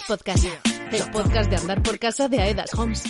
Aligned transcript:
Podcast, 0.00 0.46
el 0.90 1.10
podcast 1.10 1.50
de 1.50 1.56
andar 1.56 1.82
por 1.82 1.98
casa 1.98 2.26
de 2.26 2.40
Aedas 2.40 2.72
Homes. 2.78 3.04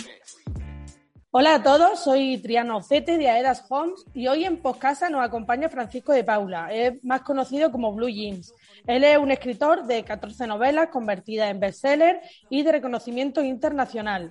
Hola 1.31 1.55
a 1.55 1.63
todos, 1.63 2.03
soy 2.03 2.37
Triano 2.39 2.83
Cete 2.83 3.17
de 3.17 3.29
Aedas 3.29 3.65
Homes 3.69 4.03
y 4.13 4.27
hoy 4.27 4.43
en 4.43 4.61
Podcasa 4.61 5.09
nos 5.09 5.23
acompaña 5.23 5.69
Francisco 5.69 6.11
de 6.11 6.25
Paula, 6.25 6.73
es 6.73 7.01
más 7.01 7.21
conocido 7.21 7.71
como 7.71 7.93
Blue 7.93 8.09
Jeans. 8.09 8.53
Él 8.85 9.05
es 9.05 9.17
un 9.17 9.31
escritor 9.31 9.85
de 9.85 10.03
14 10.03 10.45
novelas 10.45 10.89
convertidas 10.89 11.49
en 11.49 11.61
bestseller 11.61 12.19
y 12.49 12.63
de 12.63 12.73
reconocimiento 12.73 13.41
internacional. 13.41 14.29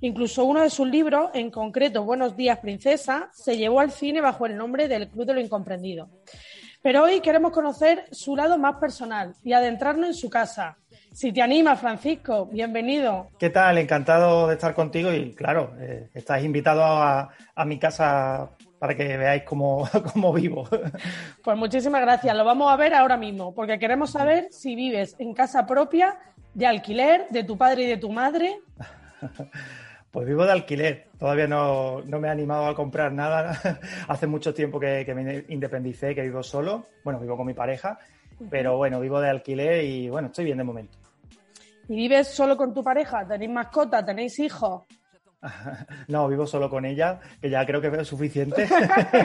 Incluso 0.00 0.44
uno 0.44 0.62
de 0.62 0.70
sus 0.70 0.86
libros, 0.86 1.30
en 1.34 1.50
concreto 1.50 2.04
Buenos 2.04 2.36
días 2.36 2.60
princesa, 2.60 3.28
se 3.32 3.56
llevó 3.56 3.80
al 3.80 3.90
cine 3.90 4.20
bajo 4.20 4.46
el 4.46 4.56
nombre 4.56 4.86
del 4.86 5.08
Club 5.08 5.26
de 5.26 5.34
lo 5.34 5.40
Incomprendido. 5.40 6.08
Pero 6.80 7.02
hoy 7.02 7.20
queremos 7.20 7.50
conocer 7.50 8.06
su 8.12 8.36
lado 8.36 8.56
más 8.56 8.76
personal 8.76 9.34
y 9.42 9.52
adentrarnos 9.52 10.08
en 10.10 10.14
su 10.14 10.30
casa. 10.30 10.78
Si 11.12 11.32
te 11.32 11.42
anima, 11.42 11.76
Francisco, 11.76 12.46
bienvenido. 12.46 13.28
¿Qué 13.38 13.50
tal? 13.50 13.78
Encantado 13.78 14.46
de 14.46 14.54
estar 14.54 14.74
contigo 14.74 15.12
y 15.12 15.32
claro, 15.32 15.74
eh, 15.80 16.08
estáis 16.14 16.44
invitados 16.44 16.84
a, 16.84 17.28
a, 17.54 17.64
mi 17.64 17.78
casa 17.78 18.50
para 18.78 18.94
que 18.96 19.16
veáis 19.16 19.42
cómo, 19.42 19.88
cómo, 20.12 20.32
vivo. 20.32 20.68
Pues 21.42 21.56
muchísimas 21.56 22.00
gracias. 22.02 22.36
Lo 22.36 22.44
vamos 22.44 22.72
a 22.72 22.76
ver 22.76 22.94
ahora 22.94 23.16
mismo, 23.16 23.54
porque 23.54 23.78
queremos 23.78 24.10
saber 24.10 24.48
si 24.50 24.76
vives 24.76 25.16
en 25.18 25.34
casa 25.34 25.66
propia, 25.66 26.18
de 26.54 26.66
alquiler, 26.66 27.26
de 27.30 27.44
tu 27.44 27.56
padre 27.56 27.84
y 27.84 27.86
de 27.86 27.96
tu 27.96 28.10
madre. 28.10 28.60
Pues 30.10 30.26
vivo 30.26 30.46
de 30.46 30.52
alquiler. 30.52 31.08
Todavía 31.18 31.46
no, 31.46 32.00
no, 32.00 32.18
me 32.18 32.28
he 32.28 32.30
animado 32.30 32.66
a 32.66 32.74
comprar 32.74 33.12
nada. 33.12 33.60
Hace 34.08 34.26
mucho 34.26 34.54
tiempo 34.54 34.80
que, 34.80 35.04
que, 35.04 35.14
me 35.14 35.44
independicé, 35.48 36.14
que 36.14 36.22
vivo 36.22 36.42
solo. 36.42 36.86
Bueno, 37.04 37.20
vivo 37.20 37.36
con 37.36 37.46
mi 37.46 37.52
pareja, 37.52 37.98
pero 38.50 38.76
bueno, 38.76 39.00
vivo 39.00 39.20
de 39.20 39.30
alquiler 39.30 39.84
y 39.84 40.08
bueno, 40.08 40.28
estoy 40.28 40.46
bien 40.46 40.58
de 40.58 40.64
momento. 40.64 40.98
¿Y 41.88 41.96
vives 41.96 42.28
solo 42.28 42.56
con 42.56 42.74
tu 42.74 42.84
pareja? 42.84 43.26
¿Tenéis 43.26 43.50
mascota? 43.50 44.04
¿Tenéis 44.04 44.38
hijos? 44.38 44.82
No, 46.08 46.26
vivo 46.28 46.46
solo 46.46 46.68
con 46.68 46.84
ella, 46.84 47.20
que 47.40 47.50
ya 47.50 47.64
creo 47.64 47.80
que 47.80 47.88
es 47.88 48.08
suficiente. 48.08 48.68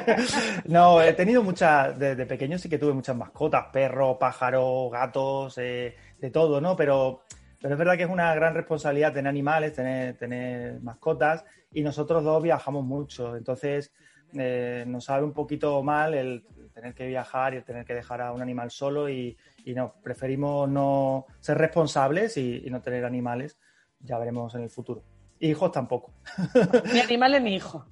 no, 0.65 1.01
he 1.01 1.13
tenido 1.13 1.41
muchas, 1.43 1.97
desde 1.97 2.25
pequeño 2.25 2.57
sí 2.57 2.69
que 2.69 2.77
tuve 2.77 2.93
muchas 2.93 3.15
mascotas, 3.15 3.65
perros, 3.71 4.17
pájaros, 4.19 4.91
gatos, 4.91 5.57
eh, 5.57 5.95
de 6.19 6.29
todo, 6.29 6.61
¿no? 6.61 6.75
Pero, 6.75 7.23
pero 7.59 7.73
es 7.73 7.79
verdad 7.79 7.97
que 7.97 8.03
es 8.03 8.09
una 8.09 8.33
gran 8.35 8.53
responsabilidad 8.53 9.13
tener 9.13 9.29
animales, 9.29 9.73
tener, 9.73 10.17
tener 10.17 10.81
mascotas, 10.81 11.43
y 11.71 11.81
nosotros 11.81 12.23
dos 12.23 12.43
viajamos 12.43 12.85
mucho, 12.85 13.35
entonces 13.35 13.91
eh, 14.33 14.83
nos 14.87 15.05
sabe 15.05 15.23
un 15.23 15.33
poquito 15.33 15.81
mal 15.83 16.13
el 16.13 16.43
tener 16.73 16.93
que 16.93 17.07
viajar 17.07 17.53
y 17.53 17.57
el 17.57 17.63
tener 17.63 17.85
que 17.85 17.93
dejar 17.93 18.21
a 18.21 18.31
un 18.31 18.41
animal 18.41 18.71
solo 18.71 19.09
y, 19.09 19.37
y 19.65 19.73
no, 19.73 19.93
preferimos 20.03 20.69
no 20.69 21.25
ser 21.39 21.57
responsables 21.57 22.37
y, 22.37 22.63
y 22.65 22.69
no 22.69 22.81
tener 22.81 23.05
animales, 23.05 23.57
ya 23.99 24.17
veremos 24.17 24.53
en 24.55 24.63
el 24.63 24.69
futuro. 24.69 25.03
Hijos 25.39 25.71
tampoco. 25.71 26.13
Ni 26.93 26.99
animales 26.99 27.41
ni 27.41 27.55
hijos. 27.55 27.83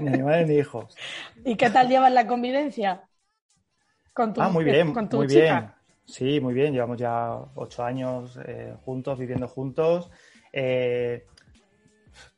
Ni 0.00 0.08
animales 0.08 0.46
ni 0.48 0.56
hijos. 0.56 0.94
¿Y 1.44 1.56
qué 1.56 1.70
tal 1.70 1.88
llevas 1.88 2.12
la 2.12 2.26
convivencia? 2.26 3.02
Con 4.12 4.34
tu, 4.34 4.42
ah, 4.42 4.48
muy 4.48 4.64
bien, 4.64 4.92
con 4.92 5.08
tu 5.08 5.18
muy 5.18 5.26
chica? 5.26 5.40
bien. 5.40 5.72
Sí, 6.04 6.40
muy 6.40 6.52
bien. 6.52 6.72
Llevamos 6.72 6.98
ya 6.98 7.38
ocho 7.54 7.84
años 7.84 8.38
eh, 8.44 8.74
juntos, 8.84 9.18
viviendo 9.18 9.48
juntos. 9.48 10.10
Eh, 10.52 11.24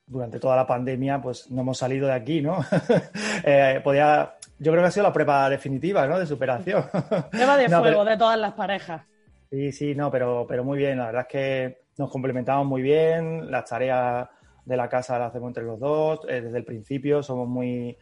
durante 0.07 0.41
toda 0.41 0.57
la 0.57 0.67
pandemia, 0.67 1.21
pues 1.21 1.51
no 1.51 1.63
hemos 1.63 1.79
salido 1.79 2.09
de 2.09 2.15
aquí, 2.15 2.41
¿no? 2.41 2.65
eh, 3.45 3.81
podía, 3.83 4.37
yo 4.61 4.73
creo 4.73 4.83
que 4.83 4.89
ha 4.89 4.91
sido 4.91 5.07
la 5.07 5.13
prueba 5.13 5.49
definitiva, 5.49 6.07
¿no? 6.07 6.19
De 6.19 6.27
superación. 6.27 6.85
Prueba 7.31 7.57
de 7.57 7.69
no, 7.69 7.81
fuego 7.81 8.01
pero... 8.01 8.11
de 8.11 8.17
todas 8.19 8.39
las 8.39 8.53
parejas. 8.53 9.03
Sí, 9.51 9.73
sí, 9.73 9.95
no, 9.95 10.11
pero, 10.11 10.47
pero 10.47 10.63
muy 10.65 10.79
bien. 10.79 10.99
La 10.99 11.07
verdad 11.07 11.23
es 11.23 11.29
que 11.29 11.79
nos 11.99 12.11
complementamos 12.11 12.67
muy 12.67 12.83
bien. 12.83 13.51
Las 13.51 13.65
tareas 13.65 14.29
de 14.65 14.77
la 14.77 14.89
casa 14.89 15.19
la 15.19 15.27
hacemos 15.27 15.49
entre 15.49 15.65
los 15.65 15.81
dos. 15.81 16.21
Eh, 16.29 16.43
desde 16.43 16.59
el 16.59 16.65
principio 16.65 17.23
somos 17.23 17.49
muy... 17.49 17.97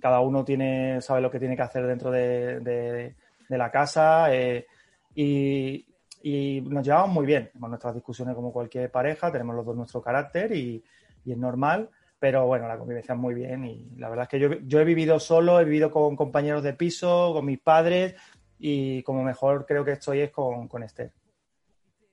Cada 0.00 0.20
uno 0.20 0.44
tiene, 0.44 1.00
sabe 1.00 1.20
lo 1.20 1.30
que 1.30 1.38
tiene 1.38 1.56
que 1.56 1.62
hacer 1.62 1.86
dentro 1.86 2.10
de, 2.10 2.60
de, 2.60 3.14
de 3.48 3.58
la 3.58 3.70
casa 3.70 4.32
eh, 4.32 4.66
y, 5.14 5.84
y, 6.22 6.60
nos 6.60 6.84
llevamos 6.84 7.10
muy 7.10 7.26
bien. 7.26 7.48
Tenemos 7.48 7.70
nuestras 7.70 7.94
discusiones 7.94 8.34
como 8.34 8.52
cualquier 8.52 8.90
pareja, 8.90 9.32
tenemos 9.32 9.56
los 9.56 9.66
dos 9.66 9.76
nuestro 9.76 10.00
carácter 10.00 10.52
y, 10.52 10.82
y, 11.24 11.32
es 11.32 11.38
normal, 11.38 11.88
pero 12.20 12.46
bueno, 12.46 12.68
la 12.68 12.78
convivencia 12.78 13.14
es 13.14 13.18
muy 13.18 13.34
bien 13.34 13.64
y 13.64 13.90
la 13.96 14.10
verdad 14.10 14.24
es 14.24 14.28
que 14.28 14.38
yo, 14.38 14.50
yo 14.66 14.78
he 14.78 14.84
vivido 14.84 15.18
solo, 15.18 15.58
he 15.58 15.64
vivido 15.64 15.90
con 15.90 16.14
compañeros 16.14 16.62
de 16.62 16.74
piso, 16.74 17.32
con 17.32 17.46
mis 17.46 17.58
padres 17.58 18.14
y 18.58 19.02
como 19.02 19.24
mejor 19.24 19.64
creo 19.66 19.84
que 19.84 19.92
estoy 19.92 20.20
es 20.20 20.30
con, 20.30 20.68
con 20.68 20.82
Esther. 20.82 21.12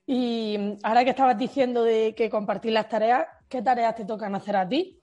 Y 0.06 0.78
ahora 0.82 1.04
que 1.04 1.10
estabas 1.10 1.36
diciendo 1.36 1.84
de 1.84 2.14
que 2.14 2.30
compartir 2.30 2.72
las 2.72 2.88
tareas, 2.88 3.26
¿qué 3.50 3.60
tareas 3.60 3.94
te 3.94 4.06
tocan 4.06 4.34
hacer 4.34 4.56
a 4.56 4.66
ti? 4.66 4.98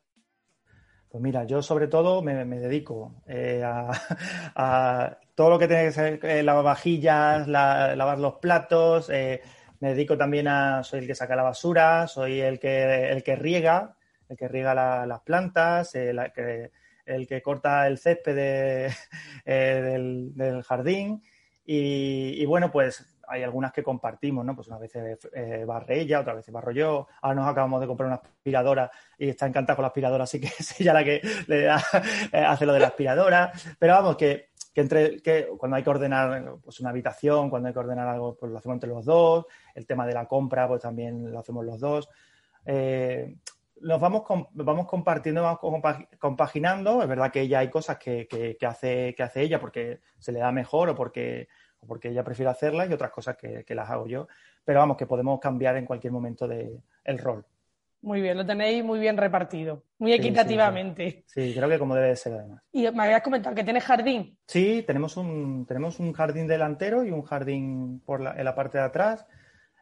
Pues 1.07 1.23
mira, 1.23 1.43
yo 1.43 1.61
sobre 1.61 1.87
todo 1.87 2.23
me, 2.23 2.43
me 2.43 2.57
dedico 2.57 3.21
eh, 3.27 3.61
a, 3.63 3.91
a, 4.55 5.17
todo 5.35 5.51
lo 5.51 5.59
que 5.59 5.67
tiene 5.67 5.85
que 5.85 5.91
ser 5.91 6.25
eh, 6.25 6.41
lavar 6.41 6.63
vajillas, 6.63 7.47
la, 7.47 7.95
lavar 7.95 8.17
los 8.17 8.39
platos, 8.39 9.11
eh, 9.11 9.41
me 9.79 9.89
dedico 9.89 10.17
también 10.17 10.47
a, 10.47 10.83
soy 10.83 11.01
el 11.01 11.07
que 11.07 11.13
saca 11.13 11.35
la 11.35 11.43
basura, 11.43 12.07
soy 12.07 12.41
el 12.41 12.59
que, 12.59 13.11
el 13.11 13.21
que 13.21 13.35
riega, 13.35 13.94
el 14.29 14.37
que 14.37 14.47
riega 14.47 14.73
la, 14.73 15.05
las 15.05 15.21
plantas, 15.21 15.95
el 15.95 16.31
que, 16.33 16.71
el 17.05 17.27
que 17.27 17.41
corta 17.41 17.87
el 17.87 17.97
césped 17.97 18.35
de, 18.35 18.93
del, 20.35 20.63
jardín 20.63 21.21
y, 21.67 22.45
bueno, 22.45 22.71
pues 22.71 23.05
hay 23.27 23.41
algunas 23.41 23.73
que 23.73 23.81
compartimos, 23.81 24.45
¿no? 24.45 24.55
Pues 24.55 24.67
unas 24.67 24.79
veces 24.79 25.17
eh, 25.33 25.63
barre 25.65 25.99
ella, 25.99 26.19
otras 26.19 26.35
veces 26.35 26.53
barro 26.53 26.71
yo. 26.71 27.07
Ahora 27.21 27.35
nos 27.35 27.47
acabamos 27.49 27.81
de 27.81 27.87
comprar 27.87 28.05
una 28.05 28.17
aspiradora 28.17 28.91
y 29.17 29.29
está 29.29 29.47
encantada 29.47 29.75
con 29.75 29.81
la 29.81 29.87
aspiradora, 29.87 30.25
así 30.25 30.39
que 30.39 30.47
es 30.59 30.79
ella 30.79 30.93
la 30.93 31.03
que 31.03 31.21
le 31.47 31.63
da, 31.63 31.81
eh, 32.31 32.37
hace 32.37 32.67
lo 32.67 32.73
de 32.73 32.79
la 32.81 32.87
aspiradora. 32.87 33.51
Pero 33.79 33.93
vamos, 33.93 34.15
que, 34.15 34.49
que, 34.71 34.81
entre, 34.81 35.21
que 35.23 35.47
cuando 35.57 35.77
hay 35.77 35.81
que 35.81 35.89
ordenar 35.89 36.57
pues, 36.63 36.79
una 36.81 36.91
habitación, 36.91 37.49
cuando 37.49 37.67
hay 37.67 37.73
que 37.73 37.79
ordenar 37.79 38.07
algo, 38.07 38.35
pues 38.35 38.51
lo 38.51 38.59
hacemos 38.59 38.75
entre 38.75 38.89
los 38.89 39.03
dos. 39.03 39.45
El 39.73 39.87
tema 39.87 40.05
de 40.05 40.13
la 40.13 40.27
compra, 40.27 40.67
pues 40.67 40.83
también 40.83 41.31
lo 41.31 41.39
hacemos 41.39 41.65
los 41.65 41.79
dos. 41.79 42.07
Eh, 42.63 43.37
nos 43.81 43.99
vamos, 43.99 44.23
vamos 44.53 44.87
compartiendo, 44.87 45.43
vamos 45.43 45.81
compaginando. 46.19 47.01
Es 47.01 47.07
verdad 47.07 47.31
que 47.31 47.41
ella 47.41 47.59
hay 47.59 47.69
cosas 47.69 47.97
que, 47.97 48.27
que, 48.27 48.57
que, 48.57 48.65
hace, 48.65 49.13
que 49.15 49.23
hace 49.23 49.41
ella 49.41 49.59
porque 49.59 49.99
se 50.17 50.31
le 50.31 50.39
da 50.39 50.51
mejor 50.51 50.89
o 50.89 50.95
porque 50.95 51.47
porque 51.85 52.09
ella 52.09 52.23
prefiere 52.23 52.49
hacerlas 52.49 52.89
y 52.89 52.93
otras 52.93 53.11
cosas 53.11 53.37
que, 53.37 53.63
que, 53.63 53.75
las 53.75 53.89
hago 53.89 54.07
yo. 54.07 54.27
Pero 54.63 54.79
vamos, 54.79 54.97
que 54.97 55.05
podemos 55.05 55.39
cambiar 55.39 55.77
en 55.77 55.85
cualquier 55.85 56.11
momento 56.11 56.47
de, 56.47 56.81
el 57.03 57.19
rol. 57.19 57.45
Muy 58.01 58.21
bien, 58.21 58.37
lo 58.37 58.45
tenéis 58.45 58.83
muy 58.83 58.99
bien 58.99 59.17
repartido, 59.17 59.83
muy 59.97 60.13
equitativamente. 60.13 61.23
Sí, 61.25 61.53
creo 61.55 61.67
que 61.67 61.79
como 61.79 61.95
debe 61.95 62.15
ser 62.15 62.33
además. 62.33 62.61
Y 62.71 62.89
me 62.91 63.03
habías 63.03 63.23
comentado 63.23 63.55
que 63.55 63.63
tienes 63.63 63.83
jardín. 63.83 64.37
Sí, 64.45 64.83
tenemos 64.85 65.17
un, 65.17 65.65
tenemos 65.65 65.99
un 65.99 66.13
jardín 66.13 66.45
delantero 66.45 67.03
y 67.03 67.09
un 67.09 67.23
jardín 67.23 68.01
por 68.05 68.21
la, 68.21 68.35
en 68.37 68.45
la 68.45 68.53
parte 68.53 68.77
de 68.77 68.83
atrás, 68.83 69.25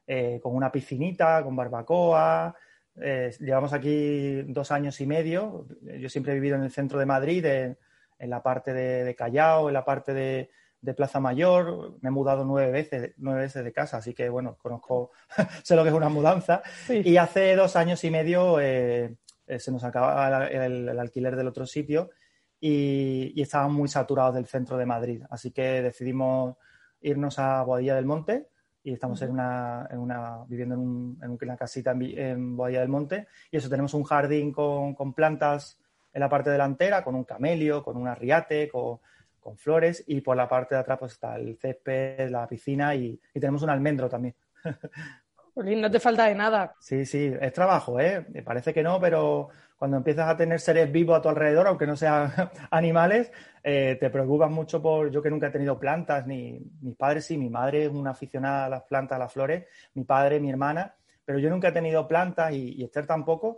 eh, 0.08 0.40
con 0.42 0.56
una 0.56 0.72
piscinita, 0.72 1.44
con 1.44 1.56
barbacoa. 1.56 2.56
Eh, 3.02 3.36
llevamos 3.40 3.74
aquí 3.74 4.44
dos 4.44 4.72
años 4.72 5.00
y 5.02 5.08
medio. 5.08 5.68
Yo 6.00 6.10
siempre 6.10 6.34
he 6.34 6.36
vivido 6.36 6.56
en 6.56 6.64
el 6.64 6.72
centro 6.72 7.00
de 7.00 7.06
Madrid, 7.06 7.46
en, 7.46 7.78
en 8.20 8.30
la 8.30 8.44
parte 8.44 8.74
de, 8.74 9.04
de 9.04 9.16
Callao, 9.16 9.68
en 9.68 9.74
la 9.74 9.86
parte 9.86 10.14
de, 10.14 10.50
de 10.84 10.94
Plaza 10.94 11.22
Mayor, 11.22 11.98
me 12.02 12.10
he 12.10 12.12
mudado 12.12 12.44
nueve 12.44 12.70
veces, 12.70 13.14
nueve 13.18 13.42
veces 13.42 13.64
de 13.64 13.72
casa, 13.72 13.98
así 13.98 14.14
que 14.14 14.28
bueno, 14.28 14.58
conozco, 14.62 15.12
sé 15.64 15.78
lo 15.78 15.84
que 15.84 15.90
es 15.90 15.96
una 15.96 16.10
mudanza. 16.10 16.62
Sí. 16.86 17.02
Y 17.06 17.16
hace 17.16 17.56
dos 17.56 17.78
años 17.78 18.04
y 18.04 18.12
medio 18.12 18.60
eh, 18.60 19.16
se 19.58 19.72
nos 19.72 19.84
acaba 19.86 20.48
el, 20.48 20.62
el, 20.62 20.90
el, 20.90 21.00
alquiler 21.00 21.38
del 21.38 21.48
otro 21.48 21.66
sitio 21.66 22.12
y, 22.60 23.32
y 23.34 23.42
estábamos 23.42 23.78
muy 23.78 23.88
saturados 23.88 24.36
del 24.36 24.46
centro 24.46 24.78
de 24.78 24.86
Madrid, 24.86 25.24
así 25.30 25.52
que 25.52 25.82
decidimos 25.82 26.58
irnos 27.02 27.40
a 27.40 27.64
Boadilla 27.64 27.96
del 27.96 28.06
Monte 28.06 28.50
y 28.84 28.94
estamos 28.94 29.22
uh 29.22 29.26
-huh. 29.26 29.28
en, 29.28 29.32
una, 29.34 29.88
en 29.90 30.00
una, 30.00 30.44
viviendo 30.48 30.76
en, 30.76 30.82
un, 30.82 31.20
en, 31.22 31.38
una 31.42 31.58
casita 31.58 31.92
en, 31.92 32.02
en 32.02 32.58
Boadilla 32.58 32.82
del 32.82 32.90
Monte 32.90 33.28
y 33.52 33.58
eso, 33.58 33.70
tenemos 33.70 33.94
un 33.94 34.04
jardín 34.04 34.52
con, 34.52 34.94
con 34.94 35.14
plantas 35.14 35.80
en 36.14 36.20
la 36.20 36.30
parte 36.30 36.50
delantera, 36.50 37.04
con 37.04 37.16
un 37.16 37.24
camelio, 37.24 37.84
con 37.84 37.98
un 37.98 38.08
arriate, 38.08 38.70
con 38.70 39.00
con 39.44 39.58
flores 39.58 40.04
y 40.08 40.22
por 40.22 40.38
la 40.38 40.48
parte 40.48 40.74
de 40.74 40.82
atrás 40.82 40.98
pues 40.98 41.12
está 41.14 41.36
el 41.36 41.58
césped, 41.58 42.30
la 42.30 42.48
piscina 42.48 42.96
y, 42.96 43.20
y 43.34 43.40
tenemos 43.40 43.62
un 43.62 43.70
almendro 43.70 44.10
también. 44.10 44.36
No 45.56 45.92
te 45.92 46.00
falta 46.00 46.26
de 46.26 46.34
nada. 46.34 46.74
Sí, 46.80 47.06
sí, 47.06 47.32
es 47.40 47.54
trabajo, 47.54 48.00
¿eh? 48.00 48.26
Me 48.30 48.42
parece 48.42 48.74
que 48.74 48.82
no, 48.82 49.00
pero 49.00 49.50
cuando 49.78 49.98
empiezas 49.98 50.30
a 50.30 50.38
tener 50.38 50.60
seres 50.60 50.92
vivos 50.92 51.18
a 51.18 51.22
tu 51.22 51.30
alrededor, 51.30 51.68
aunque 51.68 51.86
no 51.88 51.96
sean 51.96 52.32
animales, 52.72 53.32
eh, 53.64 53.98
te 54.00 54.10
preocupas 54.10 54.50
mucho 54.50 54.82
por. 54.82 55.12
Yo 55.12 55.22
que 55.22 55.30
nunca 55.30 55.48
he 55.48 55.52
tenido 55.52 55.80
plantas, 55.80 56.26
ni 56.28 56.60
mis 56.82 56.96
padres 56.96 57.26
sí, 57.26 57.38
mi 57.38 57.50
madre 57.50 57.86
es 57.86 57.90
una 57.92 58.12
aficionada 58.12 58.66
a 58.66 58.70
las 58.70 58.84
plantas, 58.84 59.16
a 59.16 59.20
las 59.20 59.34
flores, 59.34 59.66
mi 59.94 60.04
padre, 60.04 60.40
mi 60.40 60.50
hermana, 60.50 60.96
pero 61.26 61.40
yo 61.40 61.50
nunca 61.50 61.70
he 61.70 61.72
tenido 61.72 62.08
plantas 62.08 62.54
y, 62.54 62.76
y 62.80 62.84
Esther 62.84 63.06
tampoco. 63.08 63.58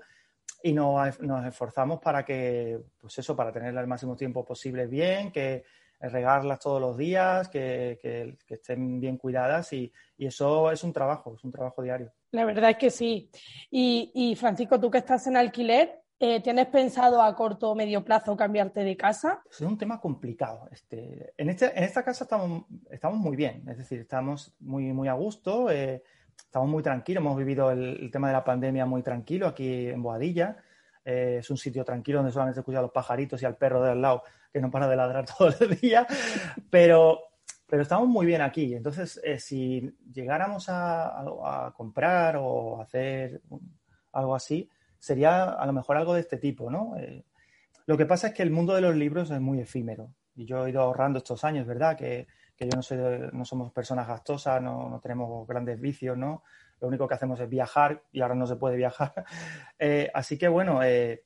Y 0.64 0.74
nos, 0.74 1.20
nos 1.22 1.46
esforzamos 1.46 2.00
para 2.00 2.26
que, 2.26 2.80
pues 3.00 3.18
eso, 3.20 3.36
para 3.36 3.52
tenerlas 3.52 3.82
el 3.84 3.88
máximo 3.88 4.16
tiempo 4.16 4.44
posible 4.44 4.88
bien, 4.88 5.32
que 5.32 5.64
regarlas 6.00 6.60
todos 6.60 6.82
los 6.82 6.98
días, 6.98 7.50
que, 7.50 8.00
que- 8.02 8.38
que 8.46 8.56
estén 8.56 9.00
bien 9.00 9.18
cuidadas 9.18 9.72
y, 9.74 9.92
y 10.18 10.26
eso 10.28 10.72
es 10.72 10.84
un 10.84 10.92
trabajo, 10.94 11.36
es 11.36 11.44
un 11.44 11.52
trabajo 11.52 11.82
diario. 11.84 12.12
La 12.32 12.46
verdad 12.46 12.72
es 12.72 12.78
que 12.78 12.90
sí. 12.90 13.30
Y, 13.70 14.12
y, 14.14 14.36
Francisco, 14.36 14.80
tú 14.80 14.90
que 14.92 14.98
estás 15.00 15.26
en 15.28 15.38
alquiler, 15.38 16.02
eh, 16.20 16.42
¿tienes 16.42 16.68
pensado 16.68 17.22
a 17.22 17.36
corto 17.36 17.72
o 17.72 17.76
medio 17.76 18.04
plazo 18.04 18.36
cambiarte 18.38 18.82
de 18.84 18.96
casa? 18.98 19.42
Es 19.50 19.62
un 19.62 19.78
tema 19.78 20.00
complicado. 20.00 20.68
Este, 20.72 21.34
en, 21.38 21.50
este, 21.50 21.78
en 21.78 21.84
esta 21.84 22.04
casa 22.04 22.24
estamos, 22.24 22.66
estamos 22.90 23.20
muy 23.20 23.36
bien, 23.36 23.68
es 23.70 23.78
decir, 23.78 24.00
estamos 24.00 24.54
muy, 24.60 24.94
muy 24.94 25.08
a 25.08 25.14
gusto, 25.14 25.70
eh, 25.70 26.04
estamos 26.38 26.70
muy 26.70 26.82
tranquilos, 26.84 27.22
hemos 27.22 27.38
vivido 27.38 27.72
el, 27.72 27.98
el 28.02 28.12
tema 28.12 28.28
de 28.28 28.34
la 28.34 28.44
pandemia 28.44 28.86
muy 28.86 29.04
tranquilo 29.04 29.48
aquí 29.48 29.88
en 29.88 30.02
Boadilla. 30.02 30.58
Eh, 31.04 31.38
es 31.40 31.50
un 31.52 31.58
sitio 31.58 31.84
tranquilo 31.86 32.18
donde 32.20 32.32
solamente 32.32 32.56
se 32.56 32.62
escucha 32.62 32.80
a 32.80 32.82
los 32.82 32.92
pajaritos 32.92 33.42
y 33.42 33.46
al 33.46 33.58
perro 33.58 33.84
de 33.84 33.92
al 33.92 34.02
lado 34.02 34.24
que 34.52 34.60
no 34.62 34.72
para 34.72 34.88
de 34.88 34.96
ladrar 34.96 35.26
todo 35.38 35.50
el 35.60 35.78
día, 35.80 36.08
pero, 36.70 37.20
pero 37.68 37.82
estamos 37.84 38.08
muy 38.08 38.26
bien 38.26 38.42
aquí. 38.42 38.74
Entonces, 38.74 39.20
eh, 39.24 39.38
si 39.38 39.94
llegáramos 40.14 40.70
a, 40.70 41.10
a- 41.10 41.68
a 41.68 41.72
comprar 41.74 42.38
o 42.40 42.82
hacer 42.82 43.42
algo 44.14 44.34
así, 44.34 44.70
sería 45.06 45.44
a 45.44 45.66
lo 45.68 45.74
mejor 45.74 45.98
algo 45.98 46.16
de 46.16 46.22
este 46.22 46.38
tipo, 46.38 46.72
¿no? 46.72 46.98
Eh, 46.98 47.24
lo 47.86 47.96
que 47.96 48.08
pasa 48.08 48.30
es 48.30 48.34
que 48.34 48.42
el 48.42 48.50
mundo 48.50 48.74
de 48.74 48.82
los 48.82 48.96
libros 48.96 49.30
es 49.30 49.40
muy 49.40 49.60
efímero 49.60 50.10
y 50.36 50.46
yo 50.46 50.66
he 50.66 50.72
ido 50.72 50.82
ahorrando 50.82 51.20
estos 51.20 51.44
años, 51.44 51.68
¿verdad? 51.68 51.96
Que, 51.96 52.26
que 52.58 52.66
yo 52.66 52.76
no, 52.76 52.82
soy 52.82 52.98
no 53.32 53.46
somos 53.46 53.72
personas 53.72 54.08
gastosas, 54.08 54.60
no, 54.64 54.90
no 54.90 55.00
tenemos 55.00 55.48
grandes 55.48 55.80
vicios, 55.80 56.18
¿no? 56.18 56.42
Lo 56.82 56.88
único 56.88 57.08
que 57.08 57.14
hacemos 57.14 57.40
es 57.40 57.48
viajar 57.48 58.02
y 58.12 58.22
ahora 58.22 58.34
no 58.34 58.48
se 58.48 58.56
puede 58.56 58.78
viajar. 58.78 59.14
Eh, 59.78 60.10
así 60.12 60.38
que 60.38 60.48
bueno, 60.48 60.82
eh, 60.82 61.24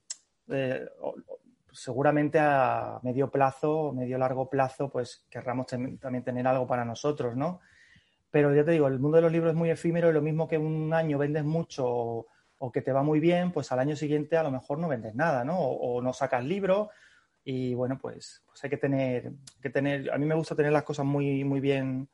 seguramente 1.72 2.40
a 2.42 3.00
medio 3.04 3.30
plazo, 3.30 3.94
medio 3.94 4.18
largo 4.18 4.50
plazo, 4.50 4.90
pues 4.90 5.24
querramos 5.30 5.68
también 5.68 6.24
tener 6.24 6.46
algo 6.48 6.68
para 6.68 6.84
nosotros, 6.84 7.38
¿no? 7.38 7.62
Pero 8.30 8.54
ya 8.54 8.66
te 8.66 8.72
digo, 8.72 8.88
el 8.88 9.00
mundo 9.00 9.18
de 9.18 9.22
los 9.22 9.32
libros 9.32 9.52
es 9.52 9.58
muy 9.58 9.70
efímero 9.70 10.10
y 10.10 10.14
lo 10.14 10.22
mismo 10.22 10.50
que 10.50 10.58
un 10.58 10.94
año 10.94 11.18
vendes 11.18 11.46
mucho 11.46 12.26
o, 12.60 12.72
que 12.72 12.82
te 12.82 12.92
va 12.92 13.04
muy 13.04 13.20
bien, 13.20 13.52
pues 13.52 13.72
al 13.72 13.80
año 13.80 13.96
siguiente 13.96 14.38
a 14.38 14.44
lo 14.44 14.52
mejor 14.52 14.80
no 14.80 14.88
vendes 14.88 15.16
nada, 15.16 15.44
¿no? 15.44 15.58
O, 15.60 16.02
no 16.02 16.14
sacas 16.14 16.44
libros 16.44 16.90
y 17.44 17.74
bueno, 17.74 17.98
pues, 18.00 18.44
pues 18.46 18.64
hay 18.64 18.70
que 18.70 18.78
tener, 18.78 19.32
que 19.62 19.70
tener, 19.70 20.12
a 20.12 20.18
mí 20.18 20.26
me 20.26 20.36
gusta 20.36 20.56
tener 20.56 20.72
las 20.72 20.84
cosas 20.84 21.06
muy, 21.06 21.44
muy 21.44 21.60
bien, 21.60 22.10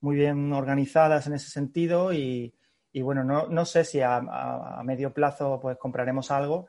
muy 0.00 0.16
bien 0.16 0.52
organizadas 0.52 1.26
en 1.26 1.34
ese 1.34 1.50
sentido 1.50 2.12
y, 2.12 2.54
y 2.92 3.02
bueno, 3.02 3.24
no, 3.24 3.48
no 3.48 3.64
sé 3.64 3.84
si 3.84 4.00
a, 4.00 4.16
a- 4.16 4.80
a 4.80 4.82
medio 4.84 5.12
plazo 5.12 5.58
pues 5.60 5.76
compraremos 5.78 6.30
algo, 6.30 6.68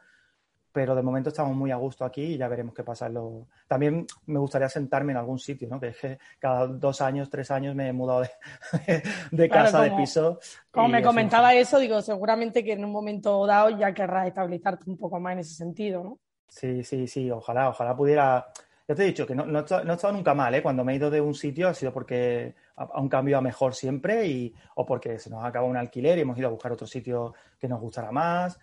pero 0.71 0.95
de 0.95 1.01
momento 1.01 1.29
estamos 1.29 1.55
muy 1.55 1.71
a 1.71 1.75
gusto 1.75 2.05
aquí 2.05 2.21
y 2.23 2.37
ya 2.37 2.47
veremos 2.47 2.73
qué 2.73 2.83
pasa. 2.83 3.07
en 3.07 3.15
lo- 3.15 3.47
También 3.67 4.05
me 4.27 4.39
gustaría 4.39 4.69
sentarme 4.69 5.11
en 5.13 5.17
algún 5.17 5.39
sitio, 5.39 5.67
¿no? 5.69 5.79
Que 5.79 5.87
es 5.89 5.97
que 5.97 6.19
cada 6.37 6.67
dos 6.67 7.01
años, 7.01 7.29
tres 7.29 7.49
años 7.51 7.75
me 7.75 7.87
he 7.89 7.93
mudado 7.93 8.21
de, 8.21 8.29
de 9.31 9.49
Claro, 9.49 9.65
casa, 9.65 9.81
de 9.81 9.89
como- 9.89 10.01
piso. 10.01 10.39
Como 10.71 10.87
me 10.89 11.01
comentaba 11.01 11.53
eso, 11.55 11.79
digo, 11.79 12.01
seguramente 12.01 12.63
que 12.63 12.73
en 12.73 12.85
un 12.85 12.91
momento 12.91 13.45
dado 13.45 13.69
ya 13.71 13.93
querrás 13.93 14.27
estabilizarte 14.27 14.89
un 14.89 14.97
poco 14.97 15.19
más 15.19 15.33
en 15.33 15.39
ese 15.39 15.53
sentido, 15.55 16.03
¿no? 16.03 16.19
Sí, 16.47 16.83
sí, 16.83 17.07
sí, 17.07 17.29
ojalá, 17.31 17.69
ojalá 17.69 17.95
pudiera. 17.95 18.47
Ya 18.87 18.95
te 18.95 19.03
he 19.03 19.05
dicho 19.05 19.27
que 19.27 19.35
no, 19.35 19.45
no, 19.45 19.59
he 19.59 19.61
estado- 19.61 19.83
no 19.83 19.91
he 19.93 19.95
estado 19.95 20.13
nunca 20.13 20.33
mal, 20.33 20.53
¿eh? 20.55 20.63
Cuando 20.63 20.83
me 20.83 20.93
he 20.93 20.95
ido 20.95 21.11
de 21.11 21.21
un 21.21 21.35
sitio 21.35 21.67
ha 21.67 21.75
sido 21.75 21.93
porque 21.93 22.55
a, 22.75 22.99
un 22.99 23.07
cambio 23.07 23.37
a 23.37 23.41
mejor 23.41 23.75
siempre 23.75 24.25
y, 24.25 24.53
o 24.75 24.83
porque 24.85 25.19
se 25.19 25.29
nos 25.29 25.45
acaba 25.45 25.67
un 25.67 25.77
alquiler 25.77 26.17
y 26.17 26.21
hemos 26.21 26.37
ido 26.39 26.47
a 26.47 26.51
buscar 26.51 26.71
otro 26.71 26.87
sitio 26.87 27.35
que 27.59 27.67
nos 27.67 27.79
gustara 27.79 28.11
más. 28.11 28.57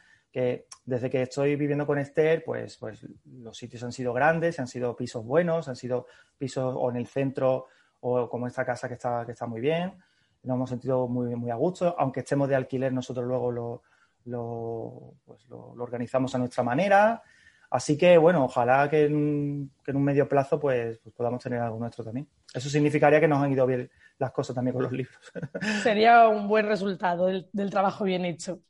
Desde 0.84 1.08
que 1.08 1.22
estoy 1.22 1.56
viviendo 1.56 1.86
con 1.86 1.98
Esther, 1.98 2.44
pues, 2.44 2.76
pues 2.76 3.06
los 3.24 3.56
sitios 3.56 3.82
han 3.84 3.92
sido 3.92 4.12
grandes, 4.12 4.60
han 4.60 4.68
sido 4.68 4.94
pisos 4.94 5.24
buenos, 5.24 5.66
han 5.66 5.76
sido 5.76 6.06
pisos 6.36 6.74
o 6.76 6.90
en 6.90 6.96
el 6.96 7.06
centro 7.06 7.68
o 8.00 8.28
como 8.28 8.46
esta 8.46 8.62
casa 8.62 8.86
que 8.86 8.94
está, 8.94 9.46
muy 9.46 9.62
bien. 9.62 9.94
Nos 10.42 10.56
hemos 10.56 10.68
sentido 10.68 11.08
muy, 11.08 11.50
a 11.50 11.54
gusto, 11.54 11.96
aunque 11.98 12.20
estemos 12.20 12.50
de 12.50 12.54
alquiler, 12.54 12.92
nosotros 12.92 13.24
luego 13.24 13.82
lo, 14.26 15.14
pues 15.24 15.46
organizamos 15.50 16.34
a 16.34 16.38
nuestra 16.38 16.62
manera. 16.62 17.22
Así 17.70 17.96
que, 17.98 18.16
bueno, 18.18 18.44
ojalá 18.44 18.88
que 18.88 19.06
en, 19.06 19.16
un- 19.16 19.72
que 19.84 19.90
en 19.90 19.96
un 19.96 20.04
medio 20.04 20.28
plazo 20.28 20.58
pues, 20.60 20.98
pues 21.02 21.14
podamos 21.14 21.42
tener 21.42 21.60
algo 21.60 21.78
nuestro 21.78 22.04
también. 22.04 22.28
Eso 22.54 22.68
significaría 22.68 23.20
que 23.20 23.28
nos 23.28 23.42
han 23.42 23.52
ido 23.52 23.66
bien 23.66 23.90
las 24.18 24.32
cosas 24.32 24.54
también 24.54 24.74
con 24.74 24.84
los 24.84 24.92
libros. 24.92 25.16
Sería 25.82 26.28
un 26.28 26.48
buen 26.48 26.66
resultado 26.66 27.26
del, 27.26 27.48
del 27.52 27.70
trabajo 27.70 28.04
bien 28.04 28.24
hecho. 28.24 28.60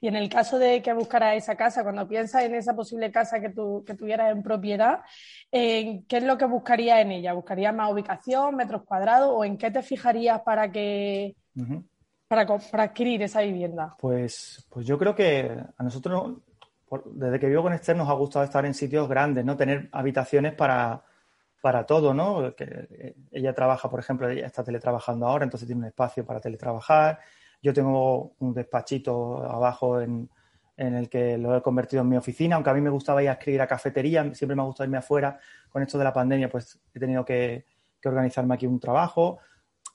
Y 0.00 0.08
en 0.08 0.16
el 0.16 0.28
caso 0.28 0.58
de 0.58 0.82
que 0.82 0.92
buscaras 0.92 1.36
esa 1.36 1.56
casa, 1.56 1.82
cuando 1.82 2.06
piensas 2.08 2.44
en 2.44 2.54
esa 2.54 2.74
posible 2.74 3.10
casa 3.10 3.40
que 3.40 3.50
tuvieras 3.50 4.32
en 4.32 4.42
propiedad, 4.42 5.00
eh, 5.50 6.02
¿qué 6.08 6.18
es 6.18 6.22
lo 6.22 6.38
que 6.38 6.44
buscarías 6.46 7.00
en 7.00 7.12
ella? 7.12 7.32
¿Buscarías 7.32 7.74
más 7.74 7.92
ubicación, 7.92 8.54
metros 8.56 8.82
cuadrados 8.84 9.30
o 9.34 9.44
en 9.44 9.58
qué 9.58 9.70
te 9.70 9.82
fijarías 9.82 10.40
para 10.42 10.70
que 10.70 11.36
para, 12.28 12.46
para 12.46 12.84
adquirir 12.84 13.22
esa 13.22 13.40
vivienda? 13.40 13.94
Pues, 13.98 14.66
pues 14.70 14.86
yo 14.86 14.98
creo 14.98 15.14
que 15.14 15.50
a 15.76 15.82
nosotros, 15.82 16.38
desde 17.06 17.38
que 17.38 17.46
vivo 17.48 17.62
con 17.62 17.72
Esther, 17.72 17.96
nos 17.96 18.08
ha 18.08 18.14
gustado 18.14 18.44
estar 18.44 18.64
en 18.64 18.74
sitios 18.74 19.08
grandes, 19.08 19.44
¿no? 19.44 19.56
Tener 19.56 19.88
habitaciones 19.92 20.54
para, 20.54 21.02
para 21.60 21.84
todo, 21.86 22.14
¿no? 22.14 22.48
Eh, 22.58 23.14
ella 23.30 23.54
trabaja, 23.54 23.90
por 23.90 24.00
ejemplo, 24.00 24.28
ella 24.28 24.46
está 24.46 24.64
teletrabajando 24.64 25.26
ahora, 25.26 25.44
entonces 25.44 25.66
tiene 25.66 25.80
un 25.80 25.86
espacio 25.86 26.24
para 26.24 26.40
teletrabajar. 26.40 27.18
Yo 27.62 27.72
tengo 27.72 28.34
un 28.38 28.54
despachito 28.54 29.44
abajo 29.44 30.00
en, 30.00 30.28
en 30.76 30.94
el 30.94 31.08
que 31.08 31.36
lo 31.36 31.56
he 31.56 31.62
convertido 31.62 32.02
en 32.02 32.08
mi 32.08 32.16
oficina, 32.16 32.54
aunque 32.54 32.70
a 32.70 32.74
mí 32.74 32.80
me 32.80 32.90
gustaba 32.90 33.22
ir 33.22 33.28
a 33.28 33.32
escribir 33.32 33.60
a 33.60 33.66
cafetería, 33.66 34.22
siempre 34.34 34.54
me 34.54 34.62
ha 34.62 34.64
gustado 34.64 34.86
irme 34.86 34.98
afuera. 34.98 35.38
Con 35.68 35.82
esto 35.82 35.98
de 35.98 36.04
la 36.04 36.12
pandemia, 36.12 36.48
pues 36.48 36.80
he 36.94 37.00
tenido 37.00 37.24
que, 37.24 37.66
que 38.00 38.08
organizarme 38.08 38.54
aquí 38.54 38.66
un 38.66 38.78
trabajo. 38.78 39.40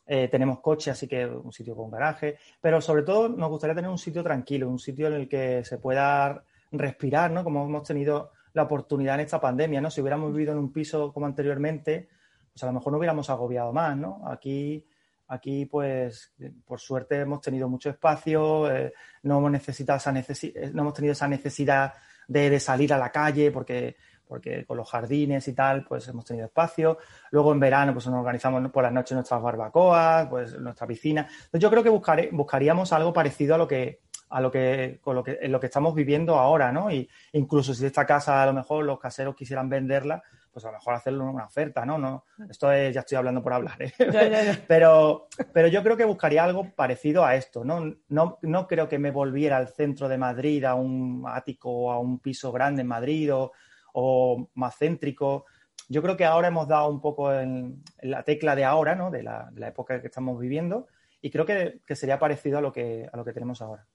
Eh, 0.06 0.28
tenemos 0.28 0.60
coche, 0.60 0.92
así 0.92 1.08
que 1.08 1.26
un 1.26 1.54
sitio 1.54 1.78
con 1.78 1.90
garaje, 1.90 2.38
pero 2.60 2.82
sobre 2.82 3.04
todo 3.04 3.30
nos 3.30 3.50
gustaría 3.50 3.74
tener 3.74 3.90
un 3.90 3.98
sitio 3.98 4.22
tranquilo, 4.22 4.68
un 4.68 4.78
sitio 4.78 5.08
en 5.08 5.14
el 5.14 5.30
que 5.30 5.64
se 5.64 5.78
pueda 5.78 6.44
respirar, 6.74 7.32
¿no? 7.32 7.44
Como 7.44 7.66
hemos 7.66 7.88
tenido 7.88 8.32
la 8.54 8.64
oportunidad 8.64 9.16
en 9.16 9.22
esta 9.22 9.40
pandemia, 9.40 9.82
¿no? 9.82 9.90
Si 9.90 10.02
hubiéramos 10.02 10.32
vivido 10.34 10.52
en 10.52 10.60
un 10.60 10.72
piso 10.72 11.12
como 11.14 11.26
anteriormente, 11.26 12.10
pues 12.52 12.64
a 12.64 12.68
lo 12.68 12.74
mejor 12.74 12.92
no 12.92 13.00
hubiéramos 13.00 13.30
agobiado 13.30 13.74
más, 13.74 13.98
¿no? 13.98 14.22
Aquí, 14.28 14.86
aquí 15.28 15.66
pues, 15.66 16.34
por 16.66 16.80
suerte 16.80 17.22
hemos 17.22 17.42
tenido 17.42 17.68
mucho 17.68 17.90
espacio, 17.90 18.72
eh, 18.72 18.94
no 19.24 19.40
hemos 19.40 19.52
necesitado 19.52 19.98
esa 19.98 20.12
necesi- 20.12 20.54
eh, 20.56 20.72
no 20.74 20.82
hemos 20.84 20.94
tenido 20.94 21.14
esa 21.14 21.28
necesidad 21.28 21.94
de, 22.28 22.60
salir 22.60 22.94
a 22.94 22.98
la 22.98 23.12
calle 23.12 23.52
porque 23.52 23.96
porque 24.26 24.66
con 24.66 24.78
los 24.78 24.90
jardines 24.90 25.48
y 25.48 25.54
tal, 25.54 25.86
pues 25.86 26.08
hemos 26.08 26.26
tenido 26.26 26.48
espacio. 26.48 26.98
Luego 27.30 27.52
en 27.52 27.60
verano, 27.60 27.94
pues 27.94 28.08
nos 28.08 28.18
organizamos 28.18 28.72
por 28.72 28.82
las 28.82 28.92
noches 28.92 29.14
nuestras 29.14 29.40
barbacoas, 29.42 30.28
pues 30.28 30.58
nuestra 30.60 30.88
piscina. 30.88 31.22
Entonces 31.22 31.60
yo 31.60 31.70
creo 31.70 31.84
que 31.84 31.90
buscaré, 31.90 32.30
buscaríamos 32.32 32.92
algo 32.94 33.14
parecido 33.14 33.54
a 33.54 33.58
lo 33.60 33.68
que 33.68 34.00
a 34.34 34.42
lo 34.42 34.50
que 34.50 35.00
con 35.00 35.16
lo 35.16 35.24
que 35.24 35.38
en 35.42 35.52
lo 35.52 35.60
que 35.60 35.68
estamos 35.68 35.94
viviendo 35.94 36.40
ahora, 36.40 36.72
¿no? 36.72 36.90
Y 36.92 37.08
incluso 37.34 37.72
si 37.76 37.86
esta 37.86 38.04
casa 38.04 38.42
a 38.42 38.48
lo 38.48 38.54
mejor 38.54 38.84
los 38.84 39.00
caseros 39.00 39.36
quisieran 39.36 39.70
venderla, 39.70 40.24
pues 40.52 40.66
a 40.66 40.70
lo 40.70 40.74
mejor 40.74 40.96
hacerle 40.96 41.20
una 41.20 41.46
oferta, 41.46 41.86
¿no? 41.86 42.00
no 42.00 42.26
esto 42.50 42.72
es, 42.72 42.96
ya 42.96 43.02
estoy 43.02 43.18
hablando 43.18 43.44
por 43.44 43.54
hablar, 43.54 43.80
¿eh? 43.80 43.94
Ya, 44.00 44.28
ya, 44.28 44.44
ya. 44.44 44.60
Pero, 44.68 45.28
pero 45.54 45.68
yo 45.68 45.84
creo 45.84 45.96
que 45.96 46.06
buscaría 46.06 46.44
algo 46.44 46.72
parecido 46.76 47.24
a 47.24 47.36
esto, 47.36 47.64
¿no? 47.64 47.96
No, 48.10 48.40
no 48.42 48.68
creo 48.68 48.90
que 48.90 48.98
me 48.98 49.12
volviera 49.12 49.58
al 49.58 49.68
centro 49.68 50.08
de 50.10 50.18
Madrid, 50.18 50.66
a 50.66 50.74
un 50.74 51.24
ático 51.28 51.70
o 51.70 51.92
a 51.92 52.00
un 52.00 52.18
piso 52.20 52.52
grande 52.52 52.82
en 52.82 52.88
Madrid 52.88 53.34
o, 53.34 53.52
o 53.94 54.50
más 54.56 54.76
céntrico. 54.78 55.46
Yo 55.90 56.02
creo 56.02 56.18
que 56.18 56.26
ahora 56.26 56.48
hemos 56.48 56.68
dado 56.68 56.90
un 56.90 57.02
poco 57.02 57.32
en, 57.32 57.84
en 58.00 58.12
la 58.12 58.24
tecla 58.24 58.56
de 58.56 58.66
ahora, 58.66 58.96
¿no? 58.96 59.12
De 59.12 59.22
la, 59.22 59.50
de 59.52 59.60
la 59.60 59.68
época 59.68 60.02
que 60.02 60.08
estamos 60.08 60.40
viviendo 60.40 60.88
y 61.22 61.30
creo 61.30 61.46
que, 61.46 61.82
que 61.86 61.96
sería 61.96 62.20
parecido 62.20 62.58
a 62.58 62.62
lo 62.62 62.72
que, 62.72 63.10
a 63.12 63.16
lo 63.16 63.24
que 63.24 63.34
tenemos 63.34 63.62
ahora. 63.62 63.88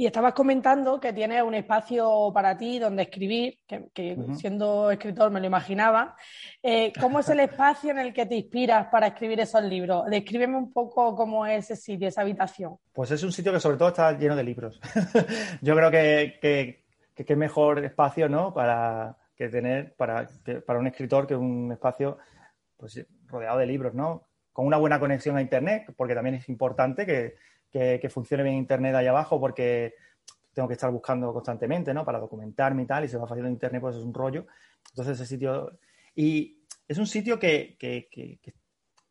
Y 0.00 0.06
estabas 0.06 0.32
comentando 0.32 0.98
que 0.98 1.12
tienes 1.12 1.42
un 1.42 1.52
espacio 1.52 2.30
para 2.32 2.56
ti 2.56 2.78
donde 2.78 3.02
escribir, 3.02 3.58
que, 3.66 4.16
siendo 4.34 4.90
escritor 4.90 5.30
me 5.30 5.40
lo 5.40 5.46
imaginaba. 5.46 6.16
Eh, 6.62 6.90
¿Cómo 6.98 7.20
es 7.20 7.28
el 7.28 7.40
espacio 7.40 7.90
en 7.90 7.98
el 7.98 8.14
que 8.14 8.24
te 8.24 8.36
inspiras 8.36 8.86
para 8.86 9.08
escribir 9.08 9.40
esos 9.40 9.62
libros? 9.62 10.06
Descríbeme 10.08 10.56
un 10.56 10.72
poco 10.72 11.14
cómo 11.14 11.44
es 11.44 11.66
ese 11.70 11.76
sitio, 11.76 12.08
esa 12.08 12.22
habitación. 12.22 12.78
Pues 12.94 13.10
es 13.10 13.22
un 13.22 13.30
sitio 13.30 13.52
que 13.52 13.60
sobre 13.60 13.76
todo 13.76 13.88
está 13.88 14.16
lleno 14.16 14.34
de 14.34 14.42
libros. 14.42 14.80
Yo 15.60 15.76
creo 15.76 15.90
que, 15.90 16.38
que, 16.40 16.82
que 17.14 17.24
qué 17.26 17.36
mejor 17.36 17.84
espacio, 17.84 18.26
¿no? 18.26 18.54
Para 18.54 19.18
que 19.36 19.50
tener, 19.50 19.92
para, 19.96 20.26
para 20.66 20.78
un 20.78 20.86
escritor 20.86 21.26
que 21.26 21.36
un 21.36 21.72
espacio 21.72 22.16
pues 22.78 23.04
rodeado 23.26 23.58
de 23.58 23.66
libros, 23.66 23.92
¿no? 23.92 24.28
Con 24.50 24.66
una 24.66 24.78
buena 24.78 24.98
conexión 24.98 25.36
a 25.36 25.42
Internet, 25.42 25.92
porque 25.94 26.14
también 26.14 26.36
es 26.36 26.48
importante 26.48 27.04
que, 27.04 27.34
que, 27.70 28.08
funcione 28.10 28.42
bien 28.42 28.56
Internet 28.56 28.94
ahí 28.94 29.06
abajo, 29.06 29.40
porque 29.40 29.94
tengo 30.52 30.68
que 30.68 30.74
estar 30.74 30.90
buscando 30.90 31.32
constantemente, 31.32 31.94
¿no? 31.94 32.04
Para 32.04 32.18
documentarme 32.18 32.82
y 32.82 32.86
tal, 32.86 33.04
y 33.04 33.08
se 33.08 33.16
va 33.16 33.26
fallando 33.26 33.50
Internet, 33.50 33.80
pues 33.80 33.96
es 33.96 34.02
un 34.02 34.14
rollo. 34.14 34.46
Entonces 34.90 35.20
ese 35.20 35.26
sitio... 35.26 35.78
Y 36.14 36.64
es 36.88 36.98
un 36.98 37.06
sitio 37.06 37.38
que, 37.38 37.76
que, 37.78 38.08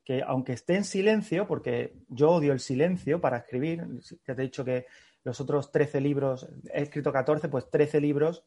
que, 0.03 0.23
aunque 0.23 0.53
esté 0.53 0.75
en 0.75 0.83
silencio, 0.83 1.47
porque 1.47 1.93
yo 2.09 2.31
odio 2.31 2.51
el 2.51 2.59
silencio 2.59 3.21
para 3.21 3.37
escribir, 3.37 3.85
ya 4.27 4.35
te 4.35 4.41
he 4.41 4.45
dicho 4.45 4.65
que 4.65 4.85
los 5.23 5.39
otros 5.39 5.71
13 5.71 6.01
libros, 6.01 6.47
he 6.73 6.81
escrito 6.81 7.13
14, 7.13 7.47
pues 7.47 7.69
13 7.69 8.01
libros 8.01 8.43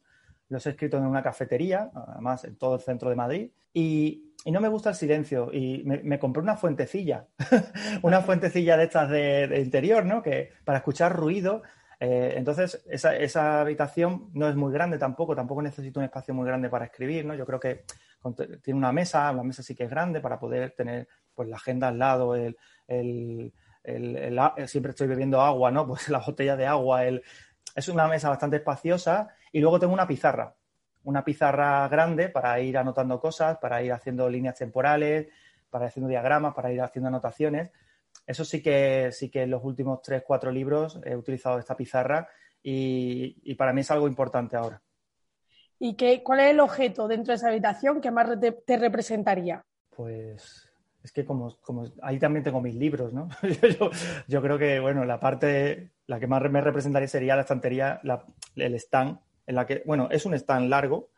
los 0.48 0.66
he 0.66 0.70
escrito 0.70 0.98
en 0.98 1.04
una 1.04 1.22
cafetería, 1.22 1.90
además 1.94 2.44
en 2.44 2.56
todo 2.56 2.74
el 2.74 2.80
centro 2.80 3.08
de 3.08 3.16
Madrid, 3.16 3.50
y, 3.72 4.31
no 4.50 4.60
me 4.60 4.68
gusta 4.68 4.90
el 4.90 4.96
silencio. 4.96 5.50
Y 5.52 5.82
me, 5.84 6.18
compré 6.18 6.42
una 6.42 6.56
fuentecilla, 6.56 7.26
una 8.02 8.22
fuentecilla 8.22 8.76
de 8.76 8.84
estas 8.84 9.08
de, 9.08 9.60
interior, 9.62 10.04
¿no? 10.04 10.22
Que 10.22 10.50
para 10.64 10.78
escuchar 10.78 11.14
ruido. 11.14 11.62
Eh, 12.00 12.34
entonces, 12.36 12.82
esa, 12.90 13.14
esa, 13.16 13.60
habitación 13.60 14.30
no 14.34 14.48
es 14.48 14.56
muy 14.56 14.72
grande 14.72 14.98
tampoco, 14.98 15.36
tampoco 15.36 15.62
necesito 15.62 16.00
un 16.00 16.04
espacio 16.04 16.34
muy 16.34 16.44
grande 16.44 16.68
para 16.68 16.86
escribir, 16.86 17.24
¿no? 17.24 17.34
Yo 17.34 17.46
creo 17.46 17.60
que 17.60 17.84
tiene 18.62 18.78
una 18.78 18.92
mesa, 18.92 19.32
la 19.32 19.42
mesa 19.44 19.62
sí 19.62 19.74
que 19.74 19.84
es 19.84 19.90
grande 19.90 20.20
para 20.20 20.38
poder 20.38 20.72
tener 20.72 21.08
pues 21.34 21.48
la 21.48 21.56
agenda 21.56 21.88
al 21.88 21.98
lado, 21.98 22.34
el, 22.34 22.56
el, 22.88 23.52
siempre 24.66 24.90
estoy 24.90 25.06
bebiendo 25.06 25.40
agua, 25.40 25.70
¿no? 25.70 25.86
Pues 25.88 26.08
la 26.08 26.18
botella 26.18 26.56
de 26.56 26.66
agua, 26.66 27.04
el, 27.04 27.22
es 27.74 27.88
una 27.88 28.06
mesa 28.08 28.28
bastante 28.28 28.56
espaciosa 28.56 29.28
y 29.50 29.60
luego 29.60 29.78
tengo 29.78 29.92
una 29.92 30.06
pizarra, 30.06 30.54
una 31.04 31.24
pizarra 31.24 31.88
grande 31.88 32.28
para 32.28 32.58
ir 32.60 32.78
anotando 32.78 33.20
cosas, 33.20 33.58
para 33.58 33.82
ir 33.82 33.92
haciendo 33.92 34.28
líneas 34.28 34.56
temporales, 34.56 35.28
para 35.70 35.84
ir 35.84 35.88
haciendo 35.88 36.08
diagramas, 36.08 36.54
para 36.54 36.72
ir 36.72 36.80
haciendo 36.80 37.08
anotaciones. 37.08 37.70
Eso 38.26 38.44
sí 38.44 38.62
que, 38.62 39.10
sí 39.12 39.30
que 39.30 39.42
en 39.42 39.50
los 39.50 39.64
últimos 39.64 40.00
tres, 40.02 40.22
cuatro 40.24 40.50
libros 40.50 41.00
he 41.04 41.16
utilizado 41.16 41.58
esta 41.58 41.76
pizarra 41.76 42.28
y, 42.62 43.54
para 43.56 43.72
mí 43.72 43.80
es 43.80 43.90
algo 43.90 44.06
importante 44.06 44.56
ahora. 44.56 44.80
¿Y 45.78 45.94
qué, 45.94 46.22
cuál 46.22 46.40
es 46.40 46.50
el 46.50 46.60
objeto 46.60 47.08
dentro 47.08 47.32
de 47.32 47.36
esa 47.36 47.48
habitación 47.48 48.00
que 48.00 48.12
más 48.12 48.28
te, 48.64 48.76
representaría? 48.76 49.64
Pues 49.90 50.68
es 51.02 51.10
que 51.10 51.24
como, 51.24 51.56
como, 51.60 51.86
ahí 52.02 52.20
también 52.20 52.44
tengo 52.44 52.60
mis 52.60 52.76
libros, 52.76 53.12
¿no? 53.12 53.28
yo, 54.28 54.42
creo 54.42 54.58
que, 54.58 54.78
bueno, 54.78 55.04
la 55.04 55.18
parte, 55.18 55.90
la 56.06 56.20
que 56.20 56.28
más 56.28 56.48
me 56.48 56.60
representaría 56.60 57.08
sería 57.08 57.34
la 57.34 57.42
estantería, 57.42 58.00
el 58.54 58.74
stand 58.76 59.18
en 59.46 59.54
la 59.54 59.66
que, 59.66 59.82
bueno, 59.84 60.08
es 60.10 60.24
un 60.26 60.34
stand 60.34 60.68
largo, 60.68 61.10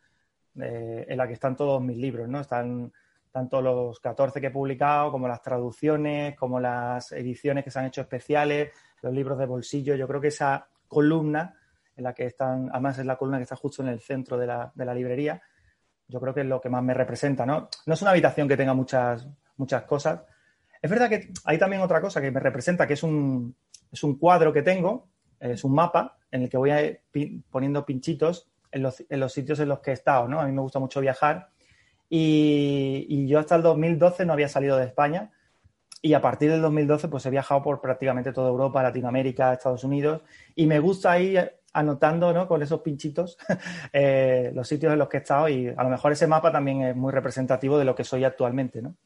eh, 0.61 1.07
en 1.09 1.19
la 1.19 1.26
que 1.26 1.35
están 1.35 1.57
todos 1.57 1.83
mis 1.83 1.97
libros, 1.97 2.28
¿no? 2.28 2.40
Están 2.40 2.93
tanto 3.31 3.61
los 3.61 3.99
14 3.99 4.40
que 4.40 4.47
he 4.47 4.50
publicado, 4.50 5.11
como 5.11 5.26
las 5.26 5.43
traducciones, 5.43 6.37
como 6.37 6.61
las 6.61 7.11
ediciones 7.12 7.64
que 7.64 7.71
se 7.71 7.81
han 7.81 7.87
hecho 7.87 8.02
especiales, 8.02 8.71
los 9.02 9.12
libros 9.12 9.38
de 9.38 9.47
bolsillo. 9.47 9.97
Yo 9.97 10.07
creo 10.07 10.21
que 10.21 10.28
esa 10.28 10.69
columna 10.87 11.57
en 11.97 12.04
la 12.04 12.14
que 12.14 12.26
están, 12.26 12.69
además 12.71 12.99
es 12.99 13.07
la 13.07 13.16
columna 13.16 13.38
que 13.38 13.43
está 13.45 13.57
justo 13.57 13.83
en 13.83 13.88
el 13.88 14.00
centro 14.00 14.38
de 14.38 14.47
la, 14.47 14.73
de 14.75 14.85
la 14.85 14.95
librería, 14.95 15.43
yo 16.07 16.21
creo 16.21 16.35
que 16.35 16.43
es 16.43 16.47
lo 16.47 16.61
que 16.61 16.69
más 16.69 16.83
me 16.83 16.95
representa, 16.95 17.45
¿no? 17.47 17.69
No 17.87 17.95
es 17.95 18.02
una 18.02 18.12
habitación 18.12 18.47
que 18.47 18.57
tenga 18.57 18.75
muchas, 18.75 19.26
muchas 19.57 19.83
cosas. 19.83 20.21
Es 20.81 20.90
verdad 20.90 21.09
que 21.09 21.33
hay 21.45 21.59
también 21.59 21.83
otra 21.83 22.00
cosa 22.00 22.21
que 22.21 22.31
me 22.31 22.40
representa, 22.40 22.87
que 22.87 22.95
es 22.95 23.02
un, 23.02 23.57
es 23.90 24.04
un 24.04 24.19
cuadro 24.19 24.52
que 24.52 24.62
tengo, 24.62 25.09
es 25.40 25.64
un 25.64 25.75
mapa 25.75 26.19
en 26.35 26.43
el 26.43 26.50
que 26.50 26.57
voy 26.57 26.73
poniendo 27.49 27.87
pinchitos 27.87 28.49
en 28.73 28.83
los, 28.83 29.33
sitios 29.33 29.61
en 29.61 29.69
los 29.69 29.79
que 29.79 29.93
he 29.93 29.95
estado, 29.95 30.26
¿no? 30.26 30.41
A 30.41 30.47
mí 30.47 30.53
me 30.53 30.62
gusta 30.62 30.81
mucho 30.81 31.00
viajar 31.00 31.50
y, 32.11 33.26
yo 33.29 33.38
hasta 33.38 33.55
el 33.55 33.62
2012 33.62 34.26
no 34.26 34.33
había 34.33 34.49
salido 34.49 34.76
de 34.76 34.85
España 34.85 35.31
y 36.03 36.12
a 36.12 36.21
partir 36.21 36.50
del 36.50 36.61
2012 36.61 37.07
pues 37.07 37.25
he 37.25 37.31
viajado 37.31 37.62
por 37.62 37.81
prácticamente 37.81 38.33
toda 38.33 38.50
Europa, 38.50 38.83
Latinoamérica, 38.83 39.53
Estados 39.53 39.85
Unidos 39.85 40.23
y 40.57 40.67
me 40.67 40.81
gusta 40.81 41.17
ir 41.21 41.53
anotando 41.73 42.33
¿no? 42.33 42.49
con 42.49 42.62
esos 42.62 42.81
pinchitos 42.81 43.38
eh, 43.93 44.50
los 44.55 44.67
sitios 44.67 44.93
en 44.93 44.99
los 44.99 45.09
que 45.09 45.19
he 45.19 45.21
estado 45.21 45.49
y 45.49 45.69
a 45.69 45.83
lo 45.85 45.88
mejor 45.88 46.11
ese 46.11 46.26
mapa 46.26 46.50
también 46.50 46.83
es 46.83 46.97
muy 46.97 47.12
representativo 47.12 47.79
de 47.79 47.85
lo 47.85 47.95
que 47.95 48.03
soy 48.03 48.25
actualmente, 48.25 48.83
¿no? 48.83 48.97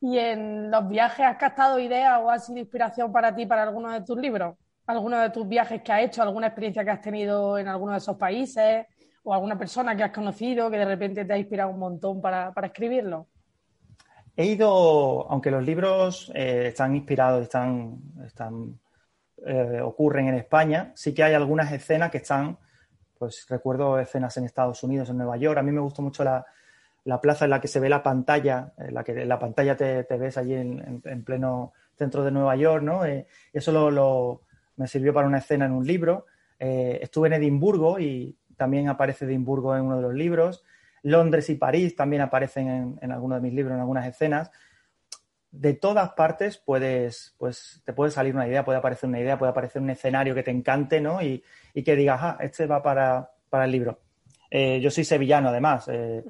¿Y 0.00 0.18
en 0.18 0.70
los 0.70 0.88
viajes 0.88 1.26
has 1.26 1.36
captado 1.36 1.78
ideas 1.80 2.20
o 2.22 2.30
ha 2.30 2.38
sido 2.38 2.58
inspiración 2.58 3.12
para 3.12 3.34
ti 3.34 3.46
para 3.46 3.64
alguno 3.64 3.90
de 3.90 4.00
tus 4.02 4.16
libros? 4.16 4.56
Alguno 4.92 5.18
de 5.18 5.30
tus 5.30 5.48
viajes 5.48 5.82
que 5.82 5.92
has 5.92 6.02
hecho, 6.02 6.22
alguna 6.22 6.48
experiencia 6.48 6.84
que 6.84 6.90
has 6.90 7.00
tenido 7.00 7.58
en 7.58 7.68
alguno 7.68 7.92
de 7.92 7.98
esos 7.98 8.16
países 8.16 8.86
o 9.24 9.34
alguna 9.34 9.58
persona 9.58 9.96
que 9.96 10.02
has 10.02 10.12
conocido 10.12 10.70
que 10.70 10.78
de 10.78 10.84
repente 10.84 11.24
te 11.24 11.32
ha 11.32 11.38
inspirado 11.38 11.70
un 11.70 11.78
montón 11.78 12.20
para, 12.20 12.52
escribirlo? 12.62 13.28
He 14.36 14.46
ido, 14.46 15.30
aunque 15.30 15.50
los 15.50 15.62
libros 15.62 16.32
eh, 16.34 16.68
están 16.68 16.96
inspirados, 16.96 17.42
están, 17.42 17.98
están 18.24 18.78
eh, 19.44 19.80
ocurren 19.80 20.28
en 20.28 20.34
España, 20.36 20.92
sí 20.94 21.12
que 21.12 21.24
hay 21.24 21.34
algunas 21.34 21.72
escenas 21.72 22.10
que 22.10 22.18
están, 22.18 22.58
pues 23.18 23.46
recuerdo 23.48 23.98
escenas 23.98 24.36
en 24.36 24.44
Estados 24.44 24.82
Unidos, 24.82 25.10
en 25.10 25.18
Nueva 25.18 25.36
York. 25.36 25.58
A 25.58 25.62
mí 25.62 25.72
me 25.72 25.80
gustó 25.80 26.00
mucho 26.00 26.24
la, 26.24 26.44
plaza 27.20 27.44
en 27.44 27.50
la 27.50 27.60
que 27.60 27.68
se 27.68 27.80
ve 27.80 27.88
la 27.88 28.02
pantalla, 28.02 28.72
en 28.78 28.94
la 28.94 29.02
que 29.02 29.12
en 29.12 29.28
la 29.28 29.38
pantalla 29.38 29.76
te, 29.76 30.04
ves 30.04 30.38
allí 30.38 30.54
en, 30.54 31.24
pleno 31.24 31.72
centro 31.96 32.22
de 32.22 32.30
Nueva 32.30 32.56
York, 32.56 32.82
¿no? 32.82 33.04
Eh, 33.04 33.26
eso 33.52 33.90
lo, 33.90 34.42
me 34.76 34.86
sirvió 34.86 35.12
para 35.12 35.26
una 35.26 35.38
escena 35.38 35.66
en 35.66 35.72
un 35.72 35.86
libro. 35.86 36.26
Eh, 36.58 36.98
estuve 37.02 37.28
en 37.28 37.34
Edimburgo 37.34 37.98
y 37.98 38.36
también 38.56 38.88
aparece 38.88 39.24
Edimburgo 39.24 39.76
en 39.76 39.82
uno 39.82 39.96
de 39.96 40.02
los 40.02 40.14
libros. 40.14 40.64
Londres 41.02 41.50
y 41.50 41.56
París 41.56 41.96
también 41.96 42.22
aparecen 42.22 42.68
en, 42.68 42.98
en 43.00 43.12
algunos 43.12 43.38
de 43.38 43.48
mis 43.48 43.54
libros, 43.54 43.74
en 43.74 43.80
algunas 43.80 44.06
escenas. 44.06 44.50
De 45.50 45.74
todas 45.74 46.10
partes 46.12 46.56
puedes, 46.56 47.34
pues, 47.36 47.82
te 47.84 47.92
puede 47.92 48.10
salir 48.10 48.34
una 48.34 48.48
idea, 48.48 48.64
puede 48.64 48.78
aparecer 48.78 49.08
una 49.08 49.20
idea, 49.20 49.38
puede 49.38 49.50
aparecer 49.50 49.82
un 49.82 49.90
escenario 49.90 50.34
que 50.34 50.42
te 50.42 50.50
encante, 50.50 51.00
¿no? 51.00 51.20
Y, 51.20 51.42
que 51.74 51.94
digas, 51.94 52.18
ah, 52.22 52.38
este 52.40 52.66
va 52.66 52.82
para, 52.82 53.28
el 53.64 53.70
libro. 53.70 54.00
Eh, 54.50 54.80
yo 54.80 54.90
soy 54.90 55.04
sevillano, 55.04 55.50
además. 55.50 55.88
Eh, 55.88 56.24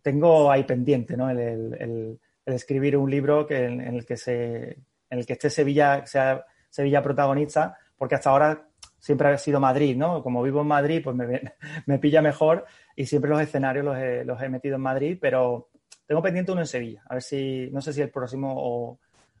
tengo 0.00 0.50
ahí 0.50 0.62
pendiente, 0.62 1.16
¿no? 1.16 1.28
El, 1.28 2.20
escribir 2.46 2.96
un 2.96 3.10
libro 3.10 3.46
que, 3.46 3.64
en, 3.64 3.80
el 3.80 4.06
que 4.06 4.16
se, 4.16 4.78
en 5.10 5.18
el 5.18 5.26
que 5.26 5.34
esté 5.34 5.50
Sevilla, 5.50 6.06
sea 6.06 6.46
Sevilla 6.70 7.02
protagonista, 7.02 7.76
porque 7.98 8.14
hasta 8.14 8.30
ahora 8.30 8.68
siempre 8.98 9.28
ha 9.28 9.38
sido 9.38 9.60
Madrid, 9.60 9.96
¿no? 9.96 10.22
Como 10.22 10.42
vivo 10.42 10.62
en 10.62 10.68
Madrid, 10.68 11.02
pues 11.02 11.16
me, 11.16 11.98
pilla 11.98 12.22
mejor 12.22 12.64
y 12.96 13.06
siempre 13.06 13.30
los 13.30 13.40
escenarios 13.40 13.84
los 13.84 14.42
he, 14.42 14.48
metido 14.48 14.76
en 14.76 14.82
Madrid, 14.82 15.18
pero 15.20 15.68
tengo 16.06 16.22
pendiente 16.22 16.52
uno 16.52 16.62
en 16.62 16.66
Sevilla. 16.66 17.02
A 17.08 17.14
ver 17.14 17.22
si, 17.22 17.68
no 17.72 17.80
sé 17.80 17.92
si 17.92 18.00
el 18.00 18.10
próximo 18.10 18.98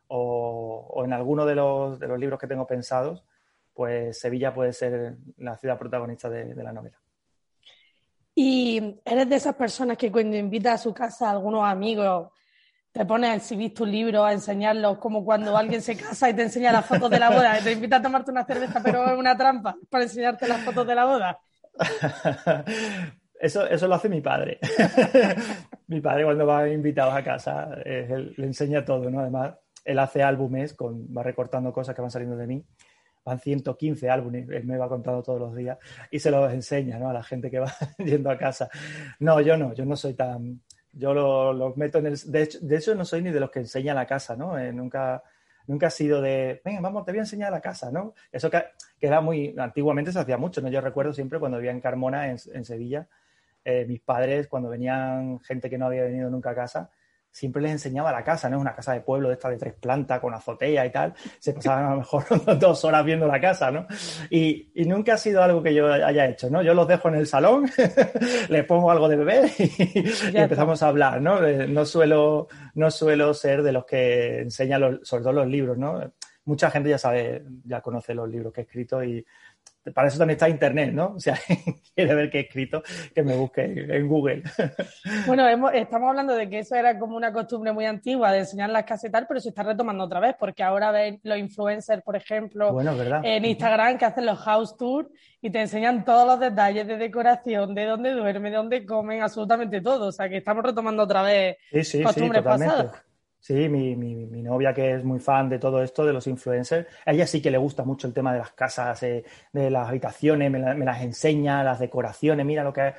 o, 0.08 1.04
en 1.04 1.12
alguno 1.12 1.46
de 1.46 1.54
los, 1.54 2.00
libros 2.18 2.38
que 2.38 2.46
tengo 2.46 2.66
pensados, 2.66 3.24
pues 3.72 4.18
Sevilla 4.18 4.52
puede 4.52 4.72
ser 4.72 5.16
la 5.36 5.56
ciudad 5.56 5.78
protagonista 5.78 6.28
de, 6.28 6.54
de 6.54 6.62
la 6.62 6.72
novela. 6.72 6.98
Y 8.34 9.00
eres 9.04 9.28
de 9.28 9.36
esas 9.36 9.54
personas 9.56 9.98
que 9.98 10.12
cuando 10.12 10.36
invita 10.36 10.72
a 10.72 10.78
su 10.78 10.94
casa 10.94 11.28
a 11.28 11.32
algunos 11.32 11.64
amigos 11.64 12.30
te 12.92 13.04
pones 13.04 13.30
a 13.30 13.34
exhibir 13.34 13.74
tu 13.74 13.84
libro, 13.84 14.24
a 14.24 14.32
enseñarlos, 14.32 14.98
como 14.98 15.24
cuando 15.24 15.56
alguien 15.56 15.82
se 15.82 15.96
casa 15.96 16.30
y 16.30 16.34
te 16.34 16.42
enseña 16.42 16.72
las 16.72 16.86
fotos 16.86 17.10
de 17.10 17.18
la 17.18 17.30
boda, 17.30 17.58
te 17.62 17.72
invita 17.72 17.96
a 17.96 18.02
tomarte 18.02 18.30
una 18.30 18.44
cerveza, 18.44 18.80
pero 18.82 19.06
es 19.06 19.18
una 19.18 19.36
trampa 19.36 19.76
para 19.88 20.04
enseñarte 20.04 20.48
las 20.48 20.64
fotos 20.64 20.86
de 20.86 20.94
la 20.94 21.04
boda. 21.04 21.38
Eso, 23.40 23.64
eso 23.68 23.86
lo 23.86 23.94
hace 23.94 24.08
mi 24.08 24.20
padre. 24.20 24.58
mi 25.86 26.00
padre 26.00 26.24
cuando 26.24 26.44
va 26.44 26.68
invitados 26.68 27.14
a 27.14 27.22
casa, 27.22 27.70
le 27.84 28.44
enseña 28.44 28.84
todo, 28.84 29.08
¿no? 29.10 29.20
Además, 29.20 29.54
él 29.84 29.98
hace 29.98 30.22
álbumes, 30.22 30.74
con, 30.74 31.06
va 31.16 31.22
recortando 31.22 31.72
cosas 31.72 31.94
que 31.94 32.02
van 32.02 32.10
saliendo 32.10 32.36
de 32.36 32.46
mí. 32.46 32.64
Van 33.24 33.38
115 33.38 34.10
álbumes, 34.10 34.48
él 34.48 34.64
me 34.64 34.76
va 34.76 34.88
contando 34.88 35.22
todos 35.22 35.38
los 35.38 35.54
días 35.54 35.78
y 36.10 36.18
se 36.18 36.30
los 36.30 36.52
enseña, 36.52 36.98
¿no? 36.98 37.10
A 37.10 37.12
la 37.12 37.22
gente 37.22 37.50
que 37.50 37.60
va 37.60 37.72
yendo 37.98 38.30
a 38.30 38.36
casa. 38.36 38.68
No, 39.20 39.40
yo 39.40 39.56
no, 39.56 39.72
yo 39.74 39.84
no 39.84 39.96
soy 39.96 40.14
tan, 40.14 40.60
yo 40.92 41.14
los 41.52 41.76
meto 41.76 41.98
en 41.98 42.06
el... 42.06 42.18
De 42.26 42.42
hecho, 42.42 42.58
de 42.60 42.76
hecho, 42.76 42.94
no 42.94 43.04
soy 43.04 43.22
ni 43.22 43.30
de 43.30 43.40
los 43.40 43.50
que 43.50 43.60
enseñan 43.60 43.96
la 43.96 44.06
casa, 44.06 44.36
¿no? 44.36 44.58
Eh, 44.58 44.72
nunca, 44.72 45.22
nunca 45.66 45.88
ha 45.88 45.90
sido 45.90 46.20
de, 46.20 46.60
venga, 46.64 46.80
vamos, 46.80 47.04
te 47.04 47.12
voy 47.12 47.18
a 47.18 47.22
enseñar 47.22 47.52
la 47.52 47.60
casa, 47.60 47.90
¿no? 47.90 48.14
Eso 48.32 48.50
que, 48.50 48.64
era 49.00 49.20
muy... 49.20 49.54
Antiguamente 49.58 50.12
se 50.12 50.18
hacía 50.18 50.38
mucho, 50.38 50.60
¿no? 50.60 50.68
Yo 50.68 50.80
recuerdo 50.80 51.12
siempre 51.12 51.38
cuando 51.38 51.58
vivía 51.58 51.70
en 51.70 51.80
Carmona, 51.80 52.30
en, 52.30 52.64
Sevilla, 52.64 53.08
eh, 53.64 53.84
mis 53.86 54.00
padres, 54.00 54.48
cuando 54.48 54.68
venían 54.68 55.40
gente 55.40 55.70
que 55.70 55.78
no 55.78 55.86
había 55.86 56.04
venido 56.04 56.30
nunca 56.30 56.50
a 56.50 56.54
casa, 56.54 56.90
siempre 57.38 57.62
les 57.62 57.70
enseñaba 57.70 58.10
la 58.10 58.24
casa, 58.24 58.50
¿no? 58.50 58.56
Es 58.56 58.62
una 58.62 58.74
casa 58.74 58.94
de 58.94 59.00
pueblo 59.00 59.28
de 59.28 59.34
esta 59.34 59.48
de 59.48 59.56
tres 59.56 59.74
plantas 59.74 60.18
con 60.18 60.34
azotea 60.34 60.84
y 60.84 60.90
tal. 60.90 61.14
Se 61.38 61.52
pasaban 61.52 61.84
a 61.84 61.90
lo 61.90 61.96
mejor 61.98 62.24
dos 62.58 62.84
horas 62.84 63.04
viendo 63.04 63.28
la 63.28 63.40
casa, 63.40 63.70
¿no? 63.70 63.86
Y, 64.28 64.72
nunca 64.86 65.14
ha 65.14 65.18
sido 65.18 65.42
algo 65.42 65.62
que 65.62 65.72
yo 65.72 65.92
haya 65.92 66.26
hecho, 66.26 66.50
¿no? 66.50 66.62
Yo 66.62 66.74
los 66.74 66.88
dejo 66.88 67.08
en 67.08 67.14
el 67.14 67.26
salón, 67.28 67.70
les 68.48 68.64
pongo 68.64 68.90
algo 68.90 69.08
de 69.08 69.16
beber 69.16 69.50
y, 69.58 70.36
empezamos 70.36 70.82
a 70.82 70.88
hablar, 70.88 71.20
¿no? 71.22 71.44
Eh, 71.46 71.68
no 71.68 71.84
suelo, 71.84 72.48
no 72.74 72.90
suelo 72.90 73.32
ser 73.34 73.62
de 73.62 73.72
los 73.72 73.84
que 73.84 74.40
enseñan 74.40 74.80
los, 74.80 75.08
sobre 75.08 75.22
todo 75.22 75.34
los 75.34 75.46
libros, 75.46 75.78
¿no? 75.78 76.12
Mucha 76.44 76.70
gente 76.70 76.88
ya 76.90 76.98
sabe, 76.98 77.44
ya 77.64 77.80
conoce 77.80 78.14
los 78.14 78.28
libros 78.28 78.52
que 78.52 78.62
he 78.62 78.64
escrito 78.64 79.04
y 79.04 79.24
para 79.94 80.08
eso 80.08 80.18
también 80.18 80.36
está 80.36 80.48
Internet, 80.48 80.92
¿no? 80.92 81.14
O 81.16 81.20
sea, 81.20 81.38
quiere 81.94 82.14
ver 82.14 82.30
qué 82.30 82.38
he 82.38 82.42
escrito, 82.42 82.82
que 83.14 83.22
me 83.22 83.36
busque 83.36 83.62
en 83.62 84.08
Google. 84.08 84.42
Bueno, 85.26 85.48
hemos, 85.48 85.72
estamos 85.74 86.08
hablando 86.08 86.34
de 86.34 86.48
que 86.48 86.60
eso 86.60 86.74
era 86.74 86.98
como 86.98 87.16
una 87.16 87.32
costumbre 87.32 87.72
muy 87.72 87.86
antigua 87.86 88.32
de 88.32 88.40
enseñar 88.40 88.70
las 88.70 88.84
casas 88.84 89.08
y 89.08 89.12
tal, 89.12 89.26
pero 89.26 89.40
se 89.40 89.50
está 89.50 89.62
retomando 89.62 90.04
otra 90.04 90.20
vez, 90.20 90.34
porque 90.38 90.62
ahora 90.62 90.90
ven 90.90 91.20
los 91.22 91.38
influencers, 91.38 92.02
por 92.02 92.16
ejemplo, 92.16 92.72
Bueno, 92.72 92.92
en 93.22 93.44
Instagram 93.44 93.98
que 93.98 94.04
hacen 94.04 94.26
los 94.26 94.38
house 94.38 94.76
tours 94.76 95.08
y 95.40 95.50
te 95.50 95.60
enseñan 95.60 96.04
todos 96.04 96.26
los 96.26 96.40
detalles 96.40 96.86
de 96.86 96.96
decoración, 96.96 97.74
de 97.74 97.84
dónde 97.84 98.12
duerme, 98.12 98.50
de 98.50 98.56
dónde 98.56 98.86
comen, 98.86 99.22
absolutamente 99.22 99.80
todo. 99.80 100.08
O 100.08 100.12
sea, 100.12 100.28
que 100.28 100.38
estamos 100.38 100.64
retomando 100.64 101.02
otra 101.02 101.22
vez 101.22 101.56
Sí, 101.70 101.84
sí, 101.84 101.98
sí, 101.98 102.04
costumbres 102.04 102.42
totalmente. 102.42 102.74
pasadas. 102.74 103.07
Sí, 103.40 103.68
mi, 103.68 103.96
mi, 103.96 104.14
mi 104.26 104.42
novia 104.42 104.74
que 104.74 104.94
es 104.94 105.04
muy 105.04 105.20
fan 105.20 105.48
de 105.48 105.58
todo 105.58 105.82
esto, 105.82 106.04
de 106.04 106.12
los 106.12 106.26
influencers, 106.26 106.86
a 107.06 107.12
ella 107.12 107.26
sí 107.26 107.40
que 107.40 107.50
le 107.50 107.56
gusta 107.56 107.84
mucho 107.84 108.06
el 108.06 108.12
tema 108.12 108.32
de 108.32 108.40
las 108.40 108.52
casas, 108.52 109.02
eh, 109.04 109.24
de 109.52 109.70
las 109.70 109.88
habitaciones, 109.88 110.50
me, 110.50 110.58
la- 110.58 110.74
me 110.74 110.84
las 110.84 111.00
enseña, 111.02 111.62
las 111.64 111.78
decoraciones, 111.78 112.44
mira 112.44 112.64
lo 112.64 112.72
que... 112.72 112.92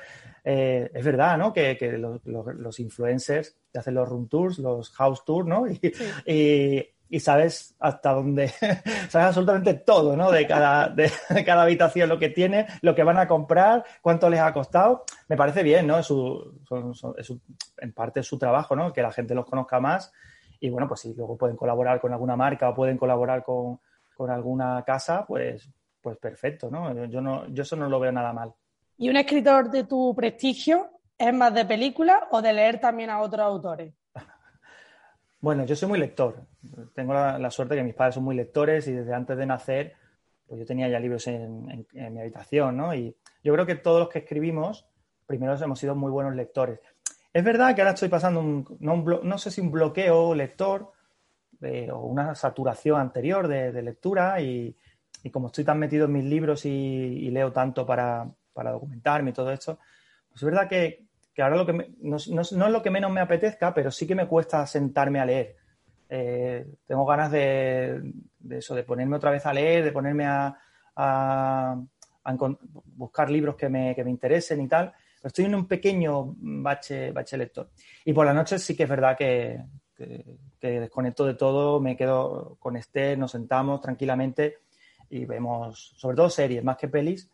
eh, 0.44 0.90
es 0.94 1.04
verdad, 1.04 1.36
¿no? 1.38 1.52
Que, 1.52 1.76
que 1.76 1.92
los, 1.98 2.24
los- 2.24 2.54
los 2.56 2.80
influencers 2.80 3.54
te 3.70 3.78
hacen 3.78 3.94
los 3.94 4.08
room 4.08 4.28
tours, 4.28 4.58
los 4.58 4.90
house 4.90 5.24
tours, 5.24 5.46
¿no? 5.46 5.66
Y, 5.70 5.92
y- 6.26 6.88
y 7.12 7.20
sabes 7.20 7.74
hasta 7.80 8.12
dónde, 8.12 8.48
sabes 9.08 9.26
absolutamente 9.26 9.74
todo, 9.74 10.16
¿no? 10.16 10.30
De 10.30 10.46
cada, 10.46 10.88
de, 10.88 11.10
cada 11.44 11.62
habitación, 11.64 12.08
lo 12.08 12.18
que 12.18 12.28
tiene, 12.30 12.66
lo 12.82 12.94
que 12.94 13.02
van 13.02 13.18
a 13.18 13.26
comprar, 13.28 13.84
cuánto 14.00 14.30
les 14.30 14.40
ha 14.40 14.52
costado. 14.52 15.04
Me 15.28 15.36
parece 15.36 15.62
bien, 15.64 15.86
¿no? 15.88 15.98
Es 15.98 16.06
su, 16.06 16.60
son- 16.68 16.94
son- 16.94 17.14
es 17.18 17.32
en 17.78 17.92
parte 17.92 18.20
es 18.20 18.26
su 18.26 18.38
trabajo, 18.38 18.76
¿no? 18.76 18.92
Que 18.92 19.02
la 19.02 19.12
gente 19.12 19.34
los 19.34 19.44
conozca 19.44 19.80
más. 19.80 20.12
Y 20.60 20.70
bueno, 20.70 20.86
pues 20.86 21.00
si 21.00 21.12
luego 21.14 21.36
pueden 21.36 21.56
colaborar 21.56 22.00
con 22.00 22.12
alguna 22.12 22.36
marca 22.36 22.68
o 22.68 22.74
pueden 22.74 22.96
colaborar 22.96 23.42
con, 23.42 23.80
con 24.16 24.30
alguna 24.30 24.84
casa, 24.86 25.24
pues, 25.26 25.68
pues 26.00 26.16
perfecto, 26.18 26.70
¿no? 26.70 27.06
Yo, 27.06 27.20
no, 27.20 27.48
yo 27.48 27.62
eso 27.62 27.76
no 27.76 27.88
lo 27.88 27.98
veo 27.98 28.12
nada 28.12 28.32
mal. 28.32 28.52
¿Y 28.98 29.08
un 29.08 29.16
escritor 29.16 29.70
de 29.70 29.84
tu 29.84 30.14
prestigio 30.14 30.90
es 31.18 31.32
más 31.34 31.52
de 31.54 31.64
películas 31.64 32.20
o 32.30 32.40
de 32.42 32.52
leer 32.52 32.78
también 32.78 33.10
a 33.10 33.20
otros 33.20 33.40
autores? 33.46 33.94
Bueno, 35.40 35.64
yo 35.64 35.74
soy 35.74 35.88
muy 35.88 35.98
lector. 35.98 36.44
Tengo 36.94 37.14
la, 37.14 37.50
suerte 37.50 37.74
que 37.74 37.82
mis 37.82 37.94
padres 37.94 38.14
son 38.14 38.24
muy 38.24 38.36
lectores 38.36 38.86
y 38.88 38.92
desde 38.92 39.14
antes 39.14 39.38
de 39.38 39.46
nacer, 39.46 39.94
pues 40.46 40.60
yo 40.60 40.66
tenía 40.66 40.88
ya 40.88 41.00
libros 41.00 41.26
en, 41.28 41.86
mi 41.92 42.20
habitación, 42.20 42.76
¿no? 42.76 42.94
Y 42.94 43.16
yo 43.42 43.52
creo 43.54 43.64
que 43.64 43.76
todos 43.76 44.00
los 44.00 44.08
que 44.10 44.18
escribimos, 44.18 44.86
primero 45.26 45.56
hemos 45.56 45.78
sido 45.78 45.94
muy 45.94 46.10
buenos 46.10 46.34
lectores. 46.34 46.80
Es 47.32 47.42
verdad 47.42 47.74
que 47.74 47.80
ahora 47.80 47.94
estoy 47.94 48.10
pasando 48.10 48.40
un, 48.40 48.76
no, 48.80 48.94
un 48.94 49.20
no 49.22 49.38
sé 49.38 49.50
si 49.50 49.62
un 49.62 49.70
bloqueo 49.70 50.34
lector 50.34 50.92
eh, 51.62 51.90
o 51.90 52.00
una 52.00 52.34
saturación 52.34 53.00
anterior 53.00 53.48
de, 53.48 53.72
de 53.72 53.82
lectura 53.82 54.40
y, 54.42 54.76
como 55.32 55.46
estoy 55.46 55.64
tan 55.64 55.78
metido 55.78 56.06
en 56.06 56.12
mis 56.12 56.24
libros 56.24 56.66
y, 56.66 56.68
y 56.68 57.30
leo 57.30 57.52
tanto 57.52 57.86
para, 57.86 58.30
para 58.52 58.72
documentarme 58.72 59.30
y 59.30 59.34
todo 59.34 59.52
esto, 59.52 59.78
pues 60.28 60.42
es 60.42 60.44
verdad 60.44 60.68
que, 60.68 61.09
que 61.40 61.44
ahora 61.44 61.56
lo 61.56 61.64
que 61.64 61.72
me- 61.72 61.88
no, 62.02 62.16
es 62.16 62.52
lo 62.52 62.82
que 62.82 62.90
menos 62.90 63.10
me 63.10 63.22
apetezca, 63.22 63.72
pero 63.72 63.90
sí 63.90 64.06
que 64.06 64.14
me 64.14 64.26
cuesta 64.26 64.66
sentarme 64.66 65.20
a 65.20 65.24
leer. 65.24 65.56
Eh, 66.06 66.66
tengo 66.86 67.06
ganas 67.06 67.32
de, 67.32 68.12
eso, 68.50 68.74
de 68.74 68.82
ponerme 68.82 69.16
otra 69.16 69.30
vez 69.30 69.46
a 69.46 69.54
leer, 69.54 69.82
de 69.84 69.90
ponerme 69.90 70.26
a, 70.26 70.54
buscar 72.94 73.30
libros 73.30 73.56
que 73.56 73.70
me, 73.70 73.94
que 73.94 74.04
me 74.04 74.10
interesen 74.10 74.60
y 74.60 74.68
tal. 74.68 74.92
Pero 74.92 75.28
estoy 75.28 75.46
en 75.46 75.54
un 75.54 75.66
pequeño 75.66 76.34
bache, 76.36 77.10
bache 77.10 77.38
lector. 77.38 77.70
Y 78.04 78.12
por 78.12 78.26
la 78.26 78.34
noche 78.34 78.58
sí 78.58 78.76
que 78.76 78.82
es 78.82 78.88
verdad 78.90 79.16
que, 79.16 79.64
desconecto 80.60 81.24
de 81.24 81.34
todo, 81.34 81.80
me 81.80 81.96
quedo 81.96 82.58
con 82.58 82.76
Esther, 82.76 83.16
nos 83.16 83.30
sentamos 83.30 83.80
tranquilamente 83.80 84.58
y 85.08 85.24
vemos, 85.24 85.94
sobre 85.96 86.16
todo 86.16 86.28
series, 86.28 86.62
más 86.62 86.76
que 86.76 86.88
pelis, 86.88 87.30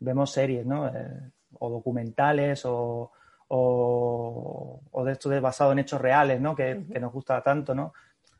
vemos 0.00 0.32
series, 0.32 0.66
¿no? 0.66 0.88
Eh, 0.88 1.30
o 1.60 1.70
documentales 1.70 2.64
o, 2.64 3.12
o, 3.48 4.80
o 4.90 5.04
de 5.04 5.12
esto 5.12 5.28
de 5.28 5.40
basado 5.40 5.72
en 5.72 5.80
hechos 5.80 6.00
reales, 6.00 6.40
¿no? 6.40 6.54
Que, 6.54 6.84
que 6.92 7.00
nos 7.00 7.12
gusta 7.12 7.42
tanto, 7.42 7.74
¿no? 7.74 7.92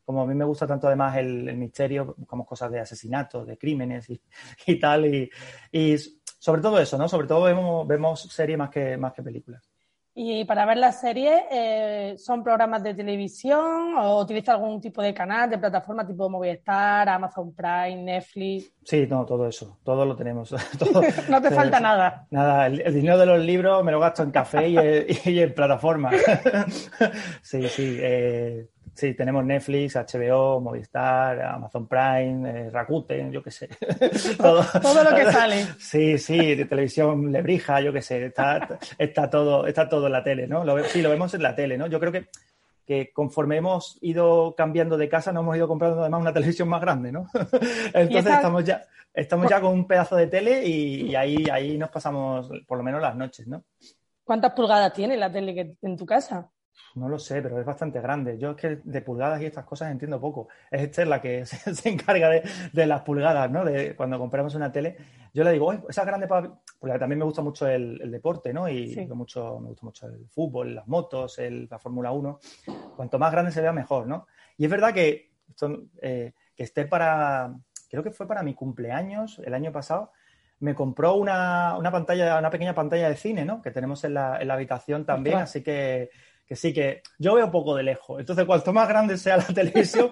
Como 0.05 0.23
a 0.23 0.27
mí 0.27 0.35
me 0.35 0.45
gusta 0.45 0.67
tanto 0.67 0.87
además 0.87 1.17
el, 1.17 1.49
el 1.49 1.57
misterio, 1.57 2.15
buscamos 2.17 2.47
cosas 2.47 2.71
de 2.71 2.81
asesinatos, 2.81 3.47
de 3.47 3.57
crímenes 3.57 4.11
y, 4.11 4.21
y 4.67 4.79
tal, 4.79 5.07
y, 5.07 5.31
y 5.73 5.97
sobre 6.39 6.61
todo 6.61 6.79
eso, 6.79 6.99
¿no? 6.99 7.09
Sobre 7.09 7.27
todo 7.27 7.45
vemos, 7.45 7.87
vemos 7.87 8.21
series 8.23 8.59
más 8.59 8.71
que, 8.71 8.97
más 8.97 9.13
que 9.13 9.23
películas. 9.23 9.74
Y 10.17 10.45
para 10.45 10.65
ver 10.65 10.77
las 10.77 11.01
series, 11.01 11.41
eh, 11.51 12.15
¿son 12.19 12.45
programas 12.45 12.85
de 12.85 12.95
televisión 12.95 13.97
o 13.99 14.21
utilizas 14.21 14.55
algún 14.55 14.81
tipo 14.81 15.03
de 15.03 15.13
canal, 15.13 15.51
de 15.51 15.59
plataforma 15.59 16.07
tipo 16.07 16.31
Movistar, 16.31 17.09
Amazon 17.09 17.53
Prime, 17.53 17.97
Netflix? 17.97 18.73
Sí, 18.85 19.09
no, 19.11 19.27
todo 19.27 19.49
eso, 19.49 19.79
todo 19.83 20.05
lo 20.07 20.15
tenemos. 20.15 20.51
todo- 20.79 21.03
No 21.29 21.43
te 21.43 21.51
falta 21.51 21.79
eso. 21.79 21.83
nada. 21.83 22.27
Nada, 22.31 22.67
el, 22.69 22.81
el 22.83 22.95
dinero 22.95 23.19
de 23.19 23.27
los 23.27 23.41
libros 23.45 23.83
me 23.83 23.91
lo 23.91 23.99
gasto 23.99 24.23
en 24.23 24.31
café 24.31 24.69
y, 24.69 24.79
en- 24.79 25.07
y 25.35 25.41
en 25.41 25.53
plataforma. 25.53 26.13
sí, 27.43 27.69
sí. 27.69 27.97
eh, 28.01 28.69
sí, 28.95 29.15
tenemos 29.15 29.45
Netflix, 29.45 29.97
HBO, 29.97 30.61
Movistar, 30.61 31.41
Amazon 31.43 31.87
Prime, 31.87 32.49
eh, 32.51 32.71
Rakuten, 32.71 33.31
yo 33.33 33.43
qué 33.43 33.51
sé. 33.51 33.69
todo, 34.39 34.65
Todo 34.81 35.05
lo 35.05 35.15
que 35.15 35.31
sale. 35.31 35.67
Sí, 35.79 36.19
sí, 36.19 36.55
de 36.55 36.65
televisión 36.65 37.31
Lebrija, 37.33 37.81
yo 37.81 37.93
qué 37.93 38.03
sé. 38.03 38.27
Está, 38.27 38.79
está, 38.99 39.29
todo, 39.31 39.67
está 39.67 39.89
todo 39.89 40.07
en 40.07 40.13
la 40.13 40.23
tele, 40.25 40.47
¿no? 40.47 40.65
Lo 40.65 40.83
sí, 40.85 41.03
lo 41.03 41.11
vemos 41.11 41.35
en 41.35 41.43
la 41.43 41.55
tele, 41.55 41.77
¿no? 41.77 41.87
Yo 41.87 41.99
creo 42.01 42.13
que, 42.13 42.27
que 42.87 43.13
conforme 43.13 43.57
hemos 43.57 43.99
ido 44.01 44.55
cambiando 44.57 44.97
de 44.97 45.09
casa, 45.09 45.33
nos 45.33 45.43
hemos 45.43 45.57
ido 45.57 45.69
comprando 45.69 46.01
además 46.01 46.21
una 46.21 46.33
televisión 46.33 46.69
más 46.69 46.81
grande, 46.81 47.11
¿no? 47.13 47.27
Entonces 47.95 48.27
esa- 48.27 48.35
estamos 48.37 48.65
ya, 48.65 48.83
estamos 49.13 49.49
ya 49.51 49.61
con 49.61 49.73
un 49.73 49.87
pedazo 49.87 50.17
de 50.17 50.27
tele 50.27 50.67
y, 50.67 51.11
y 51.11 51.17
ahí, 51.17 51.45
ahí 51.53 51.79
nos 51.79 51.91
pasamos 51.91 52.51
por 52.67 52.79
lo 52.79 52.85
menos 52.85 53.01
las 53.01 53.17
noches, 53.17 53.47
¿no? 53.47 53.65
¿Cuántas 54.25 54.53
pulgadas 54.53 54.93
tiene 54.93 55.17
la 55.17 55.31
tele 55.31 55.55
que, 55.55 55.75
en 55.83 55.97
tu 55.97 56.07
casa? 56.07 56.49
No 56.95 57.09
lo 57.09 57.19
sé, 57.19 57.43
pero 57.43 57.59
es 57.59 57.67
bastante 57.67 58.01
grande. 58.01 58.39
Yo 58.39 58.51
es 58.53 58.57
que 58.57 58.81
de 58.85 59.01
pulgadas 59.03 59.41
y 59.43 59.47
estas 59.47 59.65
cosas 59.65 59.91
entiendo 59.91 60.21
poco. 60.21 60.49
Es 60.71 60.83
Esther 60.83 61.09
la 61.09 61.21
que 61.21 61.45
se, 61.47 61.75
se 61.75 61.89
encarga 61.89 62.29
de, 62.29 62.43
de 62.73 62.87
las 62.87 63.03
pulgadas, 63.03 63.51
¿no? 63.51 63.65
De 63.65 63.97
cuando 63.97 64.19
compramos 64.19 64.55
una 64.55 64.71
tele. 64.71 64.97
Yo 65.33 65.43
le 65.43 65.51
digo, 65.53 65.69
"Uy, 65.69 65.81
esa 65.89 66.03
es 66.03 66.07
grande 66.07 66.29
para... 66.29 66.53
Porque 66.79 66.99
también 66.99 67.19
me 67.19 67.25
gusta 67.25 67.43
mucho 67.43 67.67
el, 67.67 68.01
el 68.01 68.11
deporte, 68.11 68.53
¿no? 68.53 68.69
Y 68.69 68.95
Sí. 68.95 69.07
mucho, 69.07 69.59
me 69.59 69.69
gusta 69.71 69.87
mucho 69.87 70.07
el 70.07 70.29
fútbol, 70.29 70.75
las 70.75 70.87
motos, 70.87 71.39
el- 71.41 71.67
la 71.71 71.79
Fórmula 71.79 72.13
1. 72.13 72.39
Cuanto 72.97 73.19
más 73.19 73.33
grande 73.33 73.51
se 73.51 73.61
vea, 73.61 73.73
mejor, 73.73 74.07
¿no? 74.07 74.27
Y 74.57 74.65
es 74.65 74.71
verdad 74.71 74.93
que, 74.95 75.33
esto, 75.49 75.83
eh, 76.01 76.33
que 76.55 76.63
esté 76.63 76.87
para... 76.87 77.55
Creo 77.91 78.03
que 78.03 78.11
fue 78.13 78.27
para 78.29 78.43
mi 78.43 78.55
cumpleaños 78.55 79.41
el 79.45 79.55
año 79.55 79.73
pasado. 79.73 80.13
Me 80.61 80.75
compró 80.75 81.15
una, 81.15 81.77
una 81.77 81.91
pantalla, 81.91 82.39
una 82.39 82.51
pequeña 82.51 82.75
pantalla 82.75 83.09
de 83.09 83.17
cine, 83.17 83.45
¿no? 83.45 83.61
Que 83.63 83.71
tenemos 83.73 84.05
en 84.05 84.15
la, 84.15 84.41
en 84.41 84.47
la 84.49 84.55
habitación 84.55 85.05
también, 85.05 85.39
así 85.39 85.63
que 85.63 86.11
que 86.47 86.57
sí 86.57 86.73
que 86.75 87.03
yo 87.19 87.35
veo 87.35 87.51
poco 87.51 87.75
de 87.77 87.83
lejos. 87.83 88.21
Entonces, 88.21 88.45
cuanto 88.45 88.73
más 88.73 88.89
grande 88.89 89.17
sea 89.17 89.37
la 89.39 89.45
televisión, 89.55 90.11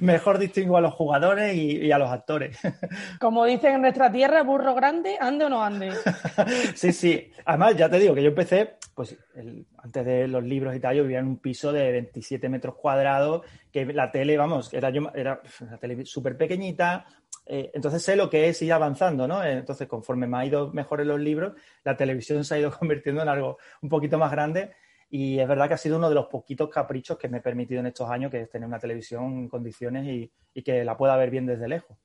mejor 0.00 0.38
distingo 0.38 0.76
a 0.76 0.80
los 0.80 0.94
jugadores 0.94 1.54
y, 1.54 1.78
y 1.78 1.92
a 1.92 1.98
los 1.98 2.10
actores. 2.10 2.58
Como 3.20 3.44
dicen 3.44 3.74
en 3.76 3.82
nuestra 3.82 4.10
tierra, 4.10 4.42
burro 4.42 4.74
grande, 4.74 5.16
ande 5.20 5.44
o 5.44 5.48
no 5.48 5.62
ande. 5.62 5.92
sí, 6.74 6.92
sí. 6.92 7.30
Además, 7.44 7.76
ya 7.76 7.88
te 7.88 7.98
digo 7.98 8.14
que 8.14 8.22
yo 8.22 8.28
empecé, 8.28 8.74
pues 8.94 9.16
el- 9.34 9.66
antes 9.82 10.04
de 10.04 10.28
los 10.28 10.44
libros 10.44 10.74
y 10.76 10.80
tal, 10.80 10.96
yo 10.96 11.02
vivía 11.02 11.18
en 11.18 11.26
un 11.26 11.38
piso 11.38 11.72
de 11.72 11.90
27 11.92 12.48
metros 12.48 12.76
cuadrados, 12.76 13.42
que 13.72 13.84
la 13.86 14.10
tele, 14.12 14.36
vamos, 14.36 14.72
era 14.72 14.90
yo 14.90 15.10
era 15.14 15.40
una 15.60 15.78
tele 15.78 16.04
súper 16.06 16.36
pequeñita. 16.36 17.04
eh, 17.46 17.70
entonces 17.74 18.02
sé 18.02 18.14
lo 18.14 18.30
que 18.30 18.48
es 18.48 18.62
ir 18.62 18.72
avanzando, 18.72 19.26
¿no? 19.26 19.42
Eh, 19.42 19.52
Entonces, 19.54 19.88
conforme 19.88 20.26
me 20.28 20.36
ha 20.38 20.44
ido 20.46 20.72
mejor 20.72 21.00
en 21.00 21.08
los 21.08 21.18
libros, 21.20 21.54
la 21.84 21.96
televisión 21.96 22.44
se 22.44 22.54
ha 22.54 22.58
ido 22.58 22.70
convirtiendo 22.78 23.22
en 23.22 23.28
algo 23.28 23.58
un 23.80 23.88
poquito 23.88 24.18
más 24.18 24.30
grande. 24.30 24.72
Y 25.14 25.38
es 25.38 25.46
verdad 25.46 25.68
que 25.68 25.74
ha 25.74 25.76
sido 25.76 25.98
uno 25.98 26.08
de 26.08 26.14
los 26.14 26.24
poquitos 26.28 26.70
caprichos 26.70 27.18
que 27.18 27.28
me 27.28 27.36
he 27.36 27.40
permitido 27.42 27.80
en 27.80 27.86
estos 27.86 28.08
años, 28.08 28.30
que 28.30 28.40
es 28.40 28.48
tener 28.50 28.66
una 28.66 28.78
televisión 28.78 29.24
en 29.40 29.48
condiciones 29.48 30.06
y, 30.06 30.32
y 30.54 30.62
que 30.62 30.84
la 30.84 30.96
pueda 30.96 31.14
ver 31.18 31.28
bien 31.28 31.44
desde 31.44 31.68
lejos. 31.68 31.98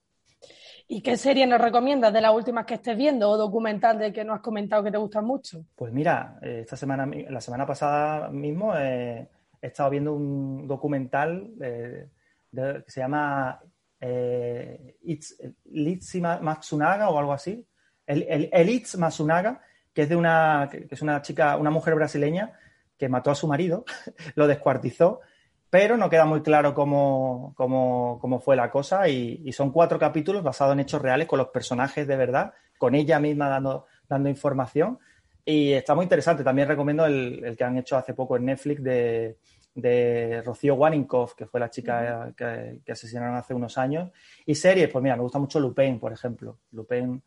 ¿Y 0.90 1.02
qué 1.02 1.16
serie 1.16 1.48
nos 1.48 1.62
recomiendas 1.62 2.12
de 2.12 2.20
las 2.20 2.34
últimas 2.34 2.66
que 2.66 2.74
estés 2.74 2.98
viendo 2.98 3.30
o 3.30 3.38
documental 3.38 3.98
de 3.98 4.12
que 4.12 4.26
no 4.26 4.34
has 4.34 4.42
comentado 4.42 4.84
que 4.84 4.92
te 4.92 4.98
gustan 4.98 5.24
mucho? 5.24 5.64
Pues 5.74 5.94
mira, 5.94 6.38
eh, 6.42 6.60
esta 6.64 6.76
semana, 6.76 7.10
la 7.30 7.40
semana 7.40 7.66
pasada 7.66 8.28
mismo 8.30 8.76
eh, 8.76 9.26
he 9.62 9.68
estado 9.68 9.90
viendo 9.90 10.14
un 10.14 10.68
documental 10.68 11.50
eh, 11.62 12.10
de- 12.52 12.84
que 12.84 12.92
se 12.92 13.00
llama 13.00 13.58
eh, 14.02 14.98
It's, 15.04 15.42
Litsi 15.72 16.20
Ma- 16.20 16.42
Matsunaga 16.42 17.10
o 17.10 17.18
algo 17.18 17.32
así. 17.32 17.66
El, 18.06 18.24
el, 18.24 18.50
Elitz 18.52 18.98
Matsunaga, 18.98 19.62
que 19.94 20.02
es 20.02 20.10
de 20.10 20.16
una, 20.18 20.68
que 20.70 20.88
es 20.92 21.02
una 21.02 21.22
chica, 21.22 21.56
una 21.56 21.70
mujer 21.70 21.96
brasileña 21.96 22.52
que 22.98 23.10
mató 23.10 23.32
a 23.32 23.36
su 23.36 23.48
marido, 23.48 23.86
lo 24.36 24.48
descuartizó, 24.48 25.22
pero 25.70 25.98
no 25.98 26.10
queda 26.10 26.26
muy 26.26 26.42
claro 26.42 26.74
cómo, 26.74 27.54
cómo- 27.56 28.18
cómo 28.22 28.40
fue 28.40 28.56
la 28.56 28.72
cosa 28.72 29.08
y, 29.10 29.42
y 29.46 29.52
son 29.54 29.72
cuatro 29.72 30.00
capítulos 30.00 30.44
basados 30.44 30.74
en 30.74 30.80
hechos 30.82 31.02
reales 31.02 31.28
con 31.28 31.38
los 31.40 31.50
personajes 31.50 32.08
de 32.08 32.16
verdad, 32.16 32.54
con 32.78 32.96
ella 32.96 33.20
misma 33.20 33.50
dando, 33.50 33.86
dando 34.08 34.30
información 34.30 34.98
y 35.44 35.74
está 35.74 35.96
muy 35.96 36.04
interesante. 36.04 36.44
También 36.44 36.68
recomiendo 36.68 37.06
el, 37.06 37.42
el 37.44 37.58
que 37.58 37.64
han 37.64 37.78
hecho 37.78 37.98
hace 37.98 38.14
poco 38.14 38.36
en 38.38 38.46
Netflix 38.46 38.84
de, 38.84 39.38
de 39.76 40.42
Rocío 40.46 40.76
Waninkoff, 40.76 41.36
que 41.36 41.46
fue 41.46 41.60
la 41.60 41.70
chica 41.70 42.34
que, 42.36 42.80
que 42.86 42.92
asesinaron 42.92 43.36
hace 43.36 43.54
unos 43.54 43.78
años. 43.78 44.12
Y 44.46 44.56
series, 44.56 44.90
pues 44.90 45.02
mira, 45.04 45.16
me 45.16 45.22
gusta 45.24 45.40
mucho 45.40 45.60
Lupin, 45.60 46.00
por 46.00 46.12
ejemplo. 46.14 46.60
Lupin, 46.72 47.22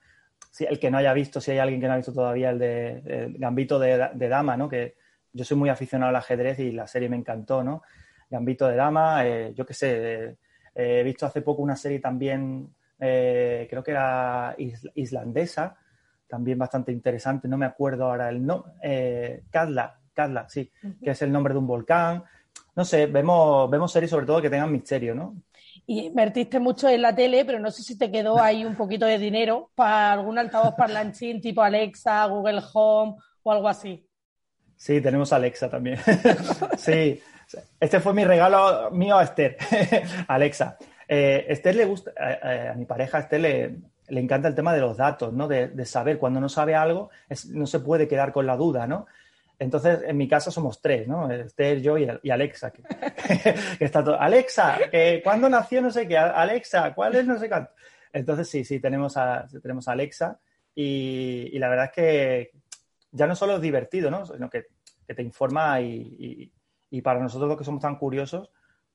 si 0.51 0.65
el 0.65 0.79
que 0.79 0.91
no 0.91 0.99
haya 0.99 1.13
visto, 1.15 1.41
si 1.41 1.53
hay 1.53 1.59
alguien 1.59 1.81
que 1.81 1.87
no 1.87 1.95
ha 1.95 1.97
visto 1.97 2.13
todavía 2.13 2.51
el 2.51 2.59
de 2.59 2.91
el 3.07 3.39
Gambito 3.39 3.79
de, 3.79 4.11
de 4.15 4.29
Dama, 4.29 4.57
¿no? 4.57 4.69
Que 4.69 4.97
yo 5.33 5.45
soy 5.45 5.57
muy 5.57 5.69
aficionado 5.69 6.11
al 6.11 6.17
ajedrez 6.17 6.59
y 6.59 6.73
la 6.73 6.87
serie 6.87 7.09
me 7.09 7.17
encantó, 7.17 7.63
¿no? 7.65 7.83
Gambito 8.29 8.69
de 8.69 8.77
Dama, 8.77 9.27
eh, 9.27 9.53
yo 9.55 9.67
qué 9.67 9.75
sé, 9.75 10.25
eh, 10.25 10.37
he 10.75 11.03
visto 11.03 11.27
hace 11.27 11.43
poco 11.43 11.63
una 11.63 11.77
serie 11.77 11.99
también, 12.01 12.69
eh, 12.99 13.67
creo 13.69 13.83
que 13.83 13.91
era 13.93 14.55
is- 14.59 14.89
islandesa, 14.95 15.77
también 16.29 16.59
bastante 16.59 16.93
interesante, 16.93 17.49
no 17.49 17.59
me 17.59 17.67
acuerdo 17.67 18.05
ahora 18.05 18.29
el 18.29 18.45
nombre, 18.45 18.73
eh, 18.83 19.43
Katla, 19.51 19.99
Katla, 20.15 20.49
sí, 20.49 20.71
que 21.03 21.11
es 21.11 21.23
el 21.23 21.33
nombre 21.33 21.55
de 21.55 21.59
un 21.59 21.67
volcán. 21.67 22.23
No 22.77 22.85
sé, 22.85 23.07
vemos, 23.07 23.69
vemos 23.71 23.91
series 23.93 24.11
sobre 24.11 24.27
todo 24.27 24.41
que 24.41 24.51
tengan 24.51 24.71
misterio, 24.71 25.15
¿no? 25.15 25.35
Y 25.87 26.07
invertiste 26.07 26.61
mucho 26.61 26.89
en 26.89 27.03
la 27.03 27.15
tele, 27.15 27.45
pero 27.45 27.59
no 27.59 27.71
sé 27.71 27.83
si 27.83 27.99
te 27.99 28.11
quedó 28.11 28.41
ahí 28.41 28.65
un 28.65 28.77
poquito 28.77 29.07
de 29.07 29.19
dinero 29.19 29.71
para 29.75 30.13
algún 30.13 30.39
altavoz 30.39 30.75
parlanchín 30.77 31.41
tipo 31.41 31.63
Alexa, 31.63 32.25
Google 32.27 32.61
Home 32.75 33.17
o 33.43 33.53
algo 33.53 33.69
así. 33.69 34.07
Sí, 34.81 34.99
tenemos 35.03 35.31
a 35.31 35.37
Alexa 35.37 35.69
también. 35.69 35.99
sí, 36.79 37.21
este 37.79 38.01
fue 38.01 38.15
mi 38.15 38.25
regalo 38.25 38.91
mío 38.91 39.19
a 39.19 39.25
Esther, 39.25 39.59
Alexa. 40.27 40.79
Eh, 41.07 41.45
Esther 41.49 41.77
le 41.77 41.85
gusta, 41.85 42.13
eh, 42.19 42.71
a 42.71 42.75
mi 42.75 42.87
pareja 42.87 43.19
Esther 43.19 43.41
le, 43.43 43.77
le, 44.09 44.21
encanta 44.21 44.49
el 44.49 44.55
tema 44.55 44.73
de 44.73 44.81
los 44.81 44.97
datos, 44.97 45.35
¿no? 45.35 45.49
De, 45.49 45.69
de 45.69 45.85
saber 45.85 46.17
cuando 46.17 46.41
no 46.41 46.49
sabe 46.49 46.75
algo, 46.75 47.11
no 47.51 47.67
se 47.67 47.81
puede 47.81 48.09
quedar 48.09 48.33
con 48.33 48.47
la 48.47 48.57
duda, 48.57 48.87
¿no? 48.87 49.07
Entonces, 49.59 50.01
en 50.07 50.17
mi 50.17 50.27
casa 50.27 50.51
somos 50.51 50.81
tres, 50.81 51.07
¿no? 51.07 51.31
Esther, 51.31 51.83
yo 51.83 51.99
y, 51.99 52.31
Alexa. 52.31 52.73
Que, 53.79 53.85
está 53.85 54.03
todo. 54.03 54.19
Alexa, 54.19 54.79
que 54.91 55.21
¿cuándo 55.23 55.51
nació 55.51 55.83
no 55.83 55.91
sé 55.91 56.09
qué? 56.09 56.17
Alexa, 56.17 56.95
¿cuál 56.95 57.17
es 57.17 57.27
no 57.27 57.39
sé 57.39 57.51
cuánto? 57.51 57.71
Entonces, 58.15 58.49
sí, 58.49 58.65
sí, 58.65 58.81
tenemos 58.81 59.19
a, 59.19 59.47
tenemos 59.61 59.89
Alexa 59.89 60.39
y, 60.75 61.51
y, 61.53 61.59
la 61.59 61.69
verdad 61.69 61.85
es 61.85 61.93
que 61.93 62.51
ya 63.13 63.27
no 63.27 63.35
solo 63.35 63.57
es 63.57 63.61
divertido, 63.61 64.11
¿no? 64.11 64.27
Sino 64.27 64.49
que, 64.49 64.67
que 65.07 65.15
te 65.15 65.23
informa 65.23 65.81
y, 65.81 66.53
y, 66.91 67.03
para 67.03 67.21
nosotros 67.21 67.49
los 67.49 67.59
que 67.59 67.65
somos 67.65 67.83
tan 67.83 67.97
curiosos, 67.97 68.51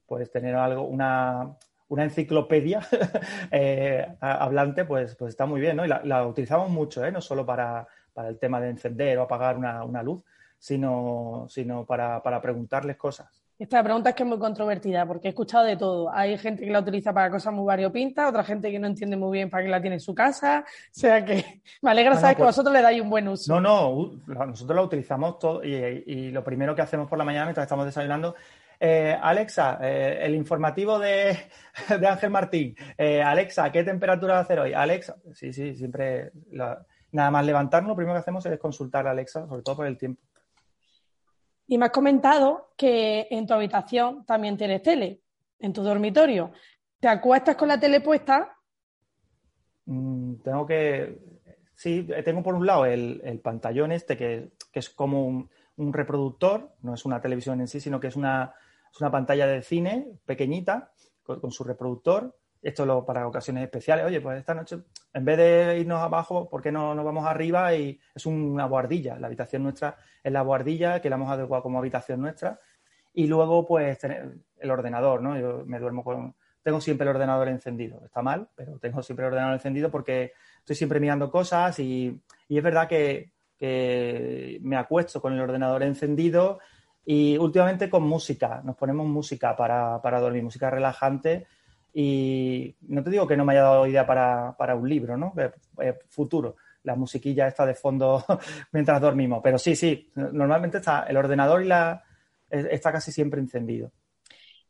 pues 0.06 0.32
tener 0.32 0.56
algo, 0.56 0.84
una, 0.84 1.56
una 1.88 2.04
enciclopedia 2.04 2.86
eh, 3.52 4.16
hablante, 4.20 4.86
pues, 4.86 5.16
pues 5.16 5.30
está 5.30 5.46
muy 5.46 5.62
bien, 5.62 5.78
¿no? 5.78 5.86
Y 5.86 5.88
la, 5.88 6.02
la 6.04 6.26
utilizamos 6.26 6.70
mucho, 6.70 7.04
¿eh? 7.06 7.12
No 7.12 7.22
solo 7.22 7.46
para, 7.46 7.88
para, 8.14 8.30
el 8.30 8.40
tema 8.40 8.60
de 8.60 8.70
encender 8.70 9.18
o 9.18 9.24
apagar 9.24 9.58
una, 9.58 9.84
una 9.84 10.04
luz, 10.04 10.24
sino, 10.58 11.46
sino 11.50 11.86
para, 11.86 12.22
para, 12.24 12.42
preguntarles 12.42 12.98
cosas. 12.98 13.45
Esta 13.58 13.82
pregunta 13.84 14.10
es 14.10 14.16
que 14.16 14.24
es 14.24 14.30
muy 14.30 14.38
controvertida 14.38 15.06
porque 15.06 15.28
he 15.28 15.30
escuchado 15.30 15.66
de 15.66 15.78
todo. 15.78 16.12
Hay 16.12 16.38
gente 16.38 16.66
que 16.66 16.72
la 16.72 16.80
utiliza 16.80 17.14
para 17.14 17.30
cosas 17.30 17.54
muy 17.54 17.66
variopintas, 17.66 18.30
otra 18.30 18.44
gente 18.44 18.70
que 18.70 18.80
no 18.80 18.88
entiende 18.88 19.16
muy 19.16 19.38
bien 19.38 19.50
para 19.50 19.64
qué 19.64 19.70
la 19.70 19.82
tiene 19.82 19.96
en 19.96 20.02
su 20.02 20.14
casa. 20.14 20.64
O 20.96 20.98
sea 20.98 21.24
que 21.24 21.62
me 21.82 21.92
alegra 21.92 22.16
saber 22.16 22.24
no, 22.24 22.28
no, 22.28 22.30
pues, 22.30 22.38
que 22.38 22.44
vosotros 22.44 22.74
le 22.74 22.82
dais 22.82 23.02
un 23.02 23.10
buen 23.10 23.28
uso. 23.28 23.54
No, 23.54 23.62
no, 24.28 24.46
nosotros 24.46 24.76
la 24.76 24.82
utilizamos 24.82 25.40
todo 25.40 25.64
y, 25.64 25.74
y, 26.06 26.32
lo 26.32 26.44
primero 26.44 26.74
que 26.74 26.82
hacemos 26.82 27.08
por 27.08 27.18
la 27.18 27.26
mañana 27.26 27.46
mientras 27.46 27.66
estamos 27.66 27.86
desayunando 27.86 28.36
eh, 28.80 29.18
Alexa, 29.20 29.80
eh, 29.82 30.20
el 30.22 30.36
informativo 30.36 31.00
de, 31.00 31.38
de 32.00 32.08
Ángel 32.08 32.30
Martín. 32.30 32.76
Eh, 32.98 33.22
Alexa, 33.22 33.72
¿qué 33.72 33.84
temperatura 33.84 34.34
va 34.34 34.40
a 34.40 34.44
hacer 34.44 34.60
hoy? 34.60 34.74
Alexa, 34.74 35.16
sí, 35.34 35.54
sí, 35.54 35.76
siempre. 35.76 36.32
La, 36.52 36.86
nada 37.12 37.32
más 37.32 37.46
levantarnos, 37.46 37.90
lo 37.90 37.96
primero 37.96 38.16
que 38.16 38.20
hacemos 38.20 38.46
es 38.46 38.60
consultar 38.60 39.08
a 39.08 39.12
Alexa, 39.12 39.48
sobre 39.48 39.64
todo 39.64 39.78
por 39.78 39.88
el 39.88 39.98
tiempo. 39.98 40.22
Y 41.68 41.78
me 41.78 41.86
has 41.86 41.92
comentado 41.92 42.74
que 42.78 43.28
en 43.32 43.48
tu 43.48 43.54
habitación 43.54 44.26
también 44.26 44.58
tienes 44.58 44.82
tele, 44.84 45.22
en 45.60 45.74
tu 45.74 45.82
dormitorio. 45.82 46.52
¿Te 47.00 47.08
acuestas 47.08 47.56
con 47.56 47.68
la 47.68 47.80
tele 47.80 48.02
puesta? 48.02 48.56
Mm, 49.86 50.36
tengo 50.44 50.66
que. 50.66 51.20
Sí, 51.74 52.08
tengo 52.24 52.42
por 52.42 52.56
un 52.56 52.66
lado 52.66 52.86
el, 52.86 53.22
el 53.24 53.40
pantallón 53.40 53.92
este, 53.92 54.16
que, 54.16 54.52
que 54.72 54.80
es 54.80 54.90
como 54.90 55.26
un, 55.26 55.50
un, 55.76 55.92
reproductor, 55.92 56.72
no 56.82 56.94
es 56.94 57.04
una 57.04 57.22
televisión 57.22 57.60
en 57.60 57.68
sí, 57.68 57.82
sino 57.82 58.00
que 58.00 58.08
es 58.08 58.16
una, 58.16 58.54
es 58.92 59.02
una 59.02 59.12
pantalla 59.12 59.46
de 59.46 59.62
cine 59.62 60.08
pequeñita 60.26 60.94
con, 61.24 61.42
con 61.42 61.52
su 61.52 61.66
reproductor. 61.66 62.34
Esto 62.66 62.84
lo, 62.84 63.06
para 63.06 63.28
ocasiones 63.28 63.64
especiales. 63.64 64.06
Oye, 64.06 64.20
pues 64.22 64.40
esta 64.40 64.56
noche, 64.56 64.80
en 65.14 65.24
vez 65.24 65.38
de 65.38 65.78
irnos 65.80 66.02
abajo, 66.02 66.50
¿por 66.50 66.64
qué 66.64 66.72
no 66.72 66.96
nos 66.96 67.06
vamos 67.06 67.24
arriba? 67.28 67.76
Y 67.76 68.00
es 68.16 68.26
una 68.26 68.66
guardilla. 68.66 69.20
La 69.20 69.28
habitación 69.28 69.62
nuestra 69.62 69.98
es 70.24 70.32
la 70.32 70.42
guardilla 70.42 71.00
que 71.00 71.08
la 71.08 71.16
hemos 71.16 71.30
adecuado 71.30 71.62
como 71.62 71.78
habitación 71.78 72.22
nuestra. 72.22 72.60
Y 73.14 73.28
luego, 73.28 73.68
pues, 73.68 74.00
tener 74.00 74.34
el 74.58 74.72
ordenador, 74.72 75.22
¿no? 75.22 75.38
Yo 75.40 75.64
me 75.68 75.78
duermo 75.78 76.04
con. 76.04 76.34
Tengo 76.64 76.82
siempre 76.82 77.08
el 77.08 77.16
ordenador 77.16 77.50
encendido. 77.50 78.04
Está 78.04 78.24
mal, 78.24 78.50
pero 78.56 78.80
tengo 78.80 79.04
siempre 79.04 79.28
el 79.28 79.34
ordenador 79.34 79.54
encendido 79.54 79.92
porque 79.92 80.32
estoy 80.58 80.76
siempre 80.76 81.00
mirando 81.00 81.30
cosas 81.30 81.78
y, 81.78 82.20
y 82.48 82.58
es 82.58 82.64
verdad 82.64 82.88
que, 82.88 83.32
que 83.60 84.58
me 84.64 84.76
acuesto 84.76 85.22
con 85.22 85.34
el 85.34 85.40
ordenador 85.40 85.84
encendido 85.84 86.58
y 87.06 87.38
últimamente 87.38 87.92
con 87.92 88.02
música. 88.02 88.62
Nos 88.64 88.76
ponemos 88.76 89.06
música 89.06 89.56
para, 89.56 90.02
para 90.02 90.20
dormir, 90.20 90.42
música 90.42 90.72
relajante. 90.72 91.46
Y 91.98 92.76
no 92.90 93.02
te 93.02 93.10
digo 93.10 93.26
que 93.26 93.38
no 93.38 93.46
me 93.46 93.54
haya 93.54 93.62
dado 93.62 93.88
idea 93.88 94.06
para, 94.06 94.54
para 94.58 94.76
un 94.76 94.90
libro, 94.90 95.16
¿no? 95.16 95.34
Eh, 95.38 95.50
eh, 95.80 95.98
futuro, 96.10 96.58
la 96.84 96.94
musiquilla 96.94 97.48
está 97.48 97.66
de 97.66 97.74
fondo 97.74 98.22
mientras 98.74 99.00
dormimos. 99.00 99.40
Pero 99.42 99.58
sí, 99.58 99.78
sí, 99.78 100.12
normalmente 100.14 100.80
está 100.80 101.04
el 101.04 101.16
ordenador 101.16 101.64
y 101.64 101.68
la 101.68 102.04
está 102.50 102.92
casi 102.92 103.14
siempre 103.14 103.40
encendido. 103.40 103.94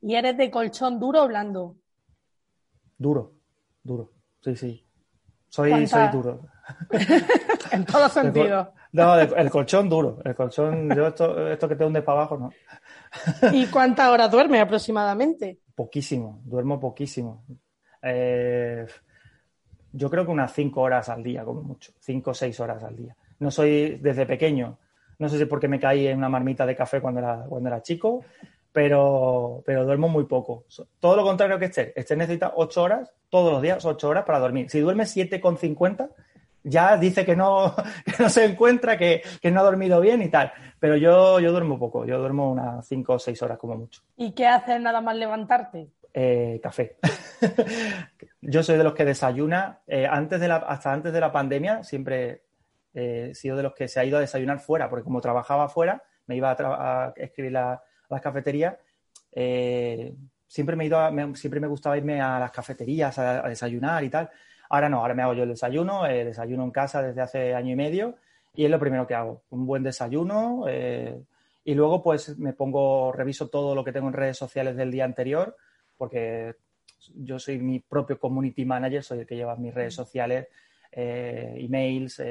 ¿Y 0.02 0.14
eres 0.14 0.38
de 0.38 0.52
colchón 0.52 1.00
duro 1.00 1.24
o 1.24 1.28
blando? 1.28 1.78
Duro, 2.96 3.34
duro, 3.82 4.12
sí, 4.42 4.56
sí. 4.56 4.88
Soy, 5.50 5.88
soy 5.88 6.08
duro. 6.10 6.42
en 7.72 7.86
todos 7.86 8.02
los 8.04 8.12
sentidos. 8.24 8.68
No, 8.92 9.20
el 9.20 9.50
colchón 9.50 9.90
duro. 9.90 10.20
El 10.24 10.36
colchón, 10.36 10.96
yo 10.96 11.08
esto, 11.08 11.50
esto 11.50 11.68
que 11.68 11.76
te 11.76 11.86
hunde 11.86 12.04
para 12.04 12.20
abajo, 12.20 12.38
no. 12.38 12.52
¿Y 13.52 13.66
cuántas 13.66 14.10
horas 14.10 14.30
duermes 14.30 14.62
aproximadamente? 14.62 15.60
Poquísimo, 15.76 16.42
duermo 16.46 16.80
poquísimo. 16.80 17.44
Eh, 18.02 18.86
yo 19.92 20.10
creo 20.10 20.26
que 20.26 20.32
unas 20.32 20.54
cinco 20.54 20.82
horas 20.82 21.10
al 21.10 21.24
día, 21.24 21.44
como 21.44 21.62
mucho. 21.62 21.92
Cinco 22.00 22.32
o 22.32 22.34
seis 22.34 22.60
horas 22.60 22.84
al 22.84 22.96
día. 22.96 23.16
No 23.40 23.52
soy 23.52 23.98
desde 24.02 24.26
pequeño. 24.26 24.78
No 25.20 25.30
sé 25.30 25.38
si 25.38 25.46
porque 25.46 25.68
me 25.68 25.80
caí 25.80 26.08
en 26.08 26.18
una 26.18 26.30
marmita 26.30 26.66
de 26.66 26.76
café 26.76 27.00
cuando 27.00 27.20
era, 27.20 27.46
cuando 27.48 27.70
era 27.70 27.82
chico, 27.82 28.24
pero, 28.72 29.64
pero 29.66 29.86
duermo 29.86 30.10
muy 30.10 30.26
poco. 30.26 30.66
Todo 31.00 31.16
lo 31.16 31.24
contrario 31.24 31.58
que 31.58 31.66
Esther. 31.66 31.94
Esther 31.96 32.18
necesita 32.18 32.54
ocho 32.56 32.84
horas, 32.84 33.14
todos 33.30 33.54
los 33.54 33.62
días, 33.62 33.86
ocho 33.86 34.10
horas 34.10 34.26
para 34.26 34.40
dormir. 34.40 34.70
Si 34.70 34.80
duerme 34.80 35.04
7,50, 35.04 36.10
ya 36.66 36.98
dice 36.98 37.24
que 37.24 37.36
no, 37.36 37.74
que 38.06 38.24
no 38.24 38.30
se 38.30 38.44
encuentra, 38.44 38.98
que, 38.98 39.22
que, 39.42 39.52
no 39.52 39.62
ha 39.62 39.64
dormido 39.64 40.02
bien 40.02 40.22
y 40.22 40.30
tal. 40.30 40.52
Pero 40.80 40.98
yo, 40.98 41.40
yo 41.40 41.52
duermo 41.52 41.80
poco, 41.80 42.06
yo 42.06 42.20
duermo 42.20 42.52
unas 42.52 42.86
cinco 42.88 43.14
o 43.14 43.20
seis 43.20 43.42
horas 43.42 43.58
como 43.58 43.76
mucho. 43.76 44.02
¿Y 44.18 44.32
qué 44.34 44.48
haces 44.48 44.82
nada 44.82 45.00
más 45.00 45.16
levantarte? 45.16 45.88
Eh, 46.14 46.60
café. 46.62 46.98
yo 48.42 48.64
soy 48.64 48.78
de 48.78 48.84
los 48.84 48.94
que 48.94 49.06
desayuna. 49.06 49.82
Eh, 49.88 50.08
antes 50.10 50.40
de 50.40 50.48
la, 50.48 50.58
hasta 50.58 50.92
antes 50.92 51.14
de 51.14 51.20
la 51.20 51.32
pandemia 51.32 51.84
siempre 51.84 52.44
eh, 52.94 53.30
he 53.32 53.36
sido 53.36 53.58
de 53.58 53.64
los 53.64 53.74
que 53.74 53.88
se 53.88 54.00
ha 54.00 54.06
ido 54.06 54.18
a 54.18 54.22
desayunar 54.22 54.60
fuera, 54.60 54.90
porque 54.90 55.04
como 55.04 55.22
trabajaba 55.22 55.70
fuera, 55.70 56.02
me 56.28 56.36
iba 56.36 56.52
a, 56.52 57.06
a 57.06 57.14
escribir 57.16 57.52
la, 57.52 57.74
a 57.74 57.82
las 58.10 58.22
cafeterías. 58.22 58.76
Eh, 59.32 60.16
siempre 60.48 60.76
me, 60.76 60.86
he 60.86 60.88
ido 60.88 61.00
a, 61.00 61.12
me, 61.12 61.36
siempre 61.36 61.60
me 61.60 61.68
gustaba 61.68 61.98
irme 61.98 62.22
a 62.22 62.40
las 62.40 62.52
cafeterías 62.52 63.20
a, 63.20 63.46
a 63.46 63.50
desayunar 63.50 64.04
y 64.04 64.10
tal. 64.10 64.30
Ahora 64.70 64.90
no, 64.90 65.00
ahora 65.00 65.14
me 65.14 65.24
hago 65.24 65.34
yo 65.34 65.44
el 65.44 65.50
desayuno, 65.50 66.08
eh, 66.08 66.26
desayuno 66.26 66.64
en 66.64 66.72
casa 66.72 67.02
desde 67.02 67.22
hace 67.22 67.54
año 67.54 67.74
y 67.74 67.76
medio 67.76 68.16
y 68.54 68.66
es 68.66 68.72
lo 68.72 68.80
primero 68.80 69.06
que 69.06 69.16
hago, 69.16 69.44
un 69.50 69.66
buen 69.66 69.84
desayuno 69.84 70.66
eh, 70.68 71.22
y 71.64 71.74
luego 71.74 72.02
pues 72.02 72.38
me 72.38 72.54
pongo, 72.54 73.12
reviso 73.12 73.50
todo 73.50 73.76
lo 73.76 73.84
que 73.84 73.92
tengo 73.92 74.08
en 74.08 74.14
redes 74.14 74.38
sociales 74.38 74.76
del 74.76 74.92
día 74.92 75.06
anterior 75.06 75.56
porque 75.98 76.56
yo 77.14 77.38
soy 77.38 77.60
mi 77.60 77.80
propio 77.80 78.20
community 78.20 78.66
manager, 78.66 79.04
soy 79.04 79.20
el 79.20 79.28
que 79.28 79.36
lleva 79.36 79.56
mis 79.56 79.74
redes 79.74 79.94
sociales, 79.94 80.48
eh, 80.92 81.54
emails, 81.58 82.22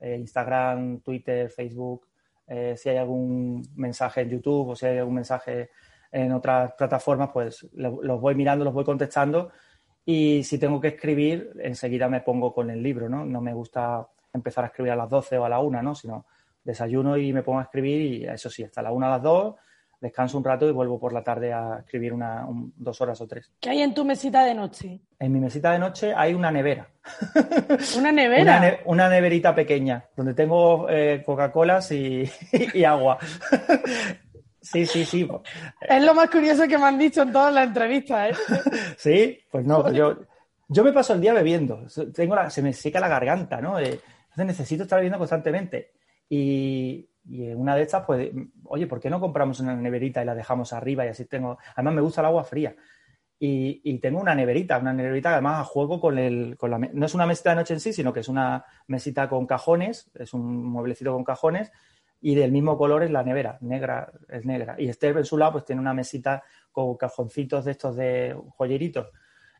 Instagram, 0.00 1.00
Twitter, 1.00 1.50
Facebook, 1.50 2.06
si 2.74 2.88
hay 2.88 2.96
algún 2.96 3.62
mensaje 3.76 4.22
en 4.22 4.30
YouTube 4.30 4.70
o 4.70 4.76
si 4.76 4.86
hay 4.86 4.98
algún 4.98 5.16
mensaje 5.16 5.70
en 6.10 6.32
otras 6.32 6.72
plataformas, 6.72 7.30
pues 7.32 7.68
los 7.74 8.20
voy 8.20 8.34
mirando, 8.34 8.64
los 8.64 8.74
voy 8.74 8.84
contestando 8.84 9.52
y 10.04 10.42
si 10.44 10.58
tengo 10.58 10.80
que 10.80 10.88
escribir, 10.88 11.52
enseguida 11.60 12.08
me 12.08 12.20
pongo 12.20 12.52
con 12.52 12.70
el 12.70 12.82
libro, 12.82 13.08
¿no? 13.08 13.24
No 13.24 13.40
me 13.40 13.52
gusta 13.52 14.06
empezar 14.32 14.64
a 14.64 14.68
escribir 14.68 14.92
a 14.92 14.96
las 14.96 15.10
12 15.10 15.38
o 15.38 15.44
a 15.44 15.48
la 15.48 15.60
1, 15.60 15.82
¿no? 15.82 15.94
Sino 15.94 16.26
desayuno 16.64 17.16
y 17.16 17.32
me 17.32 17.42
pongo 17.42 17.58
a 17.58 17.64
escribir 17.64 18.00
y 18.00 18.24
eso 18.26 18.50
sí, 18.50 18.62
hasta 18.62 18.82
la 18.82 18.92
1 18.92 19.06
a 19.06 19.10
las 19.10 19.22
2, 19.22 19.54
descanso 20.00 20.38
un 20.38 20.44
rato 20.44 20.68
y 20.68 20.72
vuelvo 20.72 20.98
por 20.98 21.12
la 21.12 21.22
tarde 21.22 21.52
a 21.52 21.78
escribir 21.80 22.12
una, 22.12 22.46
un, 22.46 22.72
dos 22.76 23.00
horas 23.00 23.20
o 23.20 23.26
tres. 23.26 23.52
¿Qué 23.60 23.70
hay 23.70 23.82
en 23.82 23.92
tu 23.92 24.04
mesita 24.04 24.44
de 24.44 24.54
noche? 24.54 25.00
En 25.18 25.32
mi 25.32 25.40
mesita 25.40 25.72
de 25.72 25.78
noche 25.78 26.14
hay 26.14 26.32
una 26.32 26.50
nevera. 26.50 26.88
¿Una 27.98 28.10
nevera? 28.10 28.42
una, 28.42 28.60
ne 28.60 28.78
una, 28.86 29.08
neverita 29.08 29.54
pequeña, 29.54 30.04
donde 30.16 30.34
tengo 30.34 30.88
eh, 30.88 31.22
Coca-Colas 31.24 31.92
y, 31.92 32.24
y 32.74 32.84
agua. 32.84 33.18
Sí, 34.62 34.84
sí, 34.86 35.04
sí. 35.04 35.28
Es 35.80 36.02
lo 36.04 36.14
más 36.14 36.28
curioso 36.30 36.68
que 36.68 36.76
me 36.76 36.84
han 36.84 36.98
dicho 36.98 37.22
en 37.22 37.32
todas 37.32 37.52
las 37.52 37.66
entrevistas, 37.68 38.30
¿eh? 38.30 38.34
Sí, 38.98 39.38
pues 39.50 39.64
no, 39.64 39.90
yo, 39.92 40.16
yo 40.68 40.84
me 40.84 40.92
paso 40.92 41.14
el 41.14 41.20
día 41.20 41.32
bebiendo. 41.32 41.86
Tengo 42.14 42.34
la- 42.34 42.50
se 42.50 42.62
me 42.62 42.72
seca 42.72 43.00
la 43.00 43.08
garganta, 43.08 43.60
¿no? 43.60 43.78
Eh, 43.78 43.86
entonces 44.30 44.46
necesito 44.46 44.82
estar 44.82 44.98
bebiendo 44.98 45.18
constantemente. 45.18 45.92
Y, 46.28 47.08
y 47.24 47.46
en 47.50 47.58
una 47.60 47.74
de 47.74 47.82
estas, 47.82 48.04
pues, 48.04 48.30
oye, 48.64 48.86
¿por 48.86 49.00
qué 49.00 49.08
no 49.08 49.18
compramos 49.20 49.60
una 49.60 49.74
neverita 49.74 50.22
y 50.22 50.26
la 50.26 50.34
dejamos 50.34 50.72
arriba? 50.74 51.06
Y 51.06 51.08
así 51.08 51.24
tengo. 51.24 51.58
Además, 51.74 51.94
me 51.94 52.00
gusta 52.02 52.20
el 52.20 52.26
agua 52.26 52.44
fría. 52.44 52.76
Y, 53.42 53.80
y 53.84 53.98
tengo 53.98 54.20
una 54.20 54.34
neverita, 54.34 54.76
una 54.78 54.92
neverita 54.92 55.30
que 55.30 55.34
además 55.34 55.60
a 55.60 55.64
juego 55.64 55.98
con 55.98 56.18
el. 56.18 56.56
Con 56.58 56.70
la, 56.70 56.78
no 56.78 57.06
es 57.06 57.14
una 57.14 57.24
mesita 57.26 57.50
de 57.50 57.56
noche 57.56 57.72
en 57.74 57.80
sí, 57.80 57.92
sino 57.94 58.12
que 58.12 58.20
es 58.20 58.28
una 58.28 58.64
mesita 58.86 59.28
con 59.30 59.46
cajones, 59.46 60.10
es 60.14 60.34
un 60.34 60.64
mueblecito 60.66 61.14
con 61.14 61.24
cajones. 61.24 61.72
Y 62.20 62.34
del 62.34 62.52
mismo 62.52 62.76
color 62.76 63.02
es 63.02 63.10
la 63.10 63.22
nevera, 63.22 63.56
negra, 63.60 64.10
es 64.28 64.44
negra. 64.44 64.74
Y 64.78 64.88
Esther 64.88 65.16
en 65.16 65.24
su 65.24 65.38
lado, 65.38 65.52
pues 65.52 65.64
tiene 65.64 65.80
una 65.80 65.94
mesita 65.94 66.42
con 66.70 66.96
cajoncitos 66.96 67.64
de 67.64 67.70
estos 67.70 67.96
de 67.96 68.36
joyeritos 68.56 69.08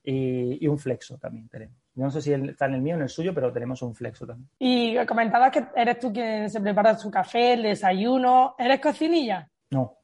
y, 0.04 0.64
y 0.64 0.68
un 0.68 0.78
flexo 0.78 1.18
también 1.18 1.48
tenemos. 1.48 1.76
No 1.94 2.10
sé 2.10 2.22
si 2.22 2.32
está 2.32 2.66
en 2.66 2.74
el 2.74 2.82
mío 2.82 2.94
o 2.94 2.98
en 2.98 3.02
el 3.02 3.08
suyo, 3.08 3.34
pero 3.34 3.52
tenemos 3.52 3.82
un 3.82 3.94
flexo 3.94 4.26
también. 4.26 4.48
Y 4.58 4.96
comentabas 5.06 5.50
que 5.50 5.64
eres 5.74 5.98
tú 5.98 6.12
quien 6.12 6.48
se 6.48 6.60
prepara 6.60 6.96
su 6.96 7.10
café, 7.10 7.54
el 7.54 7.62
desayuno. 7.64 8.54
¿Eres 8.58 8.80
cocinilla? 8.80 9.48
No, 9.70 9.96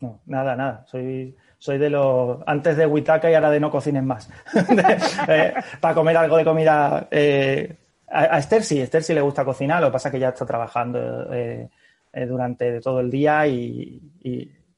no, 0.00 0.20
nada, 0.26 0.56
nada. 0.56 0.84
Soy, 0.86 1.34
soy 1.58 1.78
de 1.78 1.90
los 1.90 2.38
antes 2.46 2.76
de 2.76 2.86
Huitaca 2.86 3.30
y 3.30 3.34
ahora 3.34 3.50
de 3.50 3.60
no 3.60 3.70
cocines 3.70 4.02
más. 4.02 4.28
Eh, 5.28 5.54
para 5.80 5.94
comer 5.94 6.16
algo 6.16 6.36
de 6.36 6.44
comida. 6.44 7.06
eh, 7.10 7.76
a, 8.08 8.36
a 8.36 8.38
Esther 8.38 8.62
sí, 8.62 8.80
Esther 8.80 9.02
sí 9.02 9.14
le 9.14 9.20
gusta 9.22 9.44
cocinar, 9.44 9.80
lo 9.80 9.88
que 9.88 9.92
pasa 9.92 10.08
es 10.08 10.12
que 10.12 10.18
ya 10.20 10.28
está 10.30 10.44
trabajando 10.44 11.32
eh, 11.32 11.70
eh, 12.12 12.26
durante 12.26 12.80
todo 12.80 13.00
el 13.00 13.10
día 13.10 13.46
y, 13.46 14.00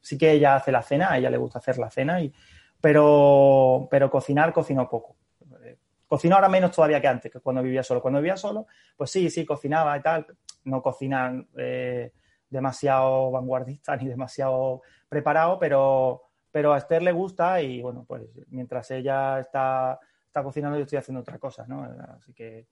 sí 0.00 0.18
que 0.18 0.32
ella 0.32 0.56
hace 0.56 0.70
la 0.70 0.82
cena, 0.82 1.12
a 1.12 1.18
ella 1.18 1.30
le 1.30 1.38
gusta 1.38 1.58
hacer 1.58 1.78
la 1.78 1.90
cena, 1.90 2.20
y, 2.20 2.32
pero, 2.80 3.88
pero 3.90 4.10
cocinar 4.10 4.52
cocino 4.52 4.88
poco. 4.88 5.16
Eh, 5.62 5.78
Cocino 6.06 6.36
ahora 6.36 6.48
menos 6.48 6.70
todavía 6.70 7.00
que 7.00 7.08
antes, 7.08 7.32
que 7.32 7.40
cuando 7.40 7.62
vivía 7.62 7.82
solo. 7.82 8.02
Cuando 8.02 8.20
vivía 8.20 8.36
solo, 8.36 8.66
pues 8.96 9.10
sí, 9.10 9.30
sí, 9.30 9.46
cocinaba 9.46 9.96
y 9.96 10.02
tal. 10.02 10.26
No 10.64 10.82
cocinan 10.82 11.48
eh, 11.56 12.12
demasiado 12.48 13.30
vanguardista 13.30 13.96
ni 14.00 14.08
demasiado 14.08 14.82
preparado, 15.08 15.58
pero, 15.58 16.22
pero 16.50 16.72
a 16.72 16.78
Esther 16.78 17.02
le 17.02 17.12
gusta 17.12 17.60
y 17.62 17.80
bueno, 17.80 18.04
pues 18.06 18.22
mientras 18.48 18.90
ella 18.90 19.40
está, 19.40 19.98
está 20.26 20.42
cocinando 20.42 20.76
yo 20.76 20.84
estoy 20.84 20.98
haciendo 20.98 21.22
otra 21.22 21.38
cosa, 21.38 21.64
¿no? 21.66 21.82
Así 22.16 22.32
que, 22.34 22.68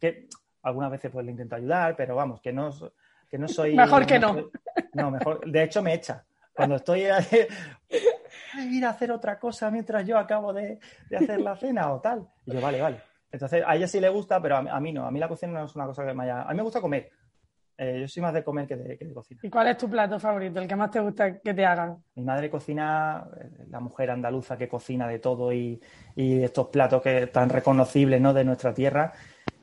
que 0.00 0.28
algunas 0.62 0.90
veces 0.90 1.10
pues 1.10 1.24
le 1.24 1.32
intento 1.32 1.56
ayudar, 1.56 1.96
pero 1.96 2.14
vamos, 2.16 2.40
que 2.40 2.52
no, 2.52 2.70
que 3.30 3.38
no 3.38 3.48
soy... 3.48 3.74
Mejor 3.74 4.04
que 4.06 4.18
no. 4.18 4.32
soy- 4.34 4.50
no, 4.94 5.10
mejor. 5.10 5.50
De 5.50 5.62
hecho 5.62 5.82
me 5.82 5.94
echa. 5.94 6.24
Cuando 6.52 6.76
estoy 6.76 7.04
a 7.04 7.18
ir 8.70 8.84
a 8.84 8.90
hacer 8.90 9.12
otra 9.12 9.38
cosa 9.38 9.70
mientras 9.70 10.06
yo 10.06 10.18
acabo 10.18 10.52
de, 10.52 10.78
de 11.08 11.16
hacer 11.16 11.40
la 11.40 11.56
cena 11.56 11.92
o 11.92 12.00
tal. 12.00 12.26
Y 12.44 12.52
yo, 12.52 12.60
vale, 12.60 12.80
vale. 12.80 13.00
Entonces, 13.32 13.62
a 13.66 13.76
ella 13.76 13.86
sí 13.86 14.00
le 14.00 14.08
gusta, 14.08 14.42
pero 14.42 14.56
a 14.56 14.62
mí, 14.62 14.68
a 14.70 14.80
mí 14.80 14.92
no. 14.92 15.06
A 15.06 15.10
mí 15.10 15.20
la 15.20 15.28
cocina 15.28 15.52
no 15.52 15.64
es 15.64 15.74
una 15.76 15.86
cosa 15.86 16.04
que 16.04 16.12
me 16.12 16.24
haya... 16.24 16.42
A 16.42 16.50
mí 16.50 16.56
me 16.56 16.62
gusta 16.62 16.80
comer. 16.80 17.08
Eh, 17.78 18.00
yo 18.00 18.08
soy 18.08 18.22
más 18.22 18.34
de 18.34 18.44
comer 18.44 18.66
que 18.66 18.76
de, 18.76 18.98
que 18.98 19.06
de 19.06 19.14
cocinar. 19.14 19.42
¿Y 19.42 19.48
cuál 19.48 19.68
es 19.68 19.78
tu 19.78 19.88
plato 19.88 20.18
favorito? 20.18 20.60
El 20.60 20.68
que 20.68 20.76
más 20.76 20.90
te 20.90 21.00
gusta 21.00 21.38
que 21.40 21.54
te 21.54 21.64
hagan. 21.64 21.96
Mi 22.14 22.24
madre 22.24 22.50
cocina, 22.50 23.26
eh, 23.40 23.64
la 23.70 23.80
mujer 23.80 24.10
andaluza 24.10 24.58
que 24.58 24.68
cocina 24.68 25.08
de 25.08 25.18
todo 25.18 25.50
y, 25.50 25.80
y 26.14 26.42
estos 26.42 26.66
platos 26.66 27.00
que 27.00 27.28
tan 27.28 27.48
reconocibles 27.48 28.20
¿no? 28.20 28.34
de 28.34 28.44
nuestra 28.44 28.74
tierra, 28.74 29.14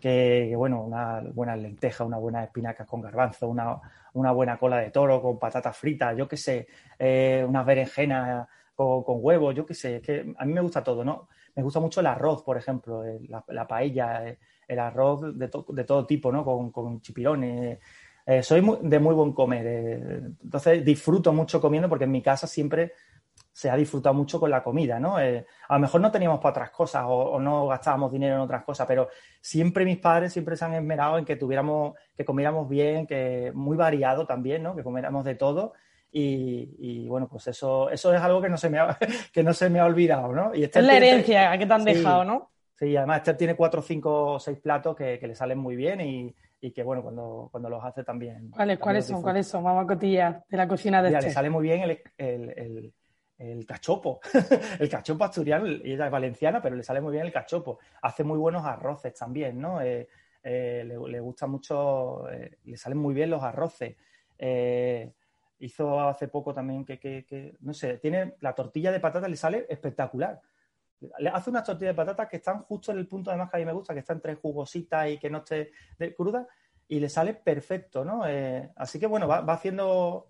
que, 0.09 0.55
bueno, 0.55 0.83
una 0.83 1.21
buena 1.33 1.55
lenteja, 1.55 2.03
una 2.03 2.17
buena 2.17 2.43
espinacas 2.43 2.87
con 2.87 3.01
garbanzo, 3.01 3.47
una, 3.47 3.79
una 4.13 4.31
buena 4.31 4.57
cola 4.57 4.77
de 4.77 4.91
toro 4.91 5.21
con 5.21 5.37
patatas 5.39 5.75
fritas, 5.77 6.15
yo 6.17 6.27
qué 6.27 6.37
sé, 6.37 6.67
eh, 6.99 7.45
unas 7.47 7.65
berenjenas 7.65 8.47
con, 8.75 9.03
con 9.03 9.17
huevos, 9.21 9.55
yo 9.55 9.65
qué 9.65 9.73
sé, 9.73 9.97
es 9.97 10.01
que 10.01 10.33
a 10.37 10.45
mí 10.45 10.53
me 10.53 10.61
gusta 10.61 10.83
todo, 10.83 11.03
¿no? 11.03 11.27
Me 11.55 11.63
gusta 11.63 11.79
mucho 11.79 11.99
el 12.01 12.07
arroz, 12.07 12.43
por 12.43 12.57
ejemplo, 12.57 13.03
eh, 13.03 13.19
la, 13.27 13.43
la 13.47 13.67
paella, 13.67 14.27
eh, 14.29 14.37
el 14.67 14.79
arroz 14.79 15.37
de, 15.37 15.47
to- 15.47 15.65
de 15.69 15.83
todo 15.83 16.05
tipo, 16.05 16.31
¿no? 16.31 16.43
Con, 16.45 17.01
chipirones. 17.01 17.79
Soy 18.41 18.61
de 18.81 18.99
muy 18.99 19.15
buen 19.15 19.31
comer, 19.31 19.65
entonces 20.43 20.83
disfruto 20.83 21.31
mucho 21.31 21.61
comiendo 21.61 21.87
porque 21.87 22.03
en 22.03 22.11
mi 22.11 22.21
casa 22.21 22.45
siempre 22.45 22.91
se 23.57 23.71
ha 23.71 23.75
disfrutado 23.75 24.13
mucho 24.13 24.39
con 24.39 24.51
la 24.51 24.61
comida, 24.61 24.99
¿no? 24.99 25.19
Eh, 25.19 25.43
a 25.67 25.73
lo 25.73 25.79
mejor 25.79 25.99
no 25.99 26.11
teníamos 26.11 26.39
para 26.39 26.51
otras 26.51 26.69
cosas 26.69 27.05
o, 27.07 27.09
o 27.15 27.39
no 27.39 27.65
gastábamos 27.65 28.11
dinero 28.11 28.35
en 28.35 28.41
otras 28.41 28.63
cosas, 28.63 28.85
pero 28.85 29.09
siempre 29.41 29.83
mis 29.83 29.97
padres 29.97 30.31
siempre 30.31 30.55
se 30.55 30.63
han 30.63 30.75
esmerado 30.75 31.17
en 31.17 31.25
que 31.25 31.37
tuviéramos, 31.37 31.95
que 32.15 32.23
comiéramos 32.23 32.69
bien, 32.69 33.07
que 33.07 33.51
muy 33.55 33.75
variado 33.75 34.27
también, 34.27 34.61
¿no? 34.61 34.75
Que 34.75 34.83
comiéramos 34.83 35.25
de 35.25 35.33
todo. 35.33 35.73
Y, 36.11 36.75
y, 36.77 37.07
bueno, 37.07 37.27
pues 37.27 37.47
eso, 37.47 37.89
eso 37.89 38.13
es 38.13 38.21
algo 38.21 38.39
que 38.43 38.49
no 38.49 38.57
se 38.57 38.69
me 38.69 38.77
ha, 38.77 38.95
que 39.33 39.41
no 39.41 39.53
se 39.53 39.71
me 39.71 39.79
ha 39.79 39.85
olvidado, 39.85 40.31
¿no? 40.33 40.53
Y 40.53 40.63
Esther 40.63 40.83
Es 40.83 40.85
la 40.87 40.91
tiene- 40.93 41.09
herencia 41.09 41.57
que 41.57 41.65
te 41.65 41.73
han 41.73 41.81
Sí. 41.83 41.93
dejado, 41.95 42.23
¿no? 42.25 42.51
Sí, 42.75 42.95
además 42.95 43.17
Esther 43.17 43.37
tiene 43.37 43.55
cuatro, 43.55 43.81
cinco 43.81 44.33
o 44.33 44.39
seis 44.39 44.59
platos 44.59 44.95
que, 44.95 45.17
que 45.17 45.27
le 45.27 45.33
salen 45.33 45.57
muy 45.57 45.75
bien 45.75 45.99
y, 45.99 46.35
y 46.61 46.69
que 46.69 46.83
bueno, 46.83 47.01
cuando, 47.01 47.49
cuando 47.51 47.71
los 47.71 47.83
hace 47.83 48.03
también. 48.03 48.51
¿Cuáles, 48.51 48.55
también 48.55 48.77
cuáles 48.77 49.05
son? 49.07 49.21
¿Cuáles 49.23 49.47
son? 49.47 49.63
Vamos 49.63 49.83
a 49.83 49.87
cotillas 49.87 50.47
de 50.47 50.57
la 50.57 50.67
cocina 50.67 51.01
de 51.01 51.09
Mira, 51.09 51.21
le 51.21 51.31
sale 51.31 51.49
muy 51.49 51.63
bien 51.63 51.81
el, 51.81 51.99
el, 52.19 52.49
el- 52.55 52.93
el 53.37 53.65
cachopo. 53.65 54.19
el 54.79 54.89
cachopo 54.89 55.23
asturiano, 55.23 55.65
ella 55.67 56.05
es 56.05 56.11
valenciana, 56.11 56.61
pero 56.61 56.75
le 56.75 56.83
sale 56.83 57.01
muy 57.01 57.11
bien 57.13 57.25
el 57.25 57.31
cachopo. 57.31 57.79
Hace 58.01 58.23
muy 58.23 58.37
buenos 58.37 58.65
arroces 58.65 59.13
también, 59.13 59.59
¿no? 59.59 59.81
Eh, 59.81 60.07
eh, 60.43 60.83
le, 60.85 60.97
le 61.09 61.19
gusta 61.19 61.45
mucho, 61.47 62.29
eh, 62.31 62.57
le 62.65 62.77
salen 62.77 62.97
muy 62.97 63.13
bien 63.13 63.29
los 63.29 63.43
arroces. 63.43 63.95
Hizo 65.59 65.99
hace 66.01 66.27
poco 66.27 66.53
también 66.53 66.85
que, 66.85 66.99
que- 66.99 67.55
no 67.61 67.73
sé, 67.73 67.97
tiene 67.97 68.35
la 68.41 68.53
tortilla 68.53 68.91
de 68.91 68.99
patata, 68.99 69.27
le 69.27 69.35
sale 69.35 69.65
espectacular. 69.69 70.39
Le 71.19 71.29
hace 71.29 71.49
unas 71.49 71.63
tortillas 71.63 71.93
de 71.93 71.95
patatas 71.97 72.27
que 72.27 72.37
están 72.37 72.63
justo 72.63 72.91
en 72.91 72.99
el 72.99 73.07
punto 73.07 73.29
además 73.31 73.49
que 73.49 73.57
a 73.57 73.59
mí 73.59 73.65
me 73.65 73.71
gusta, 73.73 73.93
que 73.93 73.99
están 74.01 74.17
entre 74.17 74.35
jugositas 74.35 75.09
y 75.09 75.17
que 75.19 75.29
no 75.29 75.39
esté 75.39 75.71
de- 75.97 76.13
cruda, 76.15 76.47
y 76.87 76.99
le 76.99 77.09
sale 77.09 77.33
perfecto, 77.33 78.05
¿no? 78.05 78.21
Así 78.75 78.99
que 78.99 79.07
bueno, 79.07 79.27
va, 79.27 79.41
va 79.41 79.53
haciendo... 79.53 80.27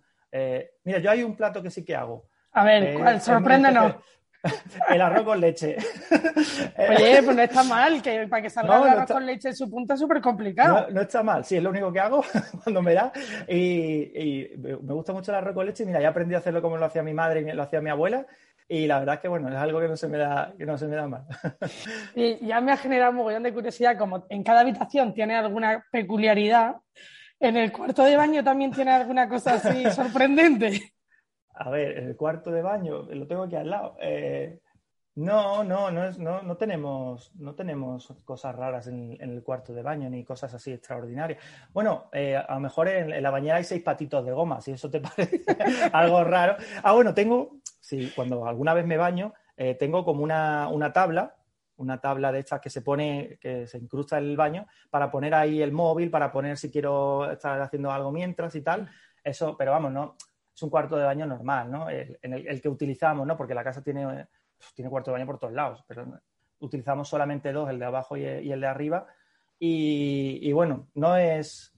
mira, 0.83 0.99
yo 0.99 1.11
hay 1.11 1.23
un 1.23 1.35
plato 1.35 1.61
que 1.61 1.69
sí 1.69 1.83
que 1.85 1.95
hago. 1.95 2.25
A 2.57 2.63
ver, 2.63 2.83
Eh, 2.83 2.93
¿cuál? 2.97 3.21
Sorpréndenos. 3.21 3.95
El 4.89 5.01
arroz 5.01 5.23
con 5.23 5.41
leche. 5.41 5.75
Oye, 6.77 7.21
pues 7.23 7.35
no 7.35 7.41
está 7.41 7.63
mal, 7.63 8.01
que 8.01 8.27
para 8.27 8.41
que 8.41 8.49
salga 8.49 8.69
No, 8.69 8.75
el 8.75 8.81
no 8.81 8.91
arroz 8.91 9.01
está- 9.03 9.13
con 9.15 9.25
leche 9.25 9.49
en 9.49 9.55
su 9.55 9.69
punta 9.69 9.93
es 9.95 9.99
súper 9.99 10.21
complicado. 10.21 10.87
No, 10.87 10.89
no 10.93 11.01
está 11.01 11.21
mal, 11.23 11.43
sí, 11.43 11.57
es 11.57 11.63
lo 11.63 11.69
único 11.71 11.91
que 11.91 11.99
hago 11.99 12.23
cuando 12.63 12.81
me 12.81 12.93
da. 12.93 13.11
Y, 13.47 13.57
y 13.57 14.57
me 14.57 14.77
me 14.77 14.93
gusta 14.93 15.11
mucho 15.13 15.31
el 15.31 15.37
arroz 15.37 15.53
con 15.53 15.65
leche. 15.65 15.85
Mira, 15.85 15.99
ya 16.01 16.09
aprendí 16.09 16.35
a 16.35 16.37
hacerlo 16.39 16.61
como 16.61 16.77
lo 16.77 16.85
hacía 16.85 17.03
mi 17.03 17.13
madre 17.13 17.41
y 17.41 17.51
lo 17.51 17.63
hacía 17.63 17.81
mi 17.81 17.89
abuela. 17.89 18.25
Y 18.69 18.85
la 18.85 18.99
verdad 18.99 19.15
es 19.15 19.21
que, 19.21 19.27
bueno, 19.27 19.49
es 19.49 19.55
algo 19.55 19.79
que 19.79 19.87
no 19.87 19.95
se 19.97 20.07
me 20.07 20.17
da, 20.17 20.53
que 20.57 20.65
no 20.65 20.77
se 20.77 20.87
me 20.87 20.95
da 20.97 21.07
mal. 21.07 21.23
Y 22.15 22.45
ya 22.45 22.59
me 22.59 22.71
ha 22.73 22.77
generado 22.77 23.11
un 23.11 23.17
mogollón 23.17 23.43
de 23.43 23.53
curiosidad, 23.53 23.97
como 23.97 24.25
en 24.29 24.43
cada 24.43 24.59
habitación 24.61 25.13
tiene 25.13 25.35
alguna 25.35 25.85
peculiaridad, 25.91 26.75
en 27.39 27.55
el 27.55 27.71
cuarto 27.71 28.03
de 28.03 28.17
baño 28.17 28.43
también 28.43 28.71
tiene 28.71 28.91
alguna 28.91 29.29
cosa 29.29 29.53
así 29.55 29.89
sorprendente. 29.91 30.93
A 31.59 31.69
ver, 31.69 31.97
el 31.97 32.15
cuarto 32.15 32.51
de 32.51 32.61
baño, 32.61 33.03
lo 33.03 33.27
tengo 33.27 33.43
aquí 33.43 33.55
al 33.55 33.69
lado. 33.69 33.95
Eh, 33.99 34.59
no, 35.15 35.63
no, 35.63 35.89
no, 35.89 36.05
es, 36.05 36.19
no, 36.19 36.43
no 36.43 36.57
tenemos, 36.57 37.31
no 37.35 37.55
tenemos 37.55 38.13
cosas 38.23 38.55
raras 38.55 38.85
en, 38.85 39.17
el 39.19 39.41
cuarto 39.41 39.73
de 39.73 39.81
baño 39.81 40.09
ni 40.11 40.23
cosas 40.23 40.53
así 40.53 40.71
extraordinarias. 40.71 41.43
Bueno, 41.73 42.09
eh, 42.13 42.35
a 42.35 42.53
lo 42.53 42.59
mejor 42.59 42.87
en, 42.87 43.11
en 43.11 43.23
la 43.23 43.31
bañera 43.31 43.55
hay 43.55 43.63
seis 43.63 43.81
patitos 43.81 44.23
de 44.23 44.31
goma, 44.31 44.61
si 44.61 44.73
eso 44.73 44.91
te 44.91 44.99
parece 45.01 45.43
algo 45.91 46.23
raro. 46.23 46.57
Ah, 46.83 46.93
bueno, 46.93 47.15
tengo, 47.15 47.57
sí, 47.79 48.11
cuando 48.15 48.45
alguna 48.45 48.75
vez 48.75 48.85
me 48.85 48.97
baño, 48.97 49.33
eh, 49.57 49.73
tengo 49.73 50.05
como 50.05 50.23
una, 50.23 50.67
una 50.67 50.93
tabla, 50.93 51.35
una 51.77 51.99
tabla 51.99 52.31
de 52.31 52.39
estas 52.39 52.61
que 52.61 52.69
se 52.69 52.83
pone, 52.83 53.39
que 53.41 53.65
se 53.65 53.79
incrusta 53.79 54.19
en 54.19 54.25
el 54.25 54.37
baño, 54.37 54.67
para 54.91 55.09
poner 55.09 55.33
ahí 55.33 55.63
el 55.63 55.71
móvil, 55.71 56.11
para 56.11 56.31
poner 56.31 56.57
si 56.57 56.69
quiero 56.69 57.31
estar 57.31 57.59
haciendo 57.59 57.91
algo 57.91 58.11
mientras 58.11 58.53
y 58.55 58.61
tal. 58.61 58.87
Eso, 59.23 59.57
pero 59.57 59.71
vamos, 59.71 59.91
no, 59.91 60.15
es 60.57 60.63
un 60.63 60.71
cuarto 60.71 60.97
de 60.97 61.03
baño 61.03 61.27
normal, 61.27 61.69
¿no? 61.69 61.87
El, 61.87 62.17
en 62.19 62.33
el, 62.33 62.47
el 62.47 62.59
que 62.59 62.67
utilizamos, 62.67 63.27
¿no? 63.27 63.37
Porque 63.37 63.53
la 63.53 63.63
casa 63.63 63.83
tiene, 63.83 64.27
tiene 64.73 64.89
cuarto 64.89 65.11
de 65.11 65.17
baño 65.17 65.27
por 65.27 65.37
todos 65.37 65.53
lados, 65.53 65.83
pero 65.87 66.19
utilizamos 66.61 67.07
solamente 67.07 67.51
dos, 67.51 67.69
el 67.69 67.77
de 67.77 67.85
abajo 67.85 68.17
y 68.17 68.25
el, 68.25 68.43
y 68.43 68.51
el 68.51 68.59
de 68.59 68.65
arriba. 68.65 69.05
Y, 69.59 70.39
y 70.41 70.51
bueno, 70.53 70.87
no 70.95 71.15
es... 71.15 71.71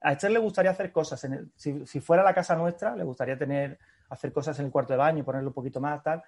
A 0.00 0.12
Esther 0.12 0.32
le 0.32 0.40
gustaría 0.40 0.72
hacer 0.72 0.90
cosas. 0.90 1.22
En 1.22 1.52
si, 1.54 1.86
si 1.86 2.00
fuera 2.00 2.24
la 2.24 2.34
casa 2.34 2.56
nuestra, 2.56 2.96
le 2.96 3.04
gustaría 3.04 3.38
tener, 3.38 3.78
hacer 4.08 4.32
cosas 4.32 4.58
en 4.58 4.66
el 4.66 4.72
cuarto 4.72 4.94
de 4.94 4.96
baño, 4.96 5.24
ponerlo 5.24 5.50
un 5.50 5.54
poquito 5.54 5.80
más, 5.80 6.02
tal. 6.02 6.20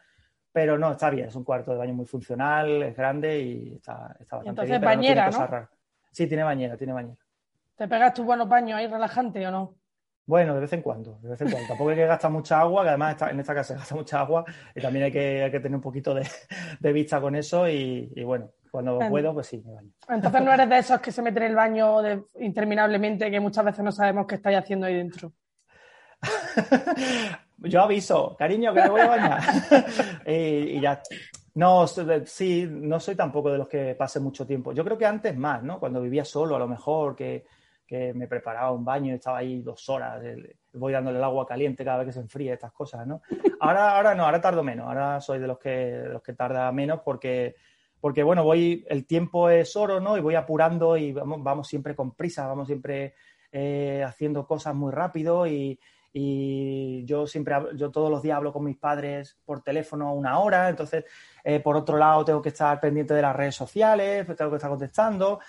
Pero 0.52 0.78
no, 0.78 0.92
está 0.92 1.10
bien, 1.10 1.26
es 1.26 1.34
un 1.34 1.42
cuarto 1.42 1.72
de 1.72 1.78
baño 1.78 1.94
muy 1.94 2.06
funcional, 2.06 2.84
es 2.84 2.96
grande 2.96 3.40
y 3.40 3.74
está, 3.74 4.16
está 4.20 4.36
bastante 4.36 4.48
entonces 4.48 4.70
bien. 4.70 4.80
pero 4.80 4.94
no 4.94 5.00
tiene 5.00 5.20
bañera, 5.20 5.60
¿no? 5.60 5.68
Sí, 6.12 6.28
tiene 6.28 6.44
bañera, 6.44 6.76
tiene 6.76 6.92
bañera. 6.92 7.20
¿Te 7.74 7.88
pegas 7.88 8.14
tus 8.14 8.24
buenos 8.24 8.48
baños 8.48 8.78
ahí 8.78 8.86
relajante 8.86 9.44
o 9.44 9.50
no? 9.50 9.79
Bueno, 10.30 10.54
de 10.54 10.60
vez 10.60 10.72
en 10.74 10.80
cuando, 10.82 11.18
de 11.22 11.30
vez 11.30 11.40
en 11.40 11.50
cuando. 11.50 11.66
Tampoco 11.66 11.90
hay 11.90 11.96
que 11.96 12.06
gastar 12.06 12.30
mucha 12.30 12.60
agua, 12.60 12.84
que 12.84 12.90
además 12.90 13.10
esta- 13.14 13.30
en 13.30 13.40
esta 13.40 13.52
casa 13.52 13.74
se 13.74 13.80
gasta 13.80 13.94
mucha 13.96 14.20
agua 14.20 14.44
y 14.76 14.80
también 14.80 15.06
hay 15.06 15.10
que, 15.10 15.42
hay 15.42 15.50
que 15.50 15.58
tener 15.58 15.74
un 15.74 15.82
poquito 15.82 16.14
de, 16.14 16.24
de 16.78 16.92
vista 16.92 17.20
con 17.20 17.34
eso 17.34 17.68
y, 17.68 18.12
y 18.14 18.22
bueno, 18.22 18.48
cuando 18.70 18.96
Bien. 18.98 19.10
puedo, 19.10 19.34
pues 19.34 19.48
sí, 19.48 19.60
me 19.66 19.74
baño. 19.74 19.90
Entonces 20.08 20.40
no 20.42 20.52
eres 20.52 20.68
de 20.70 20.78
esos 20.78 21.00
que 21.00 21.10
se 21.10 21.20
meten 21.20 21.42
en 21.42 21.48
el 21.50 21.56
baño 21.56 22.00
de- 22.00 22.22
interminablemente, 22.38 23.28
que 23.28 23.40
muchas 23.40 23.64
veces 23.64 23.84
no 23.84 23.90
sabemos 23.90 24.24
qué 24.28 24.36
estáis 24.36 24.56
haciendo 24.58 24.86
ahí 24.86 24.94
dentro. 24.94 25.32
Yo 27.58 27.82
aviso, 27.82 28.36
cariño, 28.38 28.72
que 28.72 28.82
me 28.82 28.88
voy 28.88 29.00
a 29.00 29.08
bañar. 29.08 29.40
y, 30.26 30.32
y 30.76 30.80
ya, 30.80 31.02
No, 31.54 31.88
sí, 31.88 32.68
no 32.70 33.00
soy 33.00 33.16
tampoco 33.16 33.50
de 33.50 33.58
los 33.58 33.66
que 33.68 33.96
pase 33.96 34.20
mucho 34.20 34.46
tiempo. 34.46 34.70
Yo 34.72 34.84
creo 34.84 34.96
que 34.96 35.06
antes 35.06 35.36
más, 35.36 35.60
¿no? 35.64 35.80
Cuando 35.80 36.00
vivía 36.00 36.24
solo, 36.24 36.54
a 36.54 36.58
lo 36.60 36.68
mejor, 36.68 37.16
que, 37.16 37.44
que 37.90 38.14
me 38.14 38.28
preparaba 38.28 38.70
un 38.70 38.84
baño 38.84 39.10
y 39.10 39.16
estaba 39.16 39.38
ahí 39.38 39.62
dos 39.62 39.88
horas, 39.88 40.22
voy 40.74 40.92
dándole 40.92 41.18
el 41.18 41.24
agua 41.24 41.44
caliente 41.44 41.84
cada 41.84 41.98
vez 41.98 42.06
que 42.06 42.12
se 42.12 42.20
enfríe, 42.20 42.52
estas 42.52 42.70
cosas, 42.70 43.04
¿no? 43.04 43.20
Ahora, 43.58 43.96
ahora 43.96 44.14
no, 44.14 44.26
ahora 44.26 44.40
tardo 44.40 44.62
menos, 44.62 44.86
ahora 44.86 45.20
soy 45.20 45.40
de 45.40 45.48
los 45.48 45.58
que, 45.58 46.04
los 46.06 46.22
que 46.22 46.34
tarda 46.34 46.70
menos 46.70 47.00
porque, 47.04 47.56
porque, 48.00 48.22
bueno, 48.22 48.44
voy, 48.44 48.86
el 48.88 49.06
tiempo 49.08 49.50
es 49.50 49.74
oro, 49.74 49.98
¿no? 49.98 50.16
Y 50.16 50.20
voy 50.20 50.36
apurando 50.36 50.96
y 50.96 51.10
vamos, 51.10 51.42
vamos 51.42 51.66
siempre 51.66 51.96
con 51.96 52.12
prisa, 52.12 52.46
vamos 52.46 52.68
siempre 52.68 53.14
eh, 53.50 54.04
haciendo 54.06 54.46
cosas 54.46 54.72
muy 54.72 54.92
rápido 54.92 55.48
y, 55.48 55.76
y 56.12 57.04
yo 57.04 57.26
siempre, 57.26 57.56
yo 57.74 57.90
todos 57.90 58.10
los 58.10 58.22
días 58.22 58.36
hablo 58.36 58.52
con 58.52 58.64
mis 58.64 58.76
padres 58.76 59.36
por 59.44 59.62
teléfono 59.62 60.12
una 60.14 60.38
hora, 60.38 60.68
entonces, 60.68 61.04
eh, 61.42 61.58
por 61.60 61.76
otro 61.76 61.96
lado, 61.96 62.24
tengo 62.24 62.42
que 62.42 62.48
estar 62.48 62.78
pendiente 62.80 63.14
de 63.14 63.22
las 63.22 63.34
redes 63.34 63.54
sociales, 63.56 64.26
tengo 64.36 64.50
que 64.50 64.56
estar 64.56 64.70
contestando, 64.70 65.40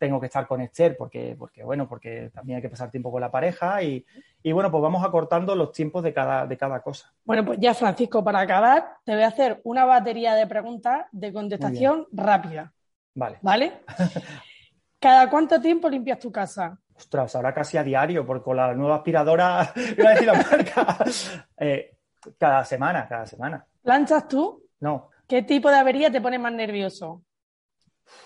tengo 0.00 0.18
que 0.18 0.26
estar 0.26 0.46
con 0.46 0.62
Esther 0.62 0.96
porque, 0.96 1.36
porque, 1.38 1.62
bueno, 1.62 1.86
porque 1.86 2.30
también 2.34 2.56
hay 2.56 2.62
que 2.62 2.70
pasar 2.70 2.90
tiempo 2.90 3.12
con 3.12 3.20
la 3.20 3.30
pareja 3.30 3.82
y, 3.82 4.02
bueno, 4.50 4.70
pues 4.70 4.82
vamos 4.82 5.04
acortando 5.04 5.54
los 5.54 5.72
tiempos 5.72 6.02
de 6.02 6.14
cada, 6.14 6.46
de 6.46 6.56
cada 6.56 6.80
cosa. 6.80 7.12
Bueno, 7.22 7.44
pues 7.44 7.58
ya 7.60 7.74
Francisco, 7.74 8.24
para 8.24 8.40
acabar, 8.40 8.96
te 9.04 9.12
voy 9.12 9.22
a 9.22 9.28
hacer 9.28 9.60
una 9.62 9.84
batería 9.84 10.34
de 10.34 10.46
preguntas 10.46 11.04
de 11.12 11.32
contestación 11.34 12.06
rápida. 12.12 12.72
Vale. 13.14 13.38
¿Vale? 13.42 13.82
¿Cada 14.98 15.28
cuánto 15.28 15.60
tiempo 15.60 15.90
limpias 15.90 16.18
tu 16.18 16.32
casa? 16.32 16.78
Ostras, 16.96 17.36
ahora 17.36 17.52
casi 17.52 17.76
a 17.76 17.84
diario, 17.84 18.24
porque 18.24 18.44
con 18.44 18.56
la 18.56 18.72
nueva 18.74 18.96
aspiradora, 18.96 19.70
iba 19.98 20.08
a 20.08 20.12
decir 20.12 20.26
la 20.26 20.34
marca, 20.34 20.96
eh, 21.58 21.96
cada 22.38 22.64
semana, 22.64 23.06
cada 23.06 23.26
semana. 23.26 23.66
¿Planchas 23.82 24.26
tú? 24.28 24.64
No. 24.80 25.10
¿Qué 25.28 25.42
tipo 25.42 25.68
de 25.68 25.76
avería 25.76 26.10
te 26.10 26.22
pone 26.22 26.38
más 26.38 26.52
nervioso? 26.52 27.22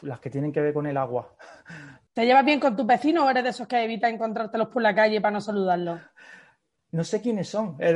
Las 0.03 0.21
que 0.21 0.31
tienen 0.31 0.53
que 0.53 0.61
ver 0.61 0.75
con 0.75 0.87
el 0.87 0.97
agua. 0.97 1.35
¿Te 2.13 2.25
llevas 2.25 2.45
bien 2.45 2.61
con 2.61 2.77
tus 2.77 2.87
vecinos 2.87 3.25
o 3.25 3.31
eres 3.31 3.43
de 3.43 3.51
esos 3.51 3.67
que 3.67 3.83
evita 3.83 4.09
encontrártelos 4.09 4.69
por 4.69 4.83
la 4.83 4.95
calle 4.95 5.21
para 5.21 5.33
no 5.33 5.41
saludarlos? 5.41 6.01
No 6.93 7.03
sé 7.03 7.21
quiénes 7.21 7.49
son. 7.49 7.77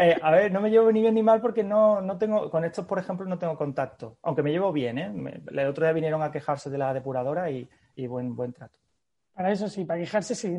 Eh, 0.00 0.16
a 0.22 0.30
ver, 0.30 0.52
no 0.52 0.60
me 0.60 0.70
llevo 0.70 0.92
ni 0.92 1.00
bien 1.00 1.14
ni 1.14 1.22
mal 1.22 1.40
porque 1.40 1.64
no, 1.64 2.00
no 2.00 2.18
tengo, 2.18 2.50
con 2.50 2.64
estos, 2.64 2.86
por 2.86 2.98
ejemplo, 2.98 3.26
no 3.26 3.38
tengo 3.38 3.56
contacto. 3.56 4.18
Aunque 4.22 4.42
me 4.42 4.52
llevo 4.52 4.70
bien, 4.72 4.98
¿eh? 4.98 5.42
El 5.50 5.66
otro 5.66 5.84
día 5.84 5.92
vinieron 5.92 6.22
a 6.22 6.30
quejarse 6.30 6.70
de 6.70 6.78
la 6.78 6.94
depuradora 6.94 7.50
y, 7.50 7.68
buen, 8.06 8.36
buen 8.36 8.52
trato. 8.52 8.78
Para 9.34 9.50
eso 9.50 9.68
sí, 9.68 9.84
para 9.84 9.98
quejarse 9.98 10.34
sí. 10.34 10.56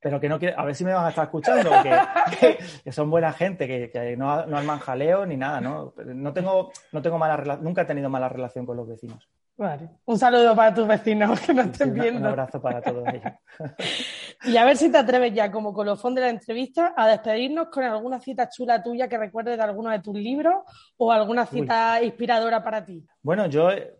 Pero 0.00 0.18
que 0.18 0.28
no 0.28 0.38
quiere, 0.38 0.54
a 0.56 0.64
ver 0.64 0.74
si 0.74 0.84
me 0.84 0.94
van 0.94 1.04
a 1.04 1.10
estar 1.10 1.24
escuchando, 1.24 1.70
que, 2.84 2.92
son 2.92 3.10
buena 3.10 3.32
gente, 3.32 3.66
que, 3.66 4.16
no, 4.16 4.46
no 4.46 4.56
arman 4.56 4.78
jaleo 4.78 5.26
ni 5.26 5.36
nada, 5.36 5.60
¿no? 5.60 5.92
No 6.04 6.32
tengo, 6.32 6.72
no 6.92 7.02
tengo 7.02 7.18
mala 7.18 7.58
nunca 7.60 7.82
he 7.82 7.84
tenido 7.84 8.08
mala 8.08 8.28
relación 8.28 8.64
con 8.64 8.76
los 8.76 8.88
vecinos. 8.88 9.28
Vale. 9.60 9.90
Un 10.06 10.18
saludo 10.18 10.56
para 10.56 10.72
tus 10.72 10.88
vecinos 10.88 11.38
que 11.40 11.52
nos 11.52 11.66
estén 11.66 11.92
viendo. 11.92 12.18
Un 12.18 12.26
abrazo 12.28 12.62
para 12.62 12.80
todos 12.80 13.06
ellos. 13.08 13.32
y 14.44 14.56
a 14.56 14.64
ver 14.64 14.78
si 14.78 14.90
te 14.90 14.96
atreves 14.96 15.34
ya, 15.34 15.52
como 15.52 15.74
colofón 15.74 16.14
de 16.14 16.22
la 16.22 16.30
entrevista, 16.30 16.94
a 16.96 17.06
despedirnos 17.06 17.68
con 17.68 17.84
alguna 17.84 18.20
cita 18.20 18.48
chula 18.48 18.82
tuya 18.82 19.06
que 19.06 19.18
recuerdes 19.18 19.58
de 19.58 19.62
alguno 19.62 19.90
de 19.90 19.98
tus 19.98 20.14
libros 20.14 20.64
o 20.96 21.12
alguna 21.12 21.44
cita 21.44 22.02
inspiradora 22.02 22.64
para 22.64 22.86
ti. 22.86 23.04
Bueno, 23.20 23.48
yo 23.48 23.70
eh, 23.70 23.98